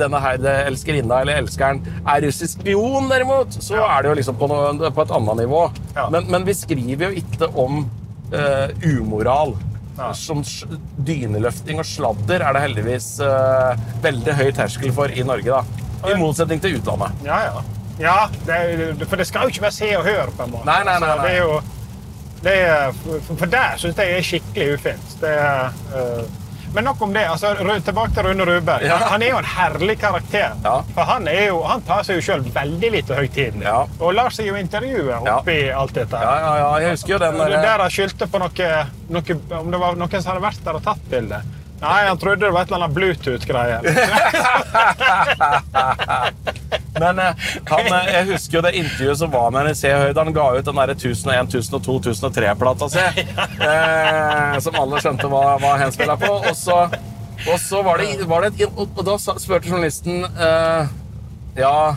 denne 0.00 0.20
her 0.22 0.38
elskerinna 0.66 1.20
eller 1.24 1.40
elskeren 1.42 1.80
er 2.04 2.22
russisk 2.26 2.60
spion, 2.60 3.08
derimot, 3.10 3.56
så 3.62 3.76
Ja. 3.80 3.86
er 3.98 4.02
det 4.02 4.10
jo 4.12 4.18
liksom 4.20 4.38
på, 4.40 4.48
noe, 4.50 4.90
på 4.90 5.02
et 5.06 5.10
annet 5.16 5.42
nivå. 5.44 5.64
Men, 6.10 6.30
men 6.30 6.44
vi 6.48 6.54
skriver 6.54 7.10
jo 7.10 7.24
ikke 7.24 7.50
om 7.58 7.82
eh, 8.32 8.68
umoral. 8.96 9.56
Som 10.16 10.40
dyneløfting 11.04 11.76
og 11.82 11.84
sladder 11.84 12.40
er 12.40 12.56
det 12.56 12.62
heldigvis 12.64 13.08
eh, 13.24 13.82
veldig 14.04 14.36
høy 14.38 14.48
terskel 14.56 14.94
for 14.96 15.12
i 15.12 15.24
Norge. 15.26 15.50
da. 15.60 16.08
I 16.08 16.14
motsetning 16.16 16.62
til 16.62 16.78
utlandet. 16.78 17.12
Ja, 17.26 17.40
ja. 17.50 17.62
Ja 18.00 18.16
det, 18.46 18.60
for 19.06 19.20
det 19.20 19.28
skal 19.28 19.46
jo 19.46 19.54
ikke 19.54 19.66
være 19.68 19.76
se 19.76 19.92
og 19.98 20.04
hør, 20.08 20.34
på 20.36 20.46
en 20.46 20.54
måte. 20.56 20.66
Nei, 20.68 20.82
nei, 20.88 20.98
nei, 21.02 21.08
Så 21.08 21.16
Det 21.16 21.22
nei. 21.22 21.32
er 21.32 21.38
jo, 21.38 21.62
det 22.40 22.58
er, 22.66 23.00
for, 23.28 23.46
der 23.52 23.80
syns 23.80 23.98
jeg 24.00 24.18
er 24.18 24.28
skikkelig 24.30 24.78
ufint. 24.78 25.16
Det 25.20 25.32
er, 25.36 25.74
uh, 25.92 26.40
men 26.74 26.84
nok 26.84 27.02
om 27.02 27.12
det. 27.12 27.24
Altså, 27.26 27.54
tilbake 27.84 28.14
til 28.14 28.26
Rune 28.28 28.44
Rudberg. 28.46 28.84
Ja. 28.86 28.96
Han 29.10 29.22
er 29.22 29.32
jo 29.32 29.38
en 29.42 29.48
herlig 29.56 29.96
karakter. 29.98 30.52
Ja. 30.64 30.74
For 30.94 31.08
han, 31.08 31.28
jo, 31.34 31.62
han 31.66 31.82
tar 31.86 32.04
seg 32.06 32.20
jo 32.20 32.26
sjøl 32.28 32.44
veldig 32.54 32.90
lite 32.94 33.18
høytidelig. 33.18 33.64
Ja. 33.66 33.80
Og 33.98 34.14
lar 34.14 34.30
seg 34.34 34.50
jo 34.50 34.58
intervjue 34.58 35.18
oppi 35.34 35.58
alt 35.74 35.96
dette. 35.98 36.20
Ja, 36.22 36.36
ja, 36.44 36.52
ja, 36.62 36.68
jeg 36.84 36.94
husker 36.96 37.16
jo 37.16 37.22
den 37.24 37.40
Det 37.40 37.58
der, 37.58 37.82
han 37.82 37.90
skyldte 37.94 38.30
på 38.30 38.42
noe, 38.42 38.68
noe 39.10 39.40
Om 39.60 39.74
det 39.74 39.82
var 39.82 39.98
noen 39.98 40.22
som 40.22 40.32
hadde 40.32 40.46
vært 40.46 40.62
der 40.64 40.78
og 40.78 40.86
tatt 40.86 41.10
bilde. 41.10 41.42
Nei, 41.80 42.00
han 42.06 42.18
trodde 42.20 42.44
det 42.44 42.50
var 42.52 42.62
et 42.62 42.68
eller 42.72 42.84
annet 42.84 42.96
Bluetooth-greie. 42.96 43.78
Men 47.00 47.18
eh, 47.18 47.34
han, 47.70 47.86
eh, 47.86 48.10
jeg 48.14 48.26
husker 48.34 48.56
jo 48.58 48.62
det 48.66 48.72
intervjuet 48.76 49.18
som 49.22 49.30
var 49.32 49.50
med 49.50 49.58
han 49.62 49.70
i 49.70 49.74
Se 49.78 49.90
Høyde. 49.94 50.20
Han 50.20 50.34
ga 50.36 50.46
ut 50.58 50.66
den 50.66 50.80
der 50.82 50.90
1001, 50.92 51.54
1002, 51.56 51.94
1003-plata 52.12 52.84
si. 52.92 53.04
Eh, 53.70 54.58
som 54.66 54.74
alle 54.82 54.96
skjønte 55.00 55.26
hva, 55.32 55.44
hva 55.62 55.70
han 55.80 55.92
spilla 55.94 56.16
på. 56.20 56.32
Og 56.42 56.54
så, 56.58 56.78
og 57.46 57.56
så 57.62 57.78
var, 57.86 57.94
det, 58.02 58.08
var 58.28 58.38
det 58.44 58.48
et, 58.60 58.68
Og 58.76 59.00
da 59.06 59.14
spurte 59.16 59.68
journalisten 59.70 60.16
eh, 60.28 60.82
Ja 61.56 61.96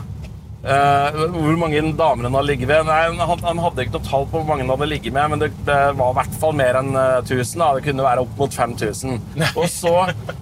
eh, 0.64 1.18
hvor 1.34 1.58
mange 1.60 1.82
damer 2.00 2.30
han 2.30 2.38
har 2.40 2.48
ligget 2.48 2.72
med. 2.72 2.88
Nei, 2.90 3.02
han, 3.20 3.44
han 3.48 3.64
hadde 3.66 3.86
ikke 3.86 3.98
noe 3.98 4.10
tall 4.10 4.28
på 4.30 4.40
hvor 4.40 4.48
mange 4.50 4.66
han 4.66 4.74
hadde 4.76 4.92
ligget 4.92 5.16
med, 5.16 5.34
men 5.34 5.44
det, 5.44 5.52
det 5.68 5.82
var 6.00 6.14
i 6.14 6.20
hvert 6.22 6.40
fall 6.42 6.56
mer 6.60 6.80
enn 6.82 6.94
eh, 6.96 7.20
1000. 7.24 7.60
Da. 7.64 7.74
Det 7.78 7.86
kunne 7.90 8.08
være 8.08 8.24
opp 8.26 8.40
mot 8.40 8.56
5000. 8.62 9.20
Og 9.54 9.68
så 9.72 9.98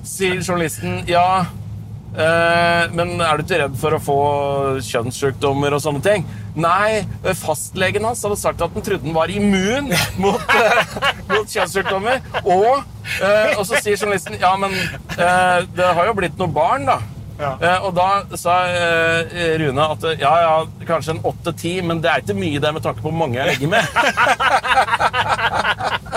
sier 0.07 0.39
journalisten 0.41 1.01
ja 1.09 1.25
uh, 1.45 2.83
men 2.95 3.13
er 3.23 3.39
du 3.39 3.45
ikke 3.45 3.59
redd 3.61 3.75
for 3.79 3.95
å 3.95 4.01
få 4.03 4.19
kjønnssykdommer 4.83 5.75
og 5.75 5.83
sånne 5.83 6.03
ting? 6.05 6.25
Nei, 6.55 7.05
eh, 7.23 7.35
fastlegen 7.37 8.03
hans 8.03 8.23
hadde 8.25 8.37
sagt 8.39 8.61
at 8.61 8.73
han 8.75 8.83
trodde 8.83 9.07
han 9.07 9.15
var 9.15 9.31
immun 9.31 9.91
mot, 10.23 10.41
uh, 10.51 11.07
mot 11.31 11.47
kjønnssykdommer. 11.47 12.19
Og, 12.43 12.83
eh, 13.23 13.53
og 13.55 13.63
så 13.67 13.79
sier 13.79 13.95
journalisten 13.95 14.39
ja, 14.41 14.51
men 14.59 14.75
eh, 15.15 15.67
det 15.77 15.91
har 15.95 16.09
jo 16.09 16.17
blitt 16.17 16.35
noen 16.39 16.55
barn, 16.55 16.89
da. 16.89 16.99
Ja. 17.41 17.51
Eh, 17.57 17.85
og 17.87 17.95
da 17.97 18.07
sa 18.37 18.55
eh, 18.69 19.57
Rune 19.61 19.85
at 19.95 20.03
eh, 20.11 20.19
ja, 20.21 20.33
ja, 20.45 20.51
kanskje 20.87 21.15
en 21.15 21.23
åtte-ti, 21.25 21.73
men 21.81 22.01
det 22.03 22.11
er 22.11 22.21
ikke 22.21 22.37
mye 22.37 22.61
det 22.61 22.73
med 22.75 22.83
tanke 22.85 23.01
på 23.01 23.09
hvor 23.09 23.17
mange 23.23 23.39
jeg 23.39 23.55
ligger 23.55 23.69
med. 23.73 23.85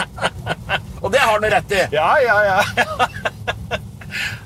og 1.02 1.08
det 1.12 1.22
har 1.22 1.32
han 1.32 1.46
rett 1.56 1.72
i. 1.72 1.80
Ja, 1.96 2.10
ja, 2.20 2.36
ja. 2.50 2.58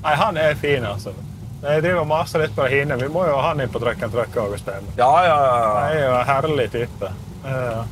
Nei, 0.04 0.14
han 0.22 0.38
er 0.38 0.54
fin, 0.60 0.86
altså. 0.86 1.12
Jeg 1.58 1.82
driver 1.82 2.04
og 2.04 2.10
maser 2.12 2.44
litt 2.44 2.54
på 2.54 2.66
Hine. 2.70 2.94
Vi 3.00 3.08
må 3.10 3.24
jo 3.26 3.34
ha 3.34 3.48
han 3.50 3.60
inn 3.64 3.70
på 3.74 3.80
Trøkk 3.82 4.04
òg 4.06 4.38
og 4.54 4.60
spille. 4.60 4.94
Ja, 5.00 5.10
ja, 5.26 5.38
ja. 5.42 5.56
Han 5.66 5.82
er 5.88 5.96
jo 5.98 6.12
en 6.14 6.28
herlig 6.30 6.68
type. 6.76 7.10
Eh, 7.42 7.82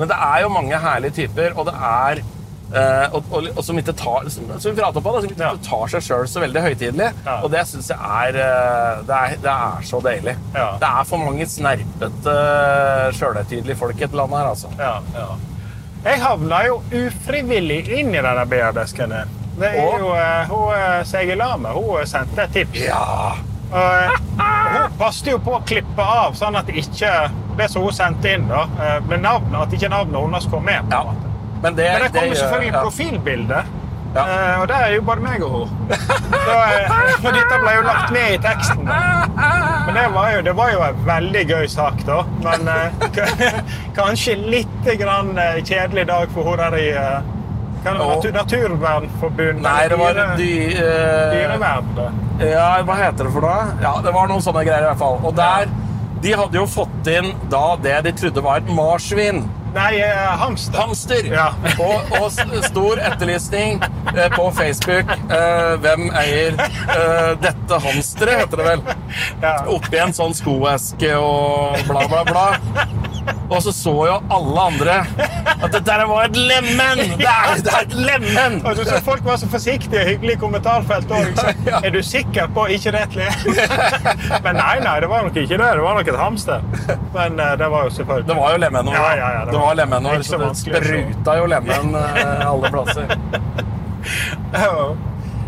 Men 0.00 0.08
det 0.10 0.16
er 0.26 0.38
jo 0.42 0.48
mange 0.50 0.78
herlige 0.82 1.16
typer, 1.20 1.54
og 1.54 1.66
det 1.70 1.74
er 1.76 2.22
eh, 2.74 3.06
og, 3.16 3.24
og, 3.32 3.48
og 3.56 3.64
som 3.66 3.78
ikke 3.80 3.94
tar 3.98 4.28
som, 4.30 4.48
som 4.60 4.76
vi 4.76 4.82
på, 4.82 5.02
da, 5.02 5.20
som 5.20 5.30
ikke 5.30 5.42
Ja. 5.42 5.52
tar 5.68 5.86
seg 5.94 6.02
sjøl 6.06 6.26
så 6.30 6.40
veldig 6.44 6.62
høytidelig. 6.62 7.10
Ja. 7.26 7.36
Og 7.44 7.50
det 7.50 7.64
syns 7.70 7.90
jeg 7.90 7.98
er, 7.98 8.40
eh, 8.40 9.02
det 9.08 9.16
er 9.20 9.36
Det 9.42 9.50
er 9.54 9.82
så 9.90 10.00
deilig. 10.04 10.36
Ja. 10.54 10.68
Det 10.80 10.88
er 10.90 11.04
for 11.10 11.18
mange 11.18 11.46
snerpete, 11.46 12.36
sjølhøytidelige 13.18 13.76
folk 13.76 14.00
i 14.00 14.04
et 14.08 14.12
land 14.16 14.30
her, 14.36 14.50
altså. 14.54 14.68
ja, 14.78 14.96
ja. 15.16 15.28
Jeg 16.04 16.20
havna 16.22 16.62
jo 16.64 16.78
ufrivillig 16.96 17.82
inn 17.98 18.14
i 18.14 18.20
denne 18.24 18.46
BR-desken. 18.48 19.10
Det 19.60 19.68
er 19.68 19.82
Og? 19.84 19.98
jo 20.00 20.12
eh, 20.16 20.46
hun 20.48 20.70
eh, 20.72 21.02
Sege 21.04 21.34
Lame. 21.36 21.68
Hun 21.76 22.06
sendte 22.08 22.46
et 22.46 22.54
tips. 22.54 22.78
Ja! 22.86 23.34
Og, 23.70 23.76
eh, 23.76 24.14
hun 24.40 24.94
passet 24.98 25.28
jo 25.34 25.36
på 25.44 25.58
å 25.58 25.60
klippe 25.68 26.00
av, 26.02 26.32
sånn 26.38 26.56
at 26.56 26.70
ikke 26.72 27.10
det 27.58 27.68
som 27.70 27.84
hun 27.84 27.92
sendte 27.92 28.32
inn, 28.32 28.48
da, 28.48 28.62
eh, 28.80 28.96
med 29.10 29.20
navnet, 29.26 29.58
at 29.66 29.76
ikke 29.76 29.90
navnet 29.92 30.22
hennes 30.24 30.48
kom 30.50 30.64
med. 30.64 30.88
på 30.88 31.02
en 31.02 31.12
måte. 31.12 31.29
Men 31.62 31.76
det, 31.76 31.86
Men 31.92 32.02
det 32.02 32.10
kommer 32.18 32.34
selvfølgelig 32.34 32.74
ja. 32.74 32.82
profilbilde. 32.82 33.62
Ja. 34.14 34.22
Uh, 34.54 34.60
og 34.60 34.68
det 34.68 34.76
er 34.76 34.94
jo 34.96 35.02
bare 35.06 35.22
meg 35.22 35.42
og 35.46 35.50
hun. 35.58 35.74
Eh, 36.50 36.92
for 37.22 37.34
dette 37.36 37.56
ble 37.62 37.72
jo 37.76 37.82
lagt 37.84 38.08
med 38.14 38.32
i 38.34 38.38
teksten. 38.42 38.88
Da. 38.88 38.96
Men 39.86 39.94
det 39.94 40.06
var, 40.14 40.30
jo, 40.34 40.40
det 40.46 40.54
var 40.56 40.70
jo 40.72 40.80
en 40.82 41.02
veldig 41.06 41.42
gøy 41.46 41.66
sak, 41.70 42.00
da. 42.08 42.16
Men 42.42 42.70
uh, 42.74 43.60
kanskje 43.94 44.34
litt 44.40 44.88
grann 44.98 45.30
kjedelig 45.38 46.08
dag 46.10 46.32
for 46.34 46.50
hun 46.50 46.58
der 46.58 46.78
i 46.80 46.88
uh, 46.96 47.36
hva 47.84 47.92
er 47.94 48.24
det, 48.24 48.32
Naturvernforbundet? 48.34 49.62
Nei, 49.64 49.84
det 49.88 49.98
var 50.00 50.18
dy, 50.36 50.50
Dyrevern. 50.76 52.18
Ja, 52.42 52.66
hva 52.84 52.96
heter 52.98 53.24
det 53.24 53.32
for 53.32 53.46
noe? 53.46 53.70
Ja, 53.80 53.94
det 54.04 54.12
var 54.16 54.28
noen 54.28 54.44
sånne 54.44 54.66
greier 54.66 54.84
i 54.84 54.90
hvert 54.90 55.00
fall. 55.00 55.16
Og 55.24 55.32
der, 55.38 55.70
de 56.20 56.34
hadde 56.42 56.60
jo 56.60 56.66
fått 56.68 57.08
inn 57.08 57.30
da 57.52 57.64
det 57.80 57.96
de 58.04 58.12
trodde 58.20 58.44
var 58.44 58.60
et 58.60 58.74
marsvin. 58.76 59.46
Nei, 59.74 60.00
eh, 60.00 60.38
hamster. 60.40 60.78
Hamster! 60.78 61.26
Ja. 61.30 61.48
Og, 61.78 62.02
og 62.22 62.32
stor 62.64 62.98
etterlysning 62.98 63.82
eh, 64.16 64.26
på 64.34 64.50
Facebook. 64.56 65.12
Eh, 65.30 65.74
hvem 65.82 66.08
eier 66.18 66.58
eh, 66.58 67.30
dette 67.42 67.78
hamsteret, 67.84 68.42
heter 68.42 68.60
det 68.60 68.66
vel. 68.66 68.82
Ja. 69.42 69.54
Oppi 69.70 70.00
en 70.02 70.14
sånn 70.16 70.34
skoeske 70.36 71.14
og 71.18 71.78
bla, 71.88 72.06
bla, 72.10 72.24
bla. 72.26 72.46
Og 73.50 73.62
så 73.62 73.72
så 73.74 73.92
jo 74.06 74.16
alle 74.30 74.60
andre 74.70 74.96
at 75.60 75.72
dette 75.74 75.80
der 75.86 76.04
var 76.06 76.28
et 76.28 76.36
lemen! 76.36 77.00
Det 77.20 77.26
er, 77.26 77.56
det 77.64 77.72
er 77.74 77.82
et 77.82 77.94
lemen! 77.94 78.60
Og 78.66 78.76
så, 78.76 78.84
så 78.86 79.00
folk 79.04 79.24
var 79.24 79.36
så 79.36 79.48
forsiktige 79.50 80.00
og 80.00 80.08
hyggelige 80.08 80.36
i 80.38 80.40
kommentarfeltet 80.40 81.10
òg. 81.10 81.40
Er 81.84 81.90
du 81.90 81.98
sikker 82.06 82.46
på 82.54 82.66
ikke 82.76 82.92
det 82.94 83.02
le? 83.18 83.26
Men 84.44 84.60
nei, 84.60 84.76
nei, 84.84 84.94
det 85.02 85.10
var 85.10 85.26
nok 85.26 85.36
ikke 85.36 85.58
det. 85.58 85.70
Det 85.80 85.84
var 85.84 85.98
nok 85.98 86.12
et 86.12 86.18
hamster. 86.20 86.64
Men 87.16 87.40
eh, 87.40 87.52
det 87.58 87.70
var 87.74 87.88
jo 87.88 87.94
selvfølgelig 87.98 88.28
Det 88.28 88.36
var 88.38 88.54
jo 88.54 88.62
lemenår. 88.64 88.94
Ja, 88.94 89.10
ja, 89.18 89.30
ja, 89.34 89.40
det 89.44 89.52
det 89.52 89.58
var 89.58 89.66
var 89.66 89.80
lemenår, 89.82 90.22
så 90.22 90.38
det 90.38 90.50
spruta 90.62 91.36
jo 91.40 91.50
lemen 91.50 91.94
eh, 92.04 92.46
alle 92.46 92.70
plasser. 92.70 93.16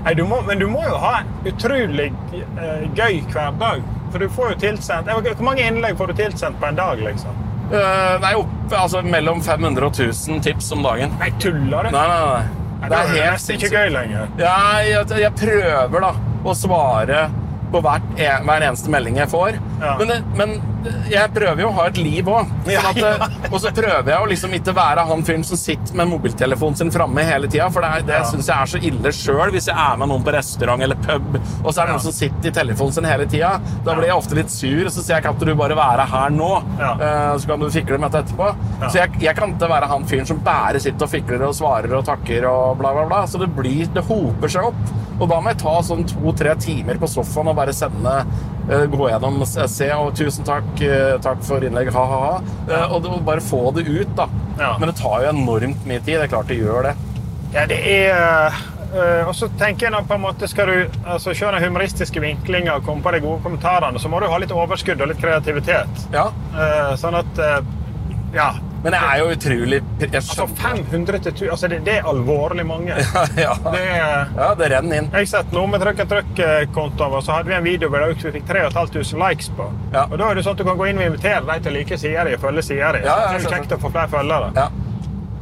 Nei, 0.03 0.14
du 0.18 0.24
må, 0.26 0.42
men 0.46 0.59
du 0.59 0.66
må 0.66 0.82
jo 0.88 0.98
ha 0.98 1.20
utrolig 1.46 2.11
eh, 2.34 2.84
gøy 2.98 3.22
hver 3.30 3.55
dag. 3.62 3.86
For 4.12 4.20
du 4.20 4.28
får 4.28 4.50
jo 4.53 4.57
tilsendt 4.66 5.09
Hvor 5.09 5.46
mange 5.46 5.64
innlegg 5.64 5.96
får 5.96 6.12
du 6.12 6.18
tilsendt 6.18 6.61
på 6.61 6.68
en 6.68 6.76
dag, 6.76 7.00
liksom? 7.00 7.38
Eh, 7.72 8.16
nei, 8.20 8.32
opp, 8.36 8.72
altså 8.76 9.00
mellom 9.06 9.40
500 9.44 9.86
og 9.86 9.94
1000 9.96 10.42
tips 10.44 10.72
om 10.76 10.82
dagen. 10.84 11.14
Nei, 11.20 11.30
tuller 11.40 11.88
du? 11.88 11.94
Nei, 11.94 12.06
nei, 12.10 12.18
nei. 12.26 12.42
Nei, 12.82 12.88
Det 12.90 12.98
er 12.98 13.12
helt 13.14 13.50
er 13.50 13.56
ikke 13.60 13.70
gøy 13.78 13.92
lenger. 13.94 14.28
Ja, 14.42 14.56
jeg, 14.82 15.06
jeg 15.22 15.32
prøver 15.38 16.00
da 16.04 16.12
å 16.44 16.54
svare 16.58 17.20
på 17.72 17.80
hvert, 17.80 18.08
en, 18.18 18.42
hver 18.44 18.66
eneste 18.66 18.90
melding 18.92 19.16
jeg 19.22 19.30
får. 19.32 19.56
Ja. 19.80 19.94
Men, 20.00 20.08
det- 20.08 20.22
men 20.36 20.56
jeg 21.11 21.30
prøver 21.35 21.61
jo 21.62 21.68
å 21.70 21.74
ha 21.76 21.87
et 21.91 21.99
liv 22.01 22.28
òg. 22.33 22.51
Ja, 22.70 22.83
ja. 22.97 23.28
Og 23.51 23.59
så 23.62 23.70
prøver 23.74 24.09
jeg 24.12 24.18
å 24.22 24.28
liksom 24.30 24.55
ikke 24.57 24.74
være 24.76 25.05
han 25.09 25.22
fyren 25.26 25.45
som 25.47 25.59
sitter 25.61 25.95
med 25.99 26.09
mobiltelefonen 26.11 26.76
sin 26.78 26.91
framme 26.95 27.24
hele 27.26 27.49
tida. 27.51 27.68
For 27.72 27.85
det, 27.85 28.07
det 28.09 28.18
Ja. 28.20 28.24
syns 28.28 28.49
jeg 28.51 28.57
er 28.57 28.70
så 28.72 28.80
ille 28.91 29.12
sjøl 29.12 29.53
hvis 29.55 29.66
jeg 29.70 29.76
er 29.76 29.97
med 30.01 30.09
noen 30.12 30.24
på 30.26 30.33
restaurant 30.35 30.83
eller 30.83 30.97
pub, 30.97 31.37
og 31.64 31.70
så 31.72 31.83
er 31.83 31.87
det 31.87 31.95
noen 31.97 32.05
som 32.07 32.12
sitter 32.16 32.49
i 32.51 32.55
telefonen 32.57 32.93
sin 32.99 33.05
hele 33.05 33.26
tida. 33.26 33.53
Da 33.85 33.95
blir 33.95 34.09
jeg 34.11 34.16
ofte 34.16 34.35
litt 34.39 34.51
sur, 34.51 34.85
og 34.87 34.93
så 34.93 35.03
sier 35.05 35.16
jeg 35.20 35.22
kan 35.28 35.39
du 35.43 35.55
bare 35.59 35.74
være 35.76 36.07
her 36.09 36.30
nå? 36.30 36.53
Ja. 36.78 36.93
Eh, 36.95 37.39
Så 37.39 37.47
kan 37.49 37.61
du 37.61 37.68
fikle 37.70 37.99
med 37.99 38.12
dette 38.12 38.24
etterpå. 38.33 38.55
Så 38.91 38.95
jeg, 38.99 39.11
jeg 39.20 39.37
kan 39.37 39.53
ikke 39.55 39.68
være 39.68 39.89
han 39.89 40.05
fyren 40.05 40.26
som 40.26 40.39
bare 40.45 40.78
sitter 40.80 41.05
og 41.07 41.11
fikler 41.11 41.43
og 41.49 41.55
svarer 41.55 41.93
og 41.99 42.05
takker 42.07 42.45
og 42.49 42.78
bla, 42.78 42.93
bla, 42.93 43.07
bla. 43.07 43.22
Så 43.26 43.39
det 43.41 43.49
blir 43.57 43.87
Det 43.93 44.05
hoper 44.07 44.49
seg 44.49 44.64
opp. 44.70 44.93
Og 45.20 45.28
da 45.28 45.39
må 45.41 45.51
jeg 45.53 45.59
ta 45.62 45.74
sånn 45.83 46.05
to-tre 46.09 46.55
timer 46.59 46.99
på 46.99 47.07
sofaen 47.11 47.49
og 47.53 47.57
bare 47.57 47.72
sende 47.76 48.14
eh, 48.22 48.24
Gå 48.68 49.08
gjennom 49.10 49.40
se 49.46 49.64
se, 49.68 49.88
og 49.92 50.14
tusen 50.16 50.44
takk, 50.46 50.68
eh, 50.86 51.16
takk 51.22 51.40
for 51.44 51.64
innlegg, 51.66 51.90
ha-ha-ha. 51.92 52.42
Eh, 52.68 52.92
Og, 52.94 53.06
og 53.10 53.24
bare 53.26 53.40
få 53.42 53.72
det 53.74 53.88
ut, 53.88 54.12
da. 54.16 54.28
Ja. 54.58 54.76
Men 54.78 54.88
det 54.92 54.96
tar 55.00 55.22
jo 55.24 55.32
enormt 55.32 55.86
mye 55.88 55.98
tid. 56.00 56.20
Det 56.20 56.28
er 56.28 56.30
klart 56.30 56.48
det 56.52 56.60
gjør 56.60 56.82
det. 56.90 56.94
Ja, 57.52 57.66
det 57.68 57.78
er 57.84 58.54
øh, 58.94 59.28
Og 59.28 59.34
så 59.36 59.48
tenker 59.60 59.90
jeg 59.90 60.06
på 60.08 60.14
en 60.16 60.22
måte 60.22 60.48
Skal 60.48 60.70
du 60.70 60.98
altså, 61.04 61.34
se 61.34 61.44
den 61.44 61.64
humoristiske 61.64 62.20
vinklinga 62.20 62.78
og 62.78 62.86
komme 62.86 63.02
på 63.04 63.12
de 63.12 63.20
gode 63.20 63.42
kommentarene, 63.44 64.00
så 64.00 64.08
må 64.08 64.20
du 64.20 64.26
ha 64.30 64.38
litt 64.40 64.54
overskudd 64.56 65.00
og 65.04 65.10
litt 65.10 65.20
kreativitet. 65.20 66.06
Ja. 66.14 66.30
Uh, 66.54 66.94
sånn 67.00 67.18
at 67.18 67.42
uh, 67.42 67.58
Ja. 68.32 68.52
Men 68.83 68.97
jeg 68.97 69.09
er 69.09 69.18
jo 69.20 69.26
utrolig 69.37 69.78
Altså 70.09 70.47
500 70.59 71.18
til 71.22 71.33
1000 71.33 71.51
altså, 71.55 71.68
det, 71.70 71.78
det 71.87 71.95
er 72.01 72.09
alvorlig 72.11 72.64
mange. 72.66 72.97
ja. 73.45 73.55
Det 73.62 73.83
er, 73.83 74.33
ja, 74.37 74.49
det 74.59 74.70
renner 74.74 75.03
inn. 75.03 75.11
jeg 75.14 75.28
sett 75.30 75.53
noe 75.55 75.70
med 75.70 75.85
Trykk 75.85 76.03
and 76.03 76.11
Trykk-kontoen 76.12 77.12
vår, 77.14 77.22
så 77.26 77.37
hadde 77.37 77.53
vi 77.53 77.59
en 77.61 77.66
video 77.66 77.91
hvor 77.93 78.07
vi 78.11 78.33
fikk 78.39 78.49
3500 78.51 79.20
likes 79.22 79.53
på. 79.57 79.68
Ja. 79.95 80.07
Og 80.09 80.18
da 80.18 80.30
er 80.30 80.39
det 80.41 80.47
sånn 80.47 80.59
at 80.59 80.64
du 80.64 80.66
kan 80.66 80.80
gå 80.80 80.91
inn 80.91 80.99
og 80.99 81.07
invitere 81.12 81.45
de 81.47 81.59
til 81.62 81.72
å 81.72 81.76
like 81.78 81.99
sida 82.03 82.26
di 82.26 82.35
og 82.35 82.43
følge 82.43 82.66
sida 82.72 82.93
di. 82.97 83.05
Ja, 83.07 83.18
ja, 83.22 83.28
så 83.28 83.37
er 83.37 83.45
det 83.47 83.53
kjekt 83.55 83.76
å 83.78 83.83
få 83.87 83.93
flere 83.95 84.11
følgere. 84.16 84.51
Ja. 84.59 84.68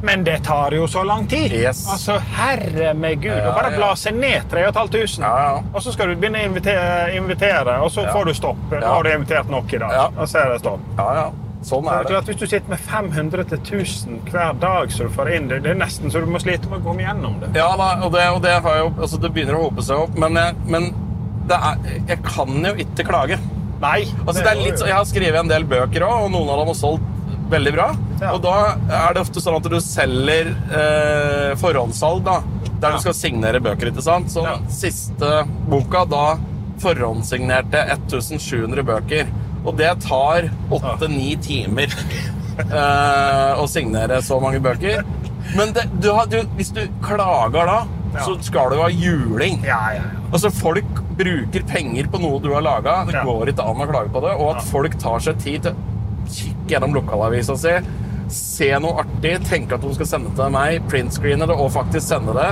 Men 0.03 0.23
det 0.25 0.39
tar 0.45 0.73
jo 0.73 0.87
så 0.89 1.03
lang 1.05 1.27
tid. 1.29 1.53
Yes. 1.53 1.83
Altså, 1.93 2.15
herre 2.37 2.93
med 2.97 3.21
gud. 3.21 3.35
Ja, 3.37 3.51
å 3.51 3.53
bare 3.57 3.69
ja. 3.69 3.77
bla 3.77 3.91
seg 3.95 4.17
ned 4.17 4.47
3500. 4.49 5.21
Ja, 5.21 5.43
ja. 5.45 5.61
Og 5.73 5.83
så 5.85 5.93
skal 5.93 6.09
du 6.09 6.15
begynne 6.17 6.41
å 6.41 6.47
invitere, 6.49 7.11
invitere 7.17 7.77
og 7.85 7.91
så 7.93 8.07
Ja. 8.07 8.13
får 8.15 8.25
du 8.25 8.33
stopp. 8.33 8.63
Nå 8.71 8.81
Ja. 8.81 8.93
har 8.95 9.03
du 9.03 9.11
invitert 9.13 9.49
nok 9.49 9.73
i 9.73 9.77
dag. 9.77 9.93
Ja. 9.93 10.07
Og 10.17 10.27
så 10.27 10.41
er 10.41 10.53
det 10.53 10.59
stopp. 10.65 10.79
ja, 10.97 11.13
ja. 11.15 11.31
Sånn 11.61 11.85
er 11.93 12.07
det 12.09 12.21
Hvis 12.25 12.39
du 12.39 12.47
sitter 12.49 12.71
med 12.73 12.79
500 12.79 13.43
til 13.51 13.59
1000 13.59 14.21
hver 14.31 14.55
dag, 14.61 14.91
så 14.91 15.05
du 15.05 15.13
får 15.13 15.29
inn 15.35 15.47
det, 15.51 15.61
er 15.65 15.77
nesten 15.77 16.09
så 16.11 16.23
du 16.23 16.29
må 16.31 16.41
slite 16.41 16.69
med 16.71 16.81
å 16.81 16.87
komme 16.87 17.05
gjennom 17.05 17.37
det. 17.43 17.51
Ja 17.57 17.69
da, 17.77 17.91
og 18.01 18.11
det, 18.15 18.25
og 18.33 18.41
det 18.41 18.55
jo 18.57 18.89
Altså, 18.97 19.19
det 19.21 19.31
begynner 19.35 19.59
å 19.59 19.67
hope 19.67 19.85
seg 19.85 20.01
opp, 20.07 20.17
men, 20.17 20.39
jeg, 20.41 20.55
men 20.73 20.89
det 21.51 21.57
er, 21.57 21.85
jeg 22.09 22.21
kan 22.25 22.65
jo 22.65 22.73
ikke 22.85 23.05
klage. 23.05 23.37
Nei. 23.81 24.05
Altså, 24.25 24.41
det 24.45 24.55
litt, 24.61 24.81
jeg 24.81 24.93
har 24.93 25.07
skrevet 25.09 25.39
en 25.41 25.49
del 25.51 25.65
bøker 25.69 26.05
òg, 26.05 26.25
og 26.27 26.33
noen 26.33 26.49
av 26.53 26.61
dem 26.61 26.71
har 26.71 26.77
solgt 26.77 27.07
veldig 27.51 27.73
bra. 27.75 27.87
Ja. 28.21 28.31
Og 28.35 28.41
da 28.45 28.55
er 29.01 29.15
det 29.15 29.23
ofte 29.25 29.41
sånn 29.43 29.57
at 29.57 29.69
du 29.69 29.77
selger 29.83 30.51
eh, 30.77 31.53
forhåndssalg, 31.59 32.23
da, 32.25 32.39
der 32.81 32.93
Ja. 32.93 32.97
du 32.97 33.03
skal 33.05 33.17
signere 33.17 33.61
bøker, 33.61 33.91
ikke 33.91 34.05
sant? 34.05 34.31
Så 34.33 34.45
Ja. 34.45 34.57
siste 34.69 35.43
boka, 35.69 36.05
da 36.09 36.37
forhåndssignerte 36.81 37.81
1700 37.97 38.83
bøker. 38.87 39.27
Og 39.65 39.75
det 39.77 39.91
tar 40.05 40.49
8-9 40.73 41.25
timer 41.45 41.91
uh, 42.71 43.61
å 43.61 43.67
signere 43.69 44.21
så 44.25 44.39
mange 44.41 44.61
bøker. 44.63 45.03
Men 45.57 45.73
det, 45.75 45.87
du 46.01 46.11
har, 46.15 46.29
du, 46.31 46.39
hvis 46.57 46.73
du 46.75 46.85
klager 47.05 47.67
da, 47.69 47.79
Ja. 48.11 48.25
så 48.25 48.33
skal 48.43 48.73
du 48.73 48.81
ha 48.81 48.89
juling. 48.91 49.61
Ja, 49.63 49.77
ja, 49.95 50.01
ja. 50.01 50.21
Altså, 50.33 50.49
Folk 50.51 50.97
bruker 51.15 51.63
penger 51.67 52.09
på 52.11 52.19
noe 52.19 52.41
du 52.43 52.49
har 52.51 52.63
laga. 52.65 53.05
Det 53.07 53.21
går 53.23 53.51
ikke 53.53 53.63
an 53.63 53.83
å 53.83 53.87
klage 53.87 54.11
på 54.11 54.23
det. 54.25 54.33
Og 54.35 54.49
at 54.57 54.65
folk 54.67 54.97
tar 54.99 55.23
seg 55.23 55.39
tid 55.39 55.63
til 55.63 55.71
å 55.71 56.27
kikke 56.31 56.73
gjennom 56.73 56.95
lokalavisa 56.97 57.55
si, 57.59 57.71
se 58.31 58.67
noe 58.83 59.05
artig, 59.05 59.37
tenke 59.47 59.75
at 59.75 59.83
de 59.83 59.93
skal 59.95 60.09
sende 60.09 60.33
til 60.35 60.51
meg, 60.51 60.81
printscreene 60.91 61.47
det 61.47 61.55
og 61.55 61.71
faktisk 61.75 62.07
sende 62.09 62.35
det, 62.35 62.49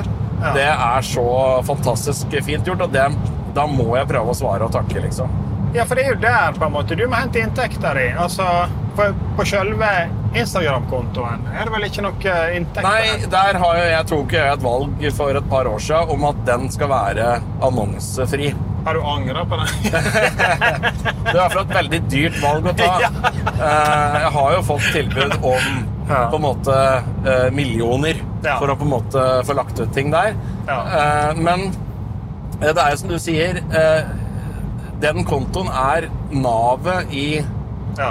det 0.55 0.68
er 0.72 1.03
så 1.07 1.28
fantastisk 1.68 2.39
fint 2.47 2.68
gjort. 2.68 2.86
Og 2.88 2.95
det, 2.95 3.10
da 3.55 3.68
må 3.68 3.89
jeg 3.97 4.07
prøve 4.14 4.32
å 4.32 4.39
svare 4.39 4.68
og 4.68 4.76
takke, 4.76 5.03
liksom. 5.03 5.32
Ja, 5.76 5.84
for 5.86 5.95
det 5.99 6.05
er 6.07 6.15
jo 6.15 6.22
der 6.24 6.55
på 6.57 6.65
en 6.65 6.74
måte 6.74 6.95
du 6.97 7.03
må 7.07 7.20
hente 7.20 7.41
inntekter 7.43 7.97
i. 8.01 8.07
Altså, 8.17 8.45
for 8.97 9.13
på 9.38 9.45
selve 9.47 9.89
Instagram-kontoen 10.38 11.45
er 11.53 11.65
det 11.67 11.74
vel 11.74 11.86
ikke 11.88 12.03
noe 12.05 12.34
inntekter? 12.57 12.88
Nei, 12.88 13.30
der 13.32 13.59
har 13.61 13.78
jo 13.78 13.86
jeg 13.91 14.07
tok 14.11 14.34
jeg 14.36 14.53
et 14.55 14.65
valg 14.65 15.05
for 15.17 15.39
et 15.39 15.47
par 15.51 15.70
år 15.70 15.80
siden 15.86 16.13
om 16.15 16.26
at 16.32 16.41
den 16.49 16.67
skal 16.74 16.89
være 16.91 17.30
annonsefri. 17.65 18.51
Har 18.86 18.95
du 18.95 19.03
angra 19.03 19.43
på 19.45 19.57
det? 19.59 19.70
Det 21.30 21.36
er 21.36 21.53
i 21.53 21.61
et 21.61 21.74
veldig 21.76 21.99
dyrt 22.09 22.38
valg 22.41 22.70
å 22.72 22.76
ta. 22.80 22.91
Eh, 23.59 24.13
Jeg 24.24 24.30
har 24.32 24.53
jo 24.55 24.59
fått 24.63 24.86
tilbud 24.95 25.34
om 25.43 25.80
på 26.07 26.38
en 26.38 26.41
måte 26.45 26.76
eh, 27.28 27.49
millioner 27.53 28.22
for 28.45 28.72
å 28.72 28.76
på 28.80 28.86
en 28.88 28.91
måte 28.93 29.24
få 29.45 29.55
lagt 29.57 29.82
ut 29.84 29.91
ting 29.93 30.07
der. 30.13 30.32
Ja. 30.70 30.78
Eh, 30.95 31.41
Men 31.43 31.65
det 32.61 32.72
er 32.80 32.93
jo 32.95 33.01
som 33.01 33.11
du 33.11 33.17
sier, 33.20 33.59
den 35.04 35.24
kontoen 35.28 35.70
er 35.72 36.10
navet 36.32 37.14
i 37.16 37.28
ja. 37.97 38.10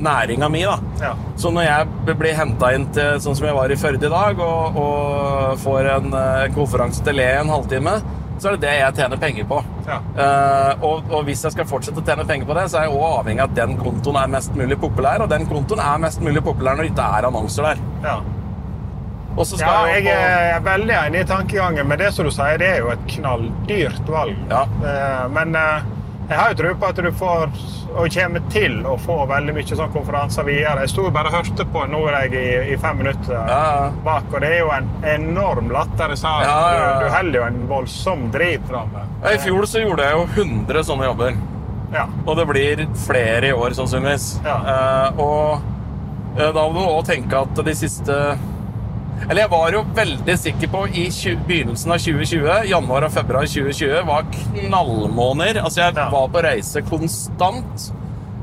næringa 0.00 0.48
mi, 0.48 0.62
da. 0.64 0.78
ja. 1.00 1.12
Så 1.36 1.52
når 1.52 1.66
jeg 1.66 2.16
blir 2.16 2.38
henta 2.38 2.72
inn 2.76 2.88
til 2.94 3.20
sånn 3.22 3.36
som 3.38 3.48
jeg 3.50 3.58
var 3.58 3.72
i 3.72 3.78
Førde 3.80 4.08
i 4.08 4.12
dag, 4.12 4.40
og, 4.40 4.80
og 4.80 5.60
får 5.64 5.92
en 5.96 6.16
eh, 6.16 6.48
konferanse 6.56 7.04
til 7.04 7.20
Le 7.20 7.28
en 7.42 7.52
halvtime, 7.52 7.98
så 8.40 8.48
er 8.48 8.56
det 8.56 8.64
det 8.64 8.74
jeg 8.78 8.96
tjener 8.96 9.20
penger 9.20 9.46
på. 9.50 9.60
Ja. 9.84 9.98
Uh, 10.16 10.84
og, 10.86 11.10
og 11.12 11.24
hvis 11.26 11.42
jeg 11.44 11.52
skal 11.52 11.68
fortsette 11.68 12.00
å 12.00 12.04
tjene 12.06 12.24
penger 12.28 12.48
på 12.48 12.56
det, 12.56 12.66
så 12.72 12.80
er 12.80 12.86
jeg 12.88 12.96
også 12.96 13.20
avhengig 13.20 13.44
av 13.44 13.50
at 13.50 13.58
den 13.58 13.74
kontoen 13.80 14.16
er 14.16 14.30
mest 14.32 14.54
mulig 14.56 14.78
populær, 14.80 15.24
og 15.24 15.32
den 15.32 15.44
kontoen 15.50 15.82
er 15.84 16.04
mest 16.06 16.22
mulig 16.24 16.42
populær 16.46 16.78
når 16.78 16.88
det 16.88 16.92
ikke 16.94 17.08
er 17.18 17.28
annonser 17.28 17.68
der. 17.68 17.82
Ja. 18.06 18.18
Ja, 19.60 19.74
jeg 19.92 20.06
på 20.08 20.14
er 20.16 20.64
veldig 20.64 20.94
enig 20.96 21.20
i 21.22 21.28
tankegangen, 21.28 21.86
men 21.88 22.00
det 22.00 22.10
som 22.16 22.26
du 22.26 22.32
sier, 22.34 22.58
det 22.60 22.66
er 22.66 22.80
jo 22.82 22.90
et 22.92 23.04
knalldyrt 23.12 24.08
valg. 24.10 24.40
Ja. 24.50 24.64
Uh, 24.80 25.26
Men 25.36 25.54
eh, 25.56 25.90
jeg 26.30 26.38
har 26.38 26.52
jo 26.52 26.56
tro 26.60 26.72
på 26.78 26.88
at 26.92 26.98
du 27.02 27.08
får, 27.18 27.54
og 27.90 28.12
kommer 28.14 28.42
til 28.54 28.76
å 28.86 28.92
få 29.02 29.16
veldig 29.26 29.54
mye 29.56 29.76
sånn 29.80 29.90
konferanser 29.94 30.46
videre. 30.46 30.84
Jeg 30.86 30.92
sto 30.92 31.08
bare 31.10 31.30
og 31.32 31.34
hørte 31.40 31.66
på 31.74 31.82
Noreg 31.90 32.36
i, 32.38 32.44
i 32.70 32.76
fem 32.78 33.00
minutter 33.02 33.34
Ja, 33.34 33.46
ja. 33.50 33.88
bak, 34.06 34.28
og 34.30 34.44
det 34.44 34.52
er 34.54 34.60
jo 34.62 34.70
en 34.76 34.86
enorm 35.10 35.72
latter 35.74 36.14
i 36.14 36.18
salen. 36.20 36.46
Ja. 36.46 37.00
Du, 37.00 37.04
du 37.08 37.14
holder 37.16 37.40
jo 37.40 37.46
en 37.48 37.58
voldsom 37.72 38.28
driv 38.34 38.62
framme. 38.70 39.02
I 39.26 39.40
fjor 39.42 39.66
så 39.66 39.82
gjorde 39.82 40.06
jeg 40.06 40.20
jo 40.20 40.28
100 40.46 40.86
sånne 40.92 41.10
jobber. 41.10 41.40
Ja. 41.90 42.06
Og 42.22 42.36
det 42.38 42.46
blir 42.46 42.84
flere 43.08 43.50
i 43.50 43.52
år, 43.56 43.74
sannsynligvis. 43.74 44.28
Eh, 44.46 45.18
og 45.18 46.38
eh, 46.38 46.46
da 46.54 46.62
må 46.70 46.78
du 46.78 46.84
også 46.86 47.10
tenke 47.10 47.42
at 47.42 47.64
de 47.66 47.74
siste 47.74 48.20
Eller 49.28 49.44
jeg 49.44 49.52
var 49.52 49.74
jo 49.74 49.84
veldig 49.94 50.36
sikker 50.40 50.70
på 50.72 50.82
i 50.96 51.04
begynnelsen 51.46 51.92
av 51.94 52.00
2020, 52.02 52.70
januar 52.70 53.06
og 53.06 53.14
februar 53.14 53.46
2020, 53.46 54.00
var 54.08 54.26
knallmåneder. 54.34 55.60
Altså, 55.62 55.84
jeg 55.84 55.94
var 56.14 56.30
på 56.32 56.42
reise 56.46 56.82
konstant. 56.88 57.90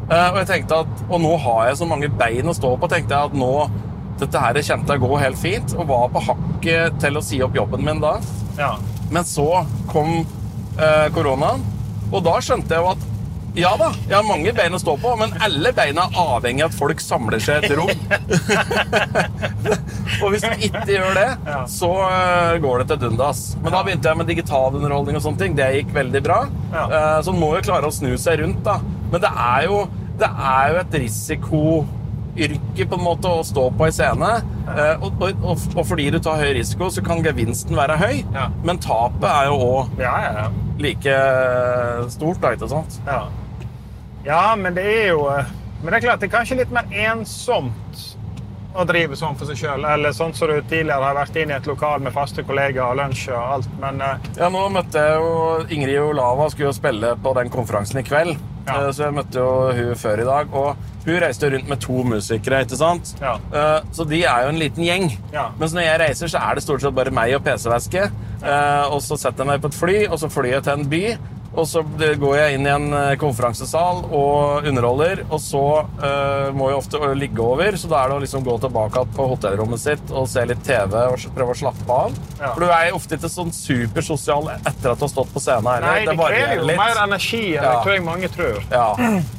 Eh, 0.07 0.27
og 0.31 0.37
jeg 0.39 0.47
tenkte 0.47 0.77
at 0.85 1.01
Og 1.09 1.19
nå 1.19 1.33
har 1.43 1.65
jeg 1.67 1.79
så 1.81 1.87
mange 1.89 2.07
bein 2.07 2.47
å 2.47 2.55
stå 2.55 2.77
på, 2.79 2.87
tenkte 2.87 3.15
jeg 3.15 3.31
at 3.31 3.35
nå 3.35 3.51
dette 4.17 4.39
her 4.41 4.57
kjente 4.65 4.95
jeg 4.95 5.03
gå 5.03 5.17
helt 5.21 5.37
fint, 5.37 5.73
og 5.77 5.89
var 5.91 6.07
på 6.13 6.23
hakket 6.25 6.95
til 7.03 7.19
å 7.19 7.21
si 7.21 7.37
opp 7.45 7.57
jobben 7.57 7.83
min 7.85 7.99
da. 8.01 8.15
ja. 8.57 8.71
Men 9.13 9.23
så 9.23 9.61
kom 9.91 10.09
eh, 10.19 11.05
koronaen, 11.15 11.61
og 12.09 12.23
da 12.25 12.33
skjønte 12.43 12.73
jeg 12.73 12.81
jo 12.83 12.95
at 12.95 13.05
ja 13.57 13.71
da, 13.79 13.87
jeg 14.05 14.13
har 14.13 14.25
mange 14.27 14.51
bein 14.53 14.75
å 14.77 14.79
stå 14.81 14.93
på, 15.01 15.11
men 15.17 15.33
alle 15.43 15.71
beina 15.75 16.05
er 16.11 16.19
avhengig 16.37 16.61
av 16.65 16.69
at 16.69 16.77
folk 16.77 17.01
samler 17.01 17.41
seg 17.41 17.65
i 17.65 17.69
et 17.71 17.75
rom. 17.79 17.89
og 20.21 20.27
hvis 20.33 20.45
de 20.45 20.69
ikke 20.69 20.83
gjør 20.93 21.17
det, 21.17 21.27
så 21.73 21.89
eh, 22.05 22.57
går 22.63 22.83
det 22.83 22.87
til 22.91 23.01
dundas. 23.07 23.41
Men 23.63 23.73
da 23.73 23.81
begynte 23.87 24.11
jeg 24.11 24.21
med 24.21 24.29
digital 24.29 24.77
underholdning 24.77 25.17
og 25.17 25.25
sånne 25.25 25.41
ting. 25.41 25.55
Det 25.57 25.71
gikk 25.79 25.93
veldig 25.95 26.21
bra. 26.27 26.39
Eh, 26.69 27.17
så 27.25 27.33
man 27.33 27.41
må 27.41 27.53
jo 27.57 27.63
klare 27.65 27.89
å 27.89 27.95
snu 27.97 28.11
seg 28.21 28.43
rundt, 28.43 28.61
da. 28.67 28.77
Men 29.11 29.23
det 29.25 29.31
er 29.47 29.65
jo, 29.71 29.79
det 30.21 30.29
er 30.51 30.69
jo 30.75 30.79
et 30.83 30.99
risikoyrke 31.05 32.87
på 32.91 32.99
en 32.99 33.05
måte 33.07 33.31
å 33.31 33.41
stå 33.47 33.65
på 33.79 33.87
en 33.87 33.97
scene. 33.97 34.31
Eh, 34.75 34.93
og, 35.01 35.17
og, 35.17 35.41
og, 35.41 35.65
og 35.73 35.89
fordi 35.89 36.11
du 36.13 36.19
tar 36.21 36.43
høy 36.43 36.53
risiko, 36.59 36.91
så 36.93 37.01
kan 37.05 37.25
gevinsten 37.25 37.73
være 37.79 37.97
høy. 38.03 38.21
Men 38.67 38.83
tapet 38.85 39.27
er 39.31 39.49
jo 39.49 39.57
òg 39.65 39.97
Ja, 40.03 40.13
ja, 40.27 40.31
ja. 40.43 40.47
like 40.85 41.19
stort, 42.13 42.41
da, 42.45 42.53
ikke 42.53 42.69
sant? 42.77 43.01
Ja. 43.09 43.25
Ja, 44.27 44.43
men 44.59 44.75
det 44.77 44.83
er 44.91 45.07
jo 45.13 45.23
eh, 45.31 45.49
Men 45.81 45.91
det 45.93 45.97
er 46.01 46.05
klart, 46.09 46.19
det 46.23 46.27
er 46.31 46.35
kanskje 46.37 46.57
litt 46.61 46.71
mer 46.73 46.87
ensomt 46.91 48.05
å 48.77 48.83
drive 48.85 49.15
sånn 49.17 49.33
for 49.39 49.49
seg 49.49 49.57
sjøl. 49.57 49.85
Eller 49.89 50.11
sånn 50.13 50.33
som 50.37 50.51
du 50.51 50.57
tidligere 50.69 51.01
har 51.01 51.15
vært 51.17 51.37
inn 51.41 51.49
i 51.49 51.55
et 51.55 51.65
lokal 51.69 52.01
med 52.05 52.13
faste 52.13 52.43
kollegaer 52.45 52.91
og 52.91 52.99
lunsj 52.99 53.23
og 53.33 53.39
alt. 53.55 53.71
Men 53.81 54.01
eh, 54.05 54.27
Ja, 54.37 54.49
nå 54.53 54.67
møtte 54.73 55.01
jeg 55.01 55.15
jo 55.17 55.31
Ingrid 55.73 55.97
Olava 56.03 56.49
skulle 56.53 56.69
jo 56.69 56.75
spille 56.77 57.15
på 57.23 57.33
den 57.39 57.49
konferansen 57.53 58.01
i 58.01 58.05
kveld. 58.05 58.35
Ja. 58.67 58.75
Eh, 58.83 58.91
Så 58.93 59.07
jeg 59.07 59.15
møtte 59.17 59.41
jo 59.41 59.49
hun 59.79 59.95
før 59.97 60.21
i 60.21 60.27
dag. 60.29 60.53
Og 60.53 60.85
hun 61.07 61.17
reiste 61.23 61.49
rundt 61.53 61.69
med 61.71 61.81
to 61.81 62.03
musikere, 62.03 62.59
ikke 62.67 62.77
sant? 62.81 63.13
Ja. 63.23 63.37
Så 63.95 64.03
de 64.09 64.19
er 64.27 64.43
jo 64.43 64.49
en 64.51 64.59
liten 64.61 64.83
gjeng. 64.85 65.07
Ja. 65.33 65.47
Mens 65.61 65.73
når 65.73 65.85
jeg 65.87 66.01
reiser, 66.03 66.33
så 66.35 66.41
er 66.43 66.57
det 66.59 66.65
stort 66.67 66.83
sett 66.83 66.97
bare 66.97 67.13
meg 67.15 67.33
og 67.37 67.45
PC-veske. 67.47 68.09
Eh, 68.43 68.85
Og 68.91 68.99
så 69.05 69.15
setter 69.17 69.45
jeg 69.45 69.53
meg 69.53 69.63
på 69.63 69.71
et 69.71 69.77
fly, 69.79 69.97
og 70.11 70.19
så 70.21 70.29
flyr 70.29 70.57
jeg 70.57 70.65
til 70.67 70.73
en 70.81 70.89
by. 70.91 71.03
Og 71.57 71.65
så 71.65 71.81
går 72.21 72.35
jeg 72.37 72.57
inn 72.57 72.67
i 72.67 72.71
en 72.71 72.87
eh, 72.93 73.15
konferansesal 73.19 74.03
og 74.13 74.67
underholder, 74.69 75.23
og 75.33 75.39
så 75.41 75.63
uh, 76.01 76.49
må 76.53 76.69
jeg 76.69 76.77
ofte 76.77 76.99
ligge 77.17 77.41
over, 77.41 77.77
så 77.79 77.89
da 77.89 78.01
er 78.03 78.11
det 78.11 78.17
å 78.17 78.21
liksom 78.23 78.43
gå 78.45 78.57
tilbake 78.61 79.03
på 79.15 79.25
hotellrommet 79.31 79.81
sitt 79.81 80.11
og 80.13 80.27
se 80.29 80.43
litt 80.47 80.61
TV 80.67 80.93
og 80.99 81.25
prøve 81.35 81.55
å 81.55 81.57
slappe 81.57 81.97
av. 81.97 82.17
Ja. 82.37 82.51
For 82.53 82.61
du 82.61 82.67
er 82.69 82.93
ofte 82.95 83.17
ikke 83.17 83.31
sånn 83.31 83.49
supersosial 83.55 84.51
etter 84.57 84.91
at 84.93 85.01
du 85.01 85.05
har 85.07 85.11
stått 85.11 85.31
på 85.33 85.41
scenen. 85.41 85.69
heller. 85.71 85.87
nei, 85.87 86.05
det 86.05 86.15
krever 86.19 86.61
jo 86.61 86.67
litt. 86.69 86.79
mer 86.83 87.01
energi 87.07 87.41
enn 87.47 87.55
Ja. 87.57 87.71
jeg 87.73 87.87
tror 87.87 88.05
mange 88.05 88.29
tror. 88.33 88.61
Ja. 88.71 88.87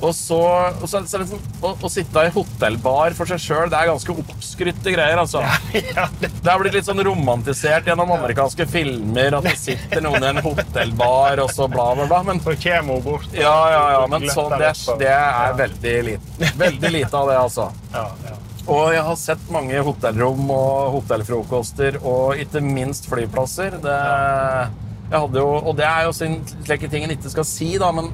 Og 0.03 0.13
så, 0.17 0.41
og 0.83 0.87
så, 0.91 1.03
så 1.11 1.23
liksom, 1.23 1.45
å, 1.63 1.73
å 1.87 1.93
sitte 1.93 2.27
i 2.27 2.35
hotellbar 2.35 3.15
for 3.19 3.31
seg 3.31 3.43
sjøl, 3.43 3.71
det 3.71 3.79
er 3.79 3.93
ganske 3.93 4.19
oppskrytte 4.25 4.95
greier, 4.97 5.23
altså. 5.23 5.45
Ja, 5.99 6.09
det, 6.21 6.33
Det 6.43 6.51
har 6.51 6.61
blitt 6.63 6.75
litt 6.77 6.89
sånn 6.89 7.01
romantisert 7.07 7.87
gjennom 7.89 8.11
amerikanske 8.19 8.67
filmer 8.71 9.39
at 9.39 9.47
det 9.47 9.55
sitter 9.61 10.03
noen 10.05 10.25
i 10.25 10.31
en 10.33 10.43
hotellbar 10.45 11.45
og 11.45 11.53
så 11.55 11.69
bla, 11.71 11.91
bla, 11.95 12.08
bla. 12.11 12.23
Men 12.27 12.43
så 12.45 12.55
kommer 12.65 12.99
hun 12.99 13.05
bort. 13.05 13.31
ja, 13.37 13.57
ja, 13.73 13.85
ja, 13.97 14.03
men 14.11 14.29
sånn, 14.33 14.55
det, 14.61 14.73
det 15.05 15.15
er 15.15 15.57
veldig 15.63 15.97
lite. 16.11 16.53
Veldig 16.59 16.93
lite 16.97 17.23
av 17.23 17.33
det, 17.33 17.41
altså. 17.47 17.71
Ja, 17.99 18.07
ja. 18.27 18.37
Og 18.69 18.91
jeg 18.93 19.01
har 19.01 19.15
sett 19.17 19.47
mange 19.49 19.79
hotellrom 19.81 20.51
og 20.53 20.91
hotellfrokoster, 20.99 21.97
og 22.05 22.37
ikke 22.43 22.61
minst 22.61 23.09
flyplasser. 23.09 23.79
Det, 23.81 23.95
jo, 25.09 25.47
og 25.57 25.71
det 25.79 25.87
er 25.89 26.05
jo 26.05 26.13
slike 26.13 26.91
ting 26.93 27.07
en 27.07 27.15
ikke 27.15 27.33
skal 27.33 27.47
si, 27.49 27.71
da, 27.81 27.89
men 27.97 28.11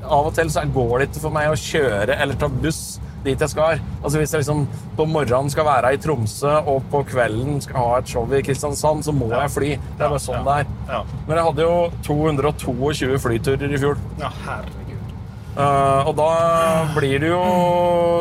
av 0.00 0.30
og 0.30 0.32
til 0.38 0.48
så 0.52 0.64
går 0.72 0.94
det 1.02 1.10
ikke 1.10 1.24
for 1.26 1.36
meg 1.36 1.52
å 1.52 1.58
kjøre 1.60 2.16
eller 2.16 2.40
ta 2.40 2.48
buss 2.48 2.89
dit 3.24 3.40
jeg 3.40 3.52
skal. 3.52 3.80
Altså 4.00 4.20
Hvis 4.20 4.32
jeg 4.34 4.42
liksom 4.42 4.66
på 4.96 5.06
morgenen 5.08 5.52
skal 5.52 5.66
være 5.68 5.94
i 5.94 6.00
Tromsø 6.00 6.52
og 6.60 6.84
på 6.92 7.02
kvelden 7.10 7.60
skal 7.64 7.80
ha 7.80 7.98
et 8.00 8.10
show 8.10 8.24
i 8.32 8.42
Kristiansand, 8.44 9.04
så 9.06 9.14
må 9.16 9.30
jeg 9.32 9.54
fly. 9.56 9.70
Det 9.98 10.06
er 10.06 10.12
bare 10.14 10.22
sånn 10.22 10.46
det 10.46 10.58
er. 10.62 10.74
Ja. 10.88 11.00
Men 11.28 11.36
jeg 11.36 11.48
hadde 11.48 11.66
jo 11.66 11.76
222 12.06 13.20
flyturer 13.26 13.74
i 13.74 13.80
fjor. 13.82 14.00
ja, 14.20 14.32
herregud. 14.46 14.86
Uh, 15.50 16.06
og 16.06 16.12
da 16.14 16.28
blir 16.94 17.18
det 17.18 17.32
jo 17.32 17.40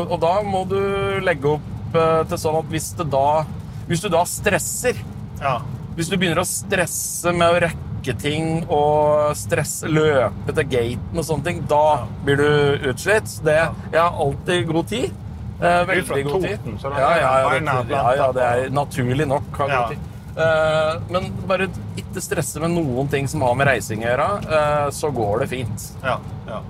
Og 0.09 0.15
da 0.17 0.31
må 0.41 0.63
du 0.65 0.79
legge 1.21 1.51
opp 1.51 1.93
uh, 1.93 2.23
til 2.25 2.39
sånn 2.41 2.57
at 2.57 2.71
hvis 2.73 2.87
det 2.97 3.05
da 3.13 3.43
Hvis 3.85 4.01
du 4.01 4.07
da 4.09 4.23
stresser 4.25 4.97
Ja. 5.37 5.59
Hvis 5.93 6.09
du 6.09 6.15
begynner 6.17 6.41
å 6.41 6.47
stresse 6.49 7.29
med 7.37 7.53
å 7.53 7.61
rekke 7.67 7.88
ting 8.19 8.65
og 8.71 9.35
stresse, 9.37 9.87
løpe 9.91 10.55
til 10.55 10.69
gaten 10.71 11.19
og 11.19 11.25
sånne 11.27 11.45
ting, 11.45 11.63
da 11.69 12.05
blir 12.25 12.39
du 12.39 12.87
utslitt. 12.91 13.31
Det, 13.45 13.57
jeg 13.91 13.99
har 13.99 14.21
alltid 14.25 14.67
god 14.69 14.87
tid. 14.87 15.11
Eh, 15.59 15.81
veldig 15.87 16.23
god 16.29 16.47
tid. 16.47 16.71
Ja, 16.83 17.11
ja, 17.19 17.33
ja, 17.59 18.15
ja, 18.15 18.31
det 18.31 18.47
er 18.47 18.69
naturlig 18.71 19.27
nok. 19.27 19.51
Har 19.57 19.67
god 19.75 19.93
tid. 19.93 20.09
Eh, 20.39 21.01
men 21.11 21.31
bare 21.47 21.67
ikke 21.99 22.21
stresse 22.23 22.61
med 22.63 22.71
noen 22.71 23.09
ting 23.11 23.27
som 23.27 23.43
har 23.43 23.55
med 23.59 23.67
reising 23.67 24.05
å 24.05 24.11
gjøre, 24.11 24.27
eh, 24.47 24.89
så 24.95 25.11
går 25.11 25.43
det 25.43 25.47
fint. 25.51 25.87
Ja, 26.03 26.19
ja. 26.47 26.61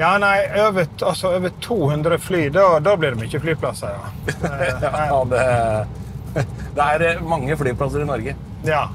Ja, 0.00 0.14
nei, 0.16 0.38
over, 0.64 0.86
altså, 1.04 1.34
over 1.36 1.52
200 1.60 2.18
fly, 2.24 2.46
da, 2.54 2.78
da 2.80 2.94
blir 2.96 3.12
det 3.12 3.20
mye 3.20 3.40
flyplasser, 3.42 3.92
ja. 3.92 4.36
Ja, 5.12 5.18
det, 5.28 5.42
det 6.78 6.86
er 7.10 7.20
mange 7.20 7.56
flyplasser 7.60 8.06
i 8.06 8.08
Norge. 8.08 8.34
ja. 8.64 8.88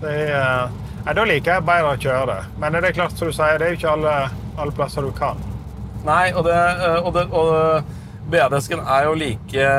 Det 0.00 0.12
er, 0.12 0.32
eh, 0.36 0.70
nei, 1.04 1.14
da 1.16 1.24
liker 1.24 1.52
jeg 1.54 1.66
bedre 1.66 1.92
å 1.94 2.00
kjøre. 2.00 2.26
det. 2.26 2.40
Men 2.62 2.72
det 2.72 2.84
er 2.90 2.98
klart, 2.98 3.16
som 3.16 3.28
du 3.28 3.32
sier, 3.36 3.58
det 3.58 3.66
er 3.66 3.74
jo 3.74 3.80
ikke 3.80 3.92
alle, 3.92 4.16
alle 4.58 4.72
plasser 4.76 5.02
du 5.02 5.12
kan. 5.16 5.38
Nei, 6.06 6.32
og, 6.32 6.46
eh, 6.46 6.98
og, 7.02 7.16
og 7.32 8.30
BA-desken 8.30 8.82
er 8.84 9.08
jo 9.08 9.14
like 9.14 9.70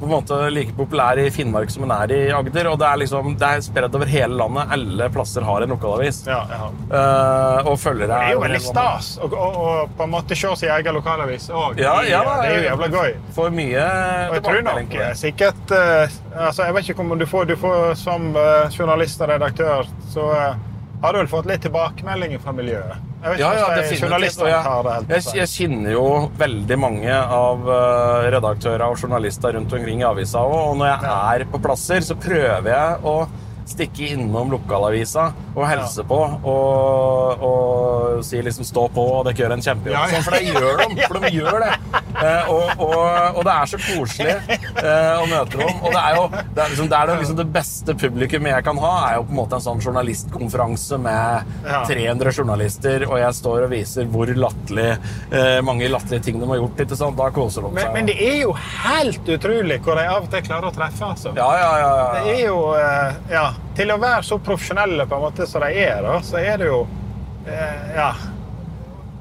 på 0.00 0.06
en 0.08 0.10
måte 0.10 0.38
like 0.50 0.72
populær 0.76 1.18
i 1.22 1.28
Finnmark 1.30 1.70
som 1.70 1.84
den 1.86 1.92
er 1.94 2.12
i 2.12 2.18
Agder. 2.34 2.66
Og 2.72 2.78
det 2.80 2.86
er 2.88 3.00
liksom, 3.04 3.36
det 3.40 3.48
er 3.48 3.60
spredd 3.64 3.94
over 3.94 4.10
hele 4.10 4.34
landet. 4.40 4.72
Alle 4.74 5.08
plasser 5.14 5.46
har 5.46 5.62
en 5.62 5.72
lokalavis. 5.74 6.22
Ja, 6.26 6.40
ja. 6.50 6.68
Uh, 6.90 7.70
og 7.70 7.78
følgere 7.78 8.10
Det 8.10 8.28
er 8.30 8.34
jo 8.34 8.42
veldig 8.44 8.60
stas 8.64 9.12
å 9.22 9.28
å- 9.30 9.52
å 9.64 9.88
på 9.96 10.04
en 10.08 10.10
måte 10.16 10.36
se 10.36 10.50
sin 10.56 10.68
egen 10.74 10.94
lokalavis 10.98 11.48
òg. 11.50 11.78
Ja, 11.80 11.94
ja, 12.02 12.22
det 12.42 12.50
er 12.50 12.56
jo 12.58 12.68
jævla 12.70 12.88
gøy. 12.96 13.14
Får 13.38 13.50
mye 13.54 13.86
Og 14.28 14.34
jeg 14.34 14.42
tror 14.48 14.62
nok 14.68 14.98
sikkert 15.14 15.70
uh, 15.72 16.06
altså 16.48 16.64
Jeg 16.66 16.74
vet 16.74 16.88
ikke 16.90 17.00
om 17.06 17.18
du 17.18 17.26
får, 17.26 17.44
du 17.46 17.56
får 17.56 17.94
som 18.00 18.30
uh, 18.36 18.68
journalist 18.74 19.20
og 19.22 19.28
redaktør, 19.30 19.86
så 20.10 20.24
eh, 20.34 20.54
har 21.04 21.12
du 21.14 21.20
vel 21.20 21.28
fått 21.30 21.48
litt 21.50 21.62
tilbakemeldinger 21.64 22.40
fra 22.42 22.54
miljøet? 22.56 23.10
Jeg 23.24 23.30
vet 23.34 23.40
Ja, 23.40 23.50
ikke 23.50 23.60
ja. 23.60 23.64
Tar 23.64 23.74
det 23.74 23.84
jeg, 23.84 24.64
helt 24.64 25.14
jeg, 25.14 25.24
jeg 25.38 25.50
kjenner 25.54 25.94
jo 25.94 26.04
veldig 26.40 26.78
mange 26.80 27.14
av 27.38 27.70
eh, 27.76 28.28
redaktører 28.34 28.84
og 28.88 29.00
journalister 29.00 29.56
rundt 29.56 29.72
omkring 29.72 30.04
i 30.04 30.06
avisa 30.08 30.44
òg, 30.44 30.58
og 30.72 30.78
når 30.80 30.92
jeg 30.92 31.14
er 31.14 31.46
på 31.52 31.60
plasser, 31.64 32.04
så 32.04 32.16
prøver 32.20 32.70
jeg 32.72 33.02
å 33.08 33.16
stikke 33.64 34.10
innom 34.12 34.50
lokalavisa 34.52 35.30
og 35.54 35.62
helse 35.64 36.04
på 36.04 36.18
og, 36.20 37.44
og 37.48 38.24
si 38.26 38.42
liksom 38.44 38.66
'stå 38.68 38.88
på, 38.92 39.04
og 39.18 39.24
dere 39.28 39.40
gjør 39.40 39.54
en 39.56 39.64
kjempejobb'. 39.64 39.96
Ja, 39.96 40.04
ja. 40.04 40.20
Sånn, 40.20 40.26
for 40.26 40.36
det 40.36 40.42
gjør 40.50 40.82
de. 40.82 41.00
For 41.08 41.20
de 41.24 41.30
gjør 41.32 41.64
det. 41.64 42.03
Eh, 42.24 42.50
og, 42.52 42.70
og, 42.80 43.38
og 43.38 43.40
det 43.46 43.54
er 43.54 43.70
så 43.72 43.78
koselig 43.84 44.34
eh, 44.34 45.14
å 45.20 45.26
møte 45.30 45.58
dem. 45.60 45.82
Og 45.84 45.92
det 45.94 46.00
er 46.02 46.16
jo 46.18 46.22
det, 46.32 46.62
er 46.64 46.72
liksom, 46.72 46.88
det, 46.92 46.98
er 47.00 47.10
det, 47.10 47.16
liksom 47.20 47.38
det 47.40 47.46
beste 47.54 47.96
publikummet 48.00 48.54
jeg 48.54 48.66
kan 48.68 48.80
ha, 48.84 48.92
er 49.10 49.18
jo 49.18 49.26
på 49.28 49.34
en 49.34 49.40
måte 49.42 49.58
en 49.58 49.64
sånn 49.66 49.82
journalistkonferanse 49.84 50.98
med 51.04 51.52
300 51.88 52.32
journalister, 52.38 53.06
og 53.10 53.18
jeg 53.20 53.38
står 53.40 53.66
og 53.66 53.72
viser 53.74 54.08
hvor 54.14 54.30
latterlig 54.38 54.88
eh, 54.94 55.58
mange 55.66 55.88
latterlige 55.92 56.26
ting 56.28 56.40
de 56.40 56.48
har 56.50 56.60
gjort. 56.62 56.84
ikke 56.86 56.98
sant? 57.00 57.18
Da 57.20 57.30
koser 57.34 57.66
de 57.66 57.72
Men, 57.74 57.84
seg. 57.84 57.92
men 57.98 58.08
det 58.10 58.16
er 58.24 58.38
jo 58.44 58.54
helt 58.58 59.32
utrolig 59.36 59.80
hvor 59.84 60.00
de 60.00 60.06
av 60.10 60.22
og 60.26 60.30
til 60.32 60.44
klarer 60.46 60.70
å 60.70 60.74
treffe. 60.74 61.10
altså. 61.14 61.34
Ja, 61.38 61.50
ja, 61.60 61.72
ja. 61.82 61.90
ja. 62.00 62.06
Det 62.24 62.36
er 62.38 62.44
jo 62.48 62.60
eh, 62.78 63.20
Ja. 63.34 63.46
til 63.74 63.90
å 63.90 63.98
være 64.02 64.22
så 64.26 64.38
profesjonelle 64.38 65.06
på 65.10 65.16
en 65.18 65.26
måte 65.28 65.46
som 65.50 65.64
de 65.64 65.72
er, 65.84 66.00
da, 66.04 66.18
så 66.24 66.38
er 66.40 66.60
det 66.62 66.70
jo 66.70 66.84
eh, 67.46 67.90
Ja. 67.98 68.12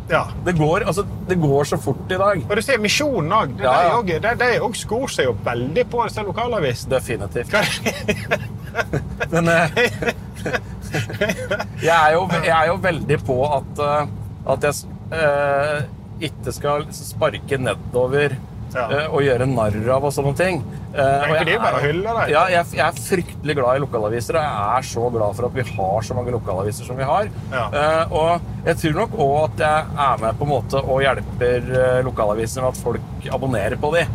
Ja. 0.10 0.24
Det 0.45 0.54
går, 0.58 0.84
altså, 0.89 1.06
det 1.28 1.38
går 1.41 1.64
så 1.70 1.78
fort 1.82 2.12
i 2.12 2.20
dag. 2.20 2.43
Og 2.49 2.56
du 2.56 2.62
ser 2.66 2.82
Misjonen 2.84 3.32
òg. 3.34 3.56
De, 3.58 3.64
Ja, 3.64 3.74
ja. 3.88 4.70
skor 4.78 5.08
seg 5.12 5.30
jo 5.30 5.36
veldig 5.45 5.86
på 5.91 6.04
disse 6.08 6.26
lokalavisene. 6.28 6.97
Definitivt. 6.97 7.54
Men 9.34 9.51
eh, 9.54 9.82
jeg, 11.88 11.95
er 11.95 12.14
jo, 12.16 12.28
jeg 12.43 12.56
er 12.58 12.72
jo 12.72 12.80
veldig 12.84 13.20
på 13.26 13.38
at, 13.47 13.84
eh, 13.88 14.16
at 14.54 14.68
jeg 14.68 14.74
eh, 15.20 15.78
ikke 16.30 16.56
skal 16.56 16.88
sparke 16.95 17.60
nedover 17.62 18.36
Ja. 18.74 18.86
eh, 18.89 19.07
og 19.13 19.21
gjøre 19.26 19.45
narr 19.49 19.76
av 19.95 20.07
og 20.07 20.13
sånne 20.15 20.34
ting. 20.38 20.63
Eh, 20.93 20.99
og 20.99 21.36
jeg 21.38 21.45
det 21.47 21.53
er. 21.57 22.32
Ja, 22.34 22.43
jeg, 22.53 22.65
jeg 22.78 22.86
er 22.86 22.97
fryktelig 23.07 23.55
glad 23.57 23.78
i 23.78 23.84
lokalaviser, 23.84 24.38
og 24.39 24.43
jeg 24.45 24.78
er 24.78 24.88
så 24.89 25.09
glad 25.13 25.38
for 25.38 25.47
at 25.49 25.55
vi 25.57 25.65
har 25.69 26.07
så 26.07 26.17
mange 26.17 26.34
lokalaviser 26.36 26.86
som 26.89 26.97
vi 26.99 27.07
har. 27.09 27.30
Eh, 27.53 28.13
og 28.13 28.49
jeg 28.67 28.80
tror 28.82 28.97
nok 29.01 29.17
òg 29.28 29.36
at 29.43 29.63
jeg 29.65 29.99
er 30.07 30.24
med 30.24 30.39
på 30.39 30.47
en 30.47 30.51
måte 30.53 30.82
og 30.84 31.01
hjelper 31.03 31.69
lokalaviser 32.05 32.63
med 32.63 32.69
at 32.74 32.82
folk 32.84 33.28
abonnerer 33.34 33.76
på 33.80 33.91
de, 33.95 34.05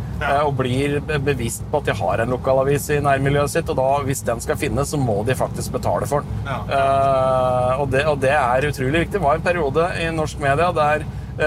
og 0.45 0.55
blir 0.59 0.99
bevisst 1.25 1.63
på 1.71 1.81
at 1.83 1.89
de 1.91 1.95
har 2.01 2.23
en 2.25 2.33
lokalavis 2.35 2.89
i 2.97 2.99
nærmiljøet 3.05 3.53
sitt, 3.53 3.69
og 3.73 3.79
da, 3.79 3.89
hvis 4.09 4.25
den 4.27 4.41
skal 4.45 4.59
finnes, 4.61 4.91
så 4.91 4.99
må 5.01 5.21
de 5.29 5.37
faktisk 5.39 5.73
betale 5.77 6.09
for 6.11 6.25
den. 6.25 6.73
Og, 7.79 7.87
det, 7.93 8.03
og 8.09 8.19
det 8.25 8.33
er 8.35 8.69
utrolig 8.69 9.05
viktig. 9.05 9.19
Det 9.19 9.25
var 9.25 9.39
en 9.39 9.45
periode 9.47 9.87
i 10.03 10.09
norsk 10.15 10.41
media 10.43 10.73
der 10.77 11.05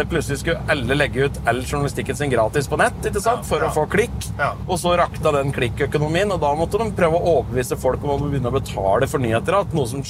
plutselig 0.10 0.40
skulle 0.40 0.62
alle 0.72 0.96
legge 0.96 1.26
ut 1.28 1.40
all 1.46 1.62
journalistikken 1.64 2.16
sin 2.16 2.32
gratis 2.32 2.68
på 2.72 2.78
nett 2.80 3.08
ikke 3.10 3.22
sant? 3.24 3.46
for 3.48 3.64
å 3.66 3.72
få 3.76 3.86
klikk. 3.92 4.28
Og 4.68 4.78
så 4.80 4.94
rakta 5.00 5.34
den 5.36 5.52
klikkøkonomien, 5.56 6.32
og 6.32 6.40
da 6.44 6.54
måtte 6.58 6.80
de 6.80 6.88
prøve 6.96 7.20
å 7.20 7.36
overbevise 7.38 7.78
folk 7.80 8.04
om 8.06 8.14
å 8.16 8.20
begynne 8.24 8.52
å 8.52 8.56
betale 8.56 9.10
for 9.12 9.24
nyheter. 9.24 9.60
At 9.62 9.76
noe 9.76 9.90
som 9.90 10.04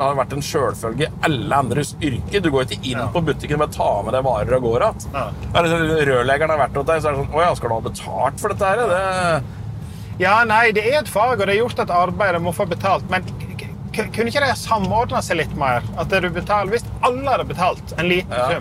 har 0.00 0.16
vært 0.18 0.34
en 0.36 0.44
sjølfølge 0.44 1.08
i 1.08 1.12
alle 1.28 1.60
andres 1.60 1.94
yrke. 2.00 2.40
Du 2.40 2.50
går 2.54 2.68
ikke 2.68 2.92
inn 2.92 3.04
på 3.12 3.24
butikken 3.28 3.64
og 3.64 3.72
tar 3.74 4.02
med 4.06 4.16
deg 4.16 4.24
varer 4.26 4.56
og 4.58 4.66
går 4.68 4.86
igjen. 4.86 5.06
Ja. 5.14 5.26
Eller 5.58 6.06
Rørleggeren 6.08 6.54
har 6.54 6.62
vært 6.64 6.80
hos 6.80 6.88
deg, 6.88 7.02
så 7.02 7.10
er 7.10 7.16
det 7.16 7.22
sånn 7.24 7.36
Å 7.36 7.44
ja, 7.44 7.52
skal 7.58 7.70
du 7.70 7.76
ha 7.76 7.84
betalt 7.88 8.42
for 8.42 8.54
dette 8.54 8.72
her? 8.72 8.82
Det, 8.92 9.58
Ja, 10.18 10.38
nei, 10.48 10.64
det 10.74 10.82
er 10.88 11.02
et 11.02 11.10
fag, 11.10 11.36
og 11.36 11.44
det 11.44 11.54
er 11.54 11.60
gjort 11.60 11.84
et 11.84 11.92
arbeid, 11.94 12.34
de 12.34 12.42
må 12.42 12.54
få 12.56 12.66
betalt. 12.70 13.04
Men 13.12 13.26
kunne 13.98 14.30
ikke 14.30 14.42
de 14.44 14.56
samordna 14.58 15.20
seg 15.24 15.40
litt 15.42 15.54
mer? 15.58 15.86
At 15.98 16.10
du 16.10 16.28
betaler, 16.30 16.72
Hvis 16.72 16.86
alle 17.02 17.28
hadde 17.28 17.48
betalt 17.48 17.94
en 17.98 18.10
liten 18.10 18.34
Ja. 18.34 18.60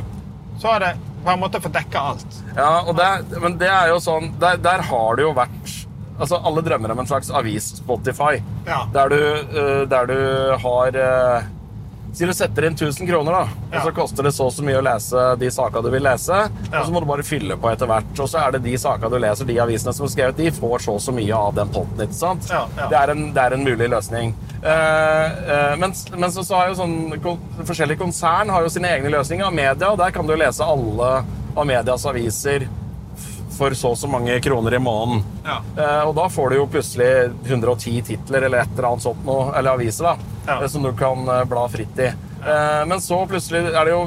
Sum, 0.57 0.69
har 0.69 0.85
det 0.85 0.93
på 1.23 1.33
en 1.33 1.41
måte 1.41 1.61
fått 1.61 1.75
dekka 1.75 2.05
alt. 2.13 2.39
Ja, 2.55 2.71
og 2.87 2.95
det, 2.97 3.09
men 3.43 3.57
det 3.61 3.69
er 3.69 3.91
jo 3.91 3.99
sånn 4.01 4.31
Der, 4.41 4.57
der 4.61 4.81
har 4.89 5.17
det 5.17 5.25
jo 5.27 5.33
vært 5.37 5.73
Altså, 6.17 6.39
alle 6.49 6.63
drømmer 6.65 6.89
om 6.95 7.03
en 7.03 7.05
slags 7.05 7.27
avis-Spotify. 7.29 8.39
Ja. 8.65 8.79
Der, 8.89 9.11
du, 9.13 9.19
eh, 9.61 9.83
der 9.85 10.07
du 10.09 10.15
har 10.63 10.95
uh, 10.97 11.43
Si 12.17 12.25
du 12.25 12.31
setter 12.33 12.65
inn 12.65 12.73
1000 12.73 13.05
kroner, 13.05 13.35
da. 13.35 13.41
Ja. 13.69 13.77
Og 13.77 13.83
så 13.85 13.91
koster 13.93 14.25
det 14.25 14.31
så 14.33 14.47
og 14.49 14.53
så 14.55 14.63
mye 14.65 14.79
å 14.79 14.85
lese 14.87 15.25
de 15.37 15.51
sakene 15.53 15.83
du 15.85 15.91
vil 15.93 16.01
lese. 16.01 16.39
Ja. 16.71 16.79
Og 16.79 16.87
så 16.87 16.93
må 16.95 17.03
du 17.03 17.05
bare 17.11 17.25
fylle 17.27 17.57
på 17.61 17.69
etter 17.69 17.85
hvert. 17.91 18.09
Og 18.23 18.31
så 18.31 18.39
er 18.41 18.55
det 18.55 18.63
de 18.65 18.73
sakene 18.81 19.11
du 19.13 19.19
leser, 19.21 19.45
de 19.45 19.59
avisene 19.61 19.93
som 19.93 20.07
er 20.07 20.13
skrevet, 20.15 20.39
de 20.41 20.49
får 20.55 20.81
så 20.87 20.95
og 20.97 21.03
så 21.05 21.13
mye 21.13 21.37
av 21.37 21.53
den 21.59 21.69
potten. 21.75 22.01
ikke 22.07 22.17
sant? 22.17 22.49
Ja. 22.49 22.63
Det, 22.79 22.97
er 22.97 23.13
en, 23.13 23.21
det 23.35 23.43
er 23.43 23.53
en 23.59 23.67
mulig 23.67 23.89
løsning. 23.93 24.33
Eh, 24.63 25.37
eh, 25.53 25.75
men 25.77 25.93
men 26.17 26.33
så, 26.33 26.41
så 26.43 26.57
har 26.57 26.71
jo 26.71 26.79
sånn 26.79 26.97
kon- 27.21 27.43
Forskjellige 27.61 28.01
konsern 28.01 28.49
har 28.49 28.65
jo 28.65 28.73
sine 28.73 28.89
egne 28.97 29.13
løsninger 29.13 29.45
av 29.45 29.53
media, 29.53 29.91
og 29.93 30.01
der 30.01 30.09
kan 30.15 30.25
du 30.25 30.33
lese 30.33 30.65
alle 30.65 31.11
av 31.53 31.65
medias 31.69 32.05
aviser 32.09 32.65
for 33.57 33.73
så 33.77 33.91
og 33.95 33.97
så 33.99 34.09
mange 34.11 34.37
kroner 34.45 34.77
i 34.77 34.79
måneden. 34.83 35.23
Ja. 35.47 35.57
Eh, 35.77 36.03
og 36.07 36.13
da 36.19 36.27
får 36.31 36.53
du 36.53 36.59
jo 36.59 36.67
plutselig 36.71 37.09
110 37.49 38.01
titler 38.11 38.45
eller 38.47 38.63
et 38.63 38.71
eller 38.77 38.91
annet 38.91 39.05
sånt 39.07 39.25
noe, 39.27 39.49
eller 39.57 39.75
aviser, 39.77 40.11
da, 40.11 40.33
Ja. 40.47 40.61
eh, 40.61 40.67
som 40.71 40.85
du 40.85 40.91
kan 40.97 41.27
eh, 41.27 41.43
bla 41.49 41.65
fritt 41.73 41.99
i. 41.99 42.07
Eh, 42.47 42.81
men 42.87 42.99
så 43.03 43.23
plutselig 43.27 43.65
er 43.73 43.89
det 43.89 43.91
jo 43.95 44.05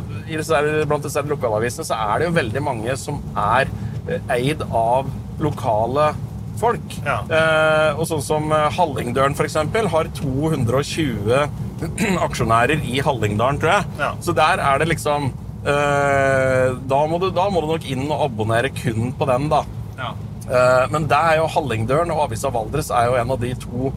blant 0.88 1.03
disse 1.05 1.22
lokalavisene 1.26 1.84
så 1.84 1.98
er 1.98 2.18
det 2.22 2.28
jo 2.30 2.36
veldig 2.38 2.62
mange 2.62 2.96
som 2.96 3.18
er 3.36 3.68
eh, 4.09 4.20
eid 4.38 4.62
av 4.70 5.11
lokale 5.42 6.12
folk. 6.61 6.94
Ja. 7.07 7.18
Eh, 7.32 7.98
og 7.98 8.05
sånn 8.11 8.22
som 8.22 8.51
Hallingdølen, 8.53 9.34
eksempel, 9.48 9.88
har 9.88 10.11
220 10.18 11.48
aksjonærer 12.26 12.82
i 12.84 13.01
Hallingdalen, 13.05 13.59
tror 13.62 13.78
jeg. 13.78 14.11
Så 14.24 14.34
der 14.36 14.61
er 14.61 14.82
det 14.82 14.90
liksom 14.92 15.30
da, 15.64 17.00
må 17.11 17.18
du, 17.20 17.28
da 17.36 17.46
må 17.52 17.61
du 17.61 17.70
nok 17.74 17.86
inn 17.92 18.06
og 18.08 18.26
abonnere 18.30 18.70
kun 18.72 19.12
på 19.16 19.28
den, 19.28 19.48
da. 19.52 19.64
Ja. 20.00 20.14
Eh, 20.50 20.86
men 20.90 21.06
det 21.11 21.18
er 21.18 21.36
jo 21.40 21.50
Hallingdølen 21.54 22.11
og 22.14 22.24
Avisa 22.24 22.50
Valdres 22.54 22.90
er 22.90 23.11
jo 23.11 23.18
en 23.20 23.34
av 23.36 23.42
de 23.42 23.52
to 23.61 23.90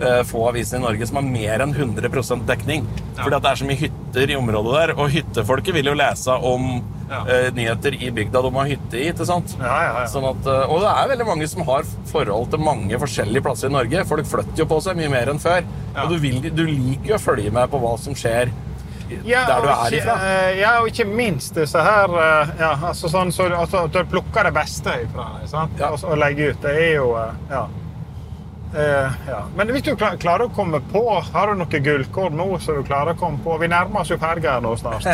eh, 0.00 0.22
få 0.26 0.48
avisene 0.48 0.80
i 0.80 0.86
Norge 0.86 1.06
som 1.06 1.20
har 1.20 1.28
mer 1.28 1.62
enn 1.66 1.74
100% 1.76 2.46
dekning. 2.48 2.88
Fordi 3.20 3.36
at 3.36 3.44
det 3.44 3.52
er 3.52 3.60
så 3.60 3.68
mye 3.68 3.82
hytter 3.84 4.32
i 4.32 4.38
området 4.40 4.72
der, 4.78 4.94
og 4.96 5.12
hyttefolket 5.14 5.76
vil 5.76 5.92
jo 5.92 5.98
lese 5.98 6.40
om 6.48 6.74
Ja. 7.12 7.18
uh, 7.28 7.48
nyheter 7.52 7.92
i 7.92 8.08
bygda 8.08 8.40
de 8.40 8.50
har 8.54 8.68
hytte 8.70 8.96
i. 8.96 9.10
ikke 9.10 9.26
sant? 9.28 9.50
Ja, 9.60 9.66
ja, 9.84 9.88
ja. 10.00 10.04
Sånn 10.08 10.24
at, 10.24 10.46
eh, 10.48 10.70
og 10.72 10.80
det 10.80 10.88
er 10.96 11.10
veldig 11.10 11.26
mange 11.28 11.48
som 11.50 11.60
har 11.68 11.84
forhold 12.08 12.48
til 12.54 12.62
mange 12.64 12.96
forskjellige 13.02 13.44
plasser 13.44 13.68
i 13.68 13.74
Norge. 13.74 14.04
Folk 14.08 14.30
flytter 14.30 14.62
jo 14.62 14.66
på 14.70 14.78
seg 14.80 14.96
mye 14.96 15.10
mer 15.12 15.28
enn 15.28 15.42
før. 15.42 15.60
Ja. 15.92 16.06
Og 16.06 16.14
du, 16.14 16.16
vil, 16.22 16.38
du 16.40 16.62
liker 16.64 17.10
jo 17.10 17.18
å 17.18 17.20
følge 17.20 17.52
med 17.52 17.68
på 17.68 17.82
hva 17.82 17.92
som 18.00 18.16
skjer 18.16 18.48
Ja, 19.28 19.44
der 19.48 19.60
du 19.64 19.68
er 19.72 19.96
ifra. 19.98 20.16
eh, 20.28 20.58
Ja, 20.60 20.72
og 20.80 20.88
ikke 20.92 21.04
minst 21.08 21.54
disse 21.58 21.82
her 21.82 22.08
eh, 22.22 22.48
ja, 22.60 22.72
altså 22.92 23.08
sånn, 23.12 23.32
så, 23.32 23.46
altså, 23.54 23.84
At 23.88 23.92
du 23.92 24.04
plukker 24.10 24.42
det 24.48 24.54
beste 24.56 24.90
ifra 25.04 25.28
dem? 25.40 25.78
Ja. 25.78 25.90
og, 25.92 26.02
og 26.04 26.18
legger 26.18 26.50
ut. 26.54 26.60
Det 26.64 26.74
er 26.88 26.92
jo 26.96 27.12
eh, 27.20 27.32
ja. 27.52 27.64
Ja. 28.72 29.42
Men 29.54 29.68
hvis 29.68 29.82
du 29.84 29.90
klar- 30.00 30.14
klarer 30.16 30.46
å 30.48 30.52
komme 30.56 30.78
på 30.88 31.02
Har 31.34 31.50
du 31.50 31.58
noe 31.60 31.80
gullkord 31.84 32.32
nå 32.32 32.46
som 32.64 32.78
du 32.78 32.82
klarer 32.88 33.12
å 33.12 33.18
komme 33.20 33.36
på? 33.44 33.58
Vi 33.60 33.68
nærmer 33.68 34.00
oss 34.00 34.08
jo 34.08 34.16
ferga 34.16 34.54
nå 34.64 34.70
snart. 34.80 35.04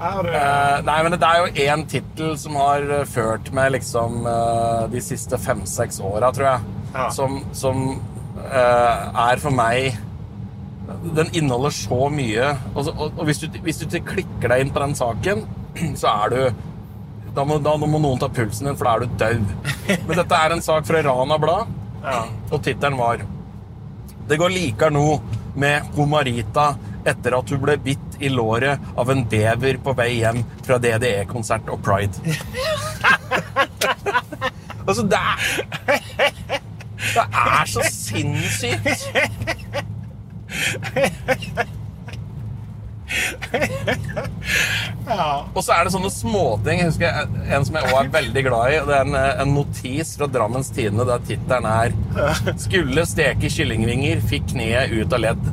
er, 0.00 0.24
uh... 0.24 0.80
Nei, 0.86 0.96
men 1.04 1.12
det 1.18 1.28
er 1.28 1.42
jo 1.42 1.50
én 1.66 1.84
tittel 1.90 2.32
som 2.40 2.56
har 2.56 2.86
ført 3.12 3.50
meg 3.52 3.74
liksom 3.76 4.24
de 4.92 5.00
siste 5.04 5.36
fem-seks 5.42 6.00
åra, 6.00 6.32
tror 6.32 6.48
jeg. 6.48 6.60
Ja. 6.94 7.08
Som, 7.12 7.42
som 7.52 7.84
er 8.48 9.36
for 9.42 9.52
meg 9.52 9.98
Den 10.88 11.28
inneholder 11.36 11.74
så 11.74 12.08
mye. 12.12 12.52
Og, 12.74 12.80
så, 12.86 12.94
og, 12.96 13.20
hvis, 13.28 13.42
du, 13.42 13.60
hvis 13.64 13.80
du 13.80 13.86
ikke 13.88 14.14
klikker 14.14 14.54
deg 14.54 14.64
inn 14.64 14.72
på 14.72 14.82
den 14.82 14.96
saken, 14.98 15.44
så 16.00 16.14
er 16.14 16.34
du 16.34 16.40
da 17.36 17.44
må, 17.46 17.58
da 17.62 17.74
må 17.78 18.00
noen 18.00 18.18
ta 18.18 18.26
pulsen 18.32 18.66
din, 18.66 18.76
for 18.78 18.88
da 18.88 18.94
er 18.96 19.04
du 19.04 19.18
død. 19.20 19.42
Men 20.08 20.16
dette 20.16 20.38
er 20.38 20.54
en 20.54 20.64
sak 20.64 20.86
fra 20.88 21.02
Rana 21.04 21.36
Blad, 21.38 21.74
ja. 22.02 22.22
og 22.50 22.62
tittelen 22.64 22.96
var 22.98 23.20
Det 24.28 24.38
går 24.40 24.52
likar 24.52 24.92
nå 24.94 25.20
med 25.58 25.86
Homarita 25.96 26.72
etter 27.08 27.36
at 27.38 27.50
hun 27.52 27.62
ble 27.62 27.76
bitt 27.82 28.18
i 28.20 28.28
låret 28.32 28.80
av 28.98 29.10
en 29.12 29.22
bever 29.30 29.78
på 29.84 29.94
vei 29.96 30.10
hjem 30.18 30.42
fra 30.66 30.76
DDE-konsert 30.82 31.70
og 31.72 31.78
Pride. 31.84 32.16
altså, 34.88 35.02
det 35.06 35.18
er 35.18 35.38
Det 36.98 37.24
er 37.24 37.64
så 37.70 37.80
sinnssykt! 37.86 39.86
Og 45.56 45.62
så 45.64 45.72
er 45.74 45.86
det 45.86 45.92
sånne 45.94 46.10
småting. 46.12 46.82
Jeg 46.82 46.90
husker 46.90 47.08
en 47.48 47.64
som 47.66 47.74
jeg 47.78 47.84
også 47.88 48.00
er 48.02 48.10
veldig 48.18 48.42
glad 48.46 48.64
i. 48.74 48.80
Det 48.88 48.94
er 48.98 49.04
en, 49.06 49.16
en 49.44 49.54
notis 49.56 50.08
fra 50.20 50.28
Drammens 50.30 50.70
Tidende 50.74 51.04
der 51.08 51.24
tittelen 51.28 51.66
er 51.70 51.88
'Skulle 52.60 53.06
steke 53.08 53.48
kyllingvinger, 53.52 54.20
fikk 54.28 54.44
kneet 54.52 54.92
ut 54.92 55.12
av 55.16 55.20
ledd'. 55.24 55.48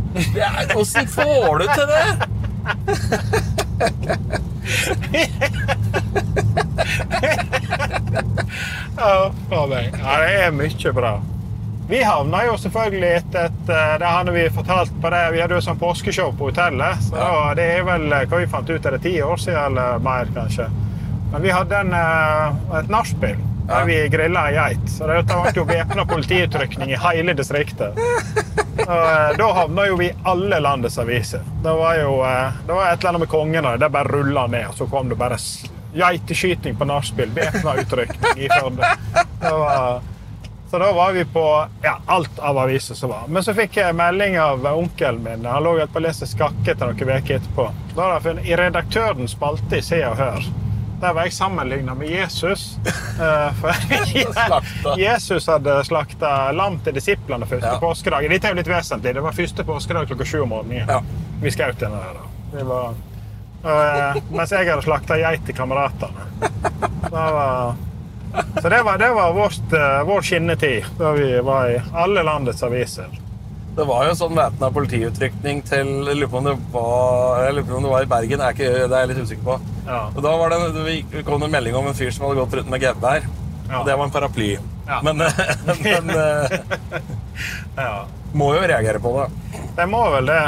Åssen 0.76 1.08
får 1.08 1.52
du 1.62 1.66
til 1.76 1.88
det? 1.94 2.06
Ja, 8.96 9.68
det 10.20 10.36
er 10.46 10.52
mye 10.56 10.94
bra. 10.96 11.14
Vi 11.90 12.00
havna 12.04 12.40
jo 12.48 12.56
selvfølgelig 12.58 13.10
etter 13.20 13.46
et, 13.46 13.70
eh, 13.70 13.98
Det 14.02 14.08
hadde 14.10 14.32
vi 14.34 14.50
fortalt 14.50 14.94
på 15.02 15.10
det. 15.14 15.24
Vi 15.36 15.42
hadde 15.42 15.54
jo 15.60 15.62
sånn 15.62 15.78
påskeshow 15.80 16.32
på 16.38 16.48
hotellet. 16.50 17.02
Så 17.10 17.18
ja. 17.20 17.54
det 17.58 17.66
er 17.76 17.84
vel 17.86 18.08
eh, 18.12 18.24
hva 18.32 18.40
vi 18.42 18.48
fant 18.50 18.70
ut, 18.70 18.86
er 18.86 18.96
det 18.98 19.02
ti 19.04 19.14
år 19.22 19.38
siden 19.38 19.60
eller 19.78 20.00
mer, 20.02 20.32
kanskje. 20.34 20.66
Men 21.32 21.42
vi 21.44 21.52
hadde 21.54 21.78
en, 21.84 21.94
eh, 21.94 22.80
et 22.80 22.90
nachspiel 22.90 23.38
der 23.68 23.80
Ja. 23.80 23.84
vi 23.86 24.00
grilla 24.10 24.48
ei 24.50 24.54
geit. 24.56 24.90
Så 24.90 25.08
det 25.10 25.26
ble 25.30 25.54
jo 25.56 25.66
væpna 25.66 26.06
politiutrykning 26.10 26.92
i 26.94 26.98
hele 27.02 27.34
distriktet. 27.38 27.98
Og, 28.86 29.38
da 29.38 29.48
havna 29.54 29.86
jo 29.88 29.96
vi 29.98 30.10
i 30.10 30.16
alle 30.26 30.60
landets 30.62 30.98
aviser. 31.02 31.42
Det 31.64 31.74
var 31.80 31.96
jo 32.02 32.18
det 32.68 32.76
var 32.76 32.92
et 32.92 33.00
eller 33.00 33.10
annet 33.10 33.20
med 33.26 33.30
kongen 33.30 33.66
og 33.66 33.80
det 33.80 33.92
bare 33.92 34.10
rulla 34.12 34.48
ned. 34.48 34.68
Og 34.70 34.76
så 34.76 34.90
kom 34.90 35.10
det 35.10 35.18
bare 35.18 35.38
geiteskyting 35.96 36.76
på 36.78 36.86
nachspiel. 36.86 37.30
Væpna 37.34 37.78
utrykning 37.82 38.38
i 38.46 38.50
Førde. 38.50 38.92
Det 39.42 39.52
var- 39.52 40.02
Så 40.76 40.80
da 40.80 40.92
var 40.92 41.12
vi 41.12 41.26
på 41.26 41.68
ja, 41.82 41.98
alt 42.06 42.40
av 42.40 42.58
aviser 42.58 42.96
som 42.96 43.10
var. 43.10 43.22
Men 43.32 43.44
så 43.44 43.54
fikk 43.56 43.78
jeg 43.80 43.96
melding 43.96 44.34
av 44.44 44.66
onkelen 44.68 45.22
min. 45.24 45.46
Han 45.48 45.64
lå 45.64 45.72
på 45.88 46.02
å 46.02 46.04
lese 46.04 46.28
Skakke 46.28 46.74
til 46.76 46.82
noen 46.90 46.98
uker 47.00 47.38
etterpå. 47.38 47.68
Da 47.96 48.02
hadde 48.02 48.18
jeg 48.18 48.24
funnet, 48.26 48.50
I 48.52 48.58
redaktørens 48.60 49.36
spalte 49.38 49.80
i 49.80 49.86
Se 49.88 50.02
og 50.04 50.18
Hør 50.20 50.50
Der 51.00 51.14
var 51.16 51.30
jeg 51.30 51.34
sammenligna 51.38 51.96
med 51.96 52.12
Jesus. 52.12 52.66
Eh, 53.16 53.54
For 53.62 53.72
Jesus 55.00 55.48
hadde 55.48 55.78
slakta 55.88 56.52
lam 56.52 56.82
til 56.84 56.98
disiplene 57.00 57.48
første 57.48 57.72
Ja. 57.72 57.80
påskedag. 57.80 58.28
Dette 58.36 58.50
er 58.50 58.52
jo 58.52 58.60
litt 58.60 58.68
vesentlig. 58.74 59.14
Det 59.16 59.24
var 59.24 59.32
første 59.40 59.64
påskedag 59.64 60.10
klokka 60.12 60.28
sju 60.28 60.42
om 60.44 60.52
morgenen. 60.52 60.92
Ja. 60.92 61.00
Vi 61.40 61.56
skjøt 61.56 61.88
her. 61.88 61.96
da. 62.20 62.28
Det 62.58 62.66
var, 62.68 63.00
eh, 63.64 64.20
mens 64.36 64.52
jeg 64.52 64.68
hadde 64.68 64.84
slakta 64.84 65.16
geit 65.24 65.46
til 65.48 65.56
kameratene. 65.56 66.28
Det 66.44 67.14
var, 67.16 67.76
så 68.62 68.70
det 68.70 68.82
var, 68.84 68.98
det 69.02 69.10
var 69.16 69.34
vårt, 69.36 69.74
eh, 69.74 70.02
vår 70.08 70.22
skinnetid 70.26 70.86
da 71.00 71.12
vi 71.16 71.28
var 71.46 71.70
i 71.72 71.78
alle 71.94 72.24
landets 72.24 72.64
aviser. 72.64 73.14
Det 73.76 73.84
var 73.84 74.06
jo 74.08 74.14
sånn 74.16 74.36
væpna 74.38 74.70
politiutrykning 74.72 75.58
til 75.68 75.90
Jeg 76.08 76.16
lurer 76.16 76.30
på 76.32 76.38
om 76.40 76.46
det 76.48 76.54
var, 76.72 77.58
om 77.60 77.84
det 77.84 77.92
var 77.92 78.06
i 78.06 78.12
Bergen. 78.14 78.40
Er 78.46 78.56
ikke, 78.56 78.70
det 78.88 78.96
er 78.96 79.02
jeg 79.04 79.10
litt 79.12 79.24
usikker 79.26 79.44
på. 79.50 79.58
Ja. 79.88 79.98
Og 80.16 80.22
da 80.24 80.32
var 80.40 80.54
det, 80.54 80.60
vi 80.86 81.24
kom 81.28 81.42
det 81.44 81.50
en 81.50 81.56
melding 81.58 81.76
om 81.76 81.90
en 81.92 81.98
fyr 81.98 82.14
som 82.16 82.24
hadde 82.30 82.40
gått 82.40 82.56
rundt 82.56 82.72
med 82.72 82.86
gevær. 82.86 83.28
Ja. 83.68 83.82
Og 83.82 83.90
det 83.90 83.98
var 84.00 84.06
en 84.08 84.14
paraply. 84.16 84.54
Ja. 84.88 85.02
Men, 85.04 85.18
men 85.86 86.10
eh, 86.16 86.60
Ja. 87.76 88.06
må 88.34 88.54
jo 88.56 88.62
reagere 88.64 89.00
på 89.04 89.12
det. 89.18 89.60
De 89.76 89.88
må 89.92 90.06
vel 90.16 90.32
det. 90.32 90.42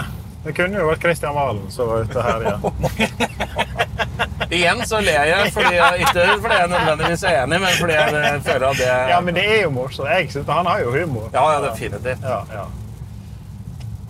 Det 0.46 0.54
kunne 0.56 0.80
jo 0.80 0.88
vært 0.88 1.04
Kristian 1.04 1.36
Valen 1.36 1.68
som 1.74 1.90
var 1.92 2.08
ute 2.08 2.24
her 2.24 2.48
igjen. 2.48 2.62
Igjen 4.50 4.82
så 4.88 5.00
ler 5.04 5.26
jeg, 5.28 5.52
fordi 5.54 5.76
jeg 5.76 6.06
ikke 6.06 6.26
fordi 6.42 6.56
jeg 6.56 6.68
nødvendigvis 6.72 7.24
er 7.28 7.40
enig, 7.44 7.62
men 7.62 7.80
fordi 7.80 7.94
jeg 7.94 8.20
eh, 8.20 8.42
føler 8.46 8.68
at 8.68 8.78
det 8.80 8.92
Ja, 9.12 9.20
men 9.20 9.36
det 9.36 9.46
er 9.58 9.64
jo 9.64 9.72
morsomt. 9.76 10.10
Jeg 10.10 10.32
synes 10.32 10.48
Han 10.48 10.66
har 10.66 10.80
jo 10.80 10.92
humor. 10.92 11.30
Ja, 11.34 11.48
ja, 11.52 11.64
definitivt. 11.70 12.24
Ja, 12.24 12.40
ja. 12.54 12.68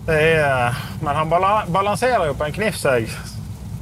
Det 0.08 0.20
er, 0.32 0.76
men 1.02 1.16
han 1.16 1.28
balanserer 1.72 2.26
jo 2.30 2.32
på 2.32 2.44
en 2.44 2.52
knivsegg, 2.52 3.10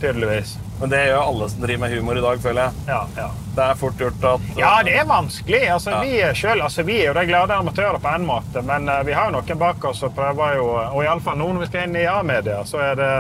tydeligvis. 0.01 0.57
Men 0.81 0.91
det 0.91 1.05
gjør 1.07 1.23
alle 1.23 1.47
som 1.49 1.61
driver 1.63 1.81
med 1.81 1.95
humor 1.97 2.19
i 2.19 2.23
dag, 2.25 2.41
føler 2.43 2.63
jeg. 2.63 2.73
Ja, 2.89 2.99
ja. 3.17 3.29
Det 3.57 3.65
er 3.65 3.79
fort 3.81 4.01
gjort 4.01 4.25
at 4.29 4.49
ja, 4.59 4.73
det 4.85 4.97
er 5.01 5.07
vanskelig. 5.09 5.61
Altså, 5.73 5.91
Ja. 5.91 6.01
Vi 6.03 6.19
er 6.21 6.35
selv, 6.35 6.63
altså, 6.63 6.83
vi 6.83 6.99
er 7.01 7.07
jo 7.07 7.15
de 7.17 7.27
glade 7.27 7.55
amatører 7.55 7.99
på 8.03 8.09
en 8.15 8.27
måte, 8.27 8.63
men 8.63 8.89
uh, 8.89 9.01
vi 9.07 9.15
har 9.17 9.31
jo 9.31 9.39
noen 9.39 9.59
bak 9.61 9.85
oss 9.85 10.03
som 10.05 10.13
prøver 10.13 10.59
jo 10.59 10.67
Og 10.77 11.05
iallfall 11.05 11.39
nå 11.39 11.53
når 11.53 11.65
vi 11.65 11.69
skal 11.71 11.87
inn 11.89 11.97
i 11.97 12.05
A-media, 12.11 12.59
så, 12.65 12.83
er 12.91 12.99
det, 13.01 13.13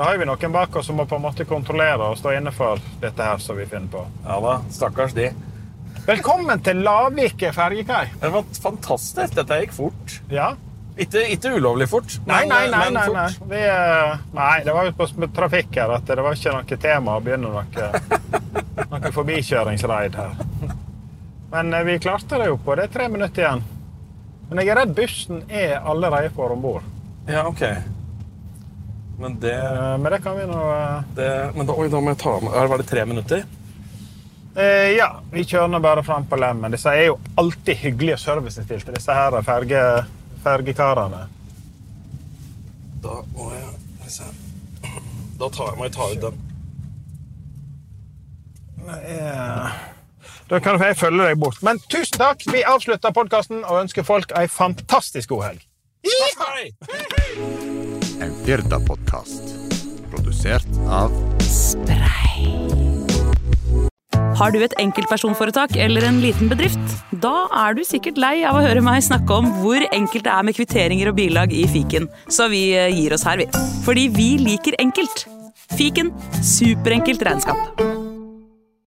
så 0.00 0.04
har 0.04 0.16
vi 0.16 0.24
noen 0.24 0.52
bak 0.52 0.76
oss 0.80 0.86
som 0.88 0.96
må 0.96 1.04
på 1.04 1.18
en 1.18 1.20
måte 1.26 1.44
kontrollere 1.44 2.06
og 2.08 2.16
stå 2.16 2.30
inne 2.32 2.48
for 2.56 2.80
dette 3.02 3.20
her 3.20 3.36
som 3.44 3.58
vi 3.58 3.66
finner 3.68 3.90
på. 3.92 4.00
Ja 4.24 4.38
da, 4.40 4.54
stakkars 4.72 5.12
de. 5.12 5.26
Velkommen 6.06 6.62
til 6.64 6.80
Lavike 6.86 7.50
fergekai. 7.52 8.06
Det 8.22 8.30
var 8.32 8.46
fantastisk. 8.64 9.34
Dette 9.36 9.58
gikk 9.60 9.74
fort. 9.76 10.14
Ja. 10.32 10.54
Ikke, 10.96 11.26
ikke 11.34 11.52
ulovlig 11.52 11.90
fort, 11.92 12.16
Nei, 12.24 12.40
men, 12.46 12.48
nei, 12.48 12.62
nei. 12.72 12.80
men 12.86 12.96
nei, 12.96 13.04
fort. 13.10 13.44
nei. 13.44 13.50
Vi, 13.52 13.60
eh, 13.74 14.24
nei 14.40 14.56
det 14.64 14.78
var 14.78 14.88
jo 14.88 14.96
på 15.02 15.30
trafikk 15.36 15.78
her 15.82 15.94
at 15.98 16.08
det 16.08 16.24
var 16.24 16.40
ikke 16.40 16.56
noe 16.56 16.80
tema 16.88 17.20
å 17.20 17.22
begynne 17.28 17.52
noe, 17.52 17.92
noe 18.96 19.14
forbikjøringsraid 19.20 20.16
her. 20.16 20.34
Men 21.52 21.76
eh, 21.76 21.88
vi 21.92 22.00
klarte 22.00 22.40
det 22.40 22.48
jo 22.48 22.56
på. 22.56 22.80
Det 22.80 22.88
er 22.88 22.96
tre 22.96 23.12
minutter 23.12 23.44
igjen. 23.44 23.64
Men 24.48 24.64
jeg 24.64 24.72
er 24.72 24.80
redd 24.80 24.96
bussen 24.96 25.44
er 25.52 25.76
allerede 25.84 26.32
på 26.32 26.48
om 26.56 26.64
bord. 26.70 26.92
Ja, 27.28 27.44
ok. 27.52 27.68
Men 29.20 29.34
det, 29.40 29.54
Eh, 29.54 29.98
Men 29.98 30.12
det 30.12 30.18
kan 30.24 30.36
vi 30.38 30.46
nå 30.48 30.60
eh, 30.72 31.02
det 31.16 31.30
men 31.54 31.66
da, 31.68 31.74
Oi, 31.76 31.88
da 31.92 32.00
må 32.00 32.14
jeg 32.14 32.18
ta 32.22 32.32
med 32.40 32.54
Var 32.72 32.78
det 32.80 32.86
tre 32.88 33.04
minutter? 33.04 33.42
eh, 34.56 34.96
Ja, 34.96 35.10
vi 35.32 35.44
kjører 35.44 35.68
nå 35.68 35.80
bare 35.84 36.02
fram 36.02 36.24
på 36.26 36.38
lemmen. 36.40 36.72
Disse 36.72 36.88
er 36.90 37.04
jo 37.10 37.18
alltid 37.38 37.76
hyggelige 37.84 38.16
og 38.16 38.22
serviceinnstilte, 38.24 38.94
disse 38.96 39.14
her 39.14 39.36
ferge, 39.46 39.82
fergekarene. 40.44 41.26
Da 43.04 43.20
må 43.36 43.50
jeg. 43.52 43.76
Da 45.40 45.48
tar, 45.48 45.76
jeg 45.78 45.92
ta 45.94 46.08
ut 46.10 46.20
den. 46.20 46.40
Ja. 49.06 49.70
Da 50.50 50.58
kan 50.60 50.80
jeg 50.82 50.96
følge 50.98 51.28
deg 51.30 51.38
bort. 51.40 51.62
Men 51.62 51.78
tusen 51.88 52.18
takk. 52.18 52.42
Vi 52.50 52.64
avslutter 52.66 53.14
podkasten 53.14 53.62
og 53.64 53.84
ønsker 53.84 54.02
folk 54.04 54.32
ei 54.36 54.48
fantastisk 54.50 55.28
god 55.32 55.44
helg. 55.46 55.66
Hei! 56.04 57.69
En 58.20 58.32
Firda-podkast. 58.44 59.54
Produsert 60.12 60.68
av 60.88 61.14
Har 64.40 64.52
du 64.52 64.60
et 64.64 64.74
enkeltpersonforetak 64.80 65.74
eller 65.76 66.04
en 66.08 66.20
liten 66.22 66.48
bedrift? 66.52 66.94
Da 67.22 67.46
er 67.64 67.76
du 67.76 67.82
sikkert 67.84 68.20
lei 68.20 68.40
av 68.48 68.56
å 68.56 68.64
høre 68.64 68.84
meg 68.84 69.02
snakke 69.04 69.40
om 69.40 69.50
hvor 69.60 69.84
enkelt 69.88 70.24
det 70.28 70.32
er 70.32 70.46
med 70.48 70.56
kvitteringer 70.56 71.12
og 71.12 71.18
bilag 71.20 71.52
i 71.56 71.66
fiken, 71.68 72.08
så 72.28 72.48
vi 72.52 72.70
eh, 72.76 72.92
gir 72.92 73.16
oss 73.16 73.26
her, 73.28 73.40
vi. 73.40 73.48
Fordi 73.84 74.08
vi 74.16 74.30
liker 74.40 74.76
enkelt. 74.80 75.26
Fiken 75.76 76.12
superenkelt 76.44 77.24
regnskap. 77.24 78.09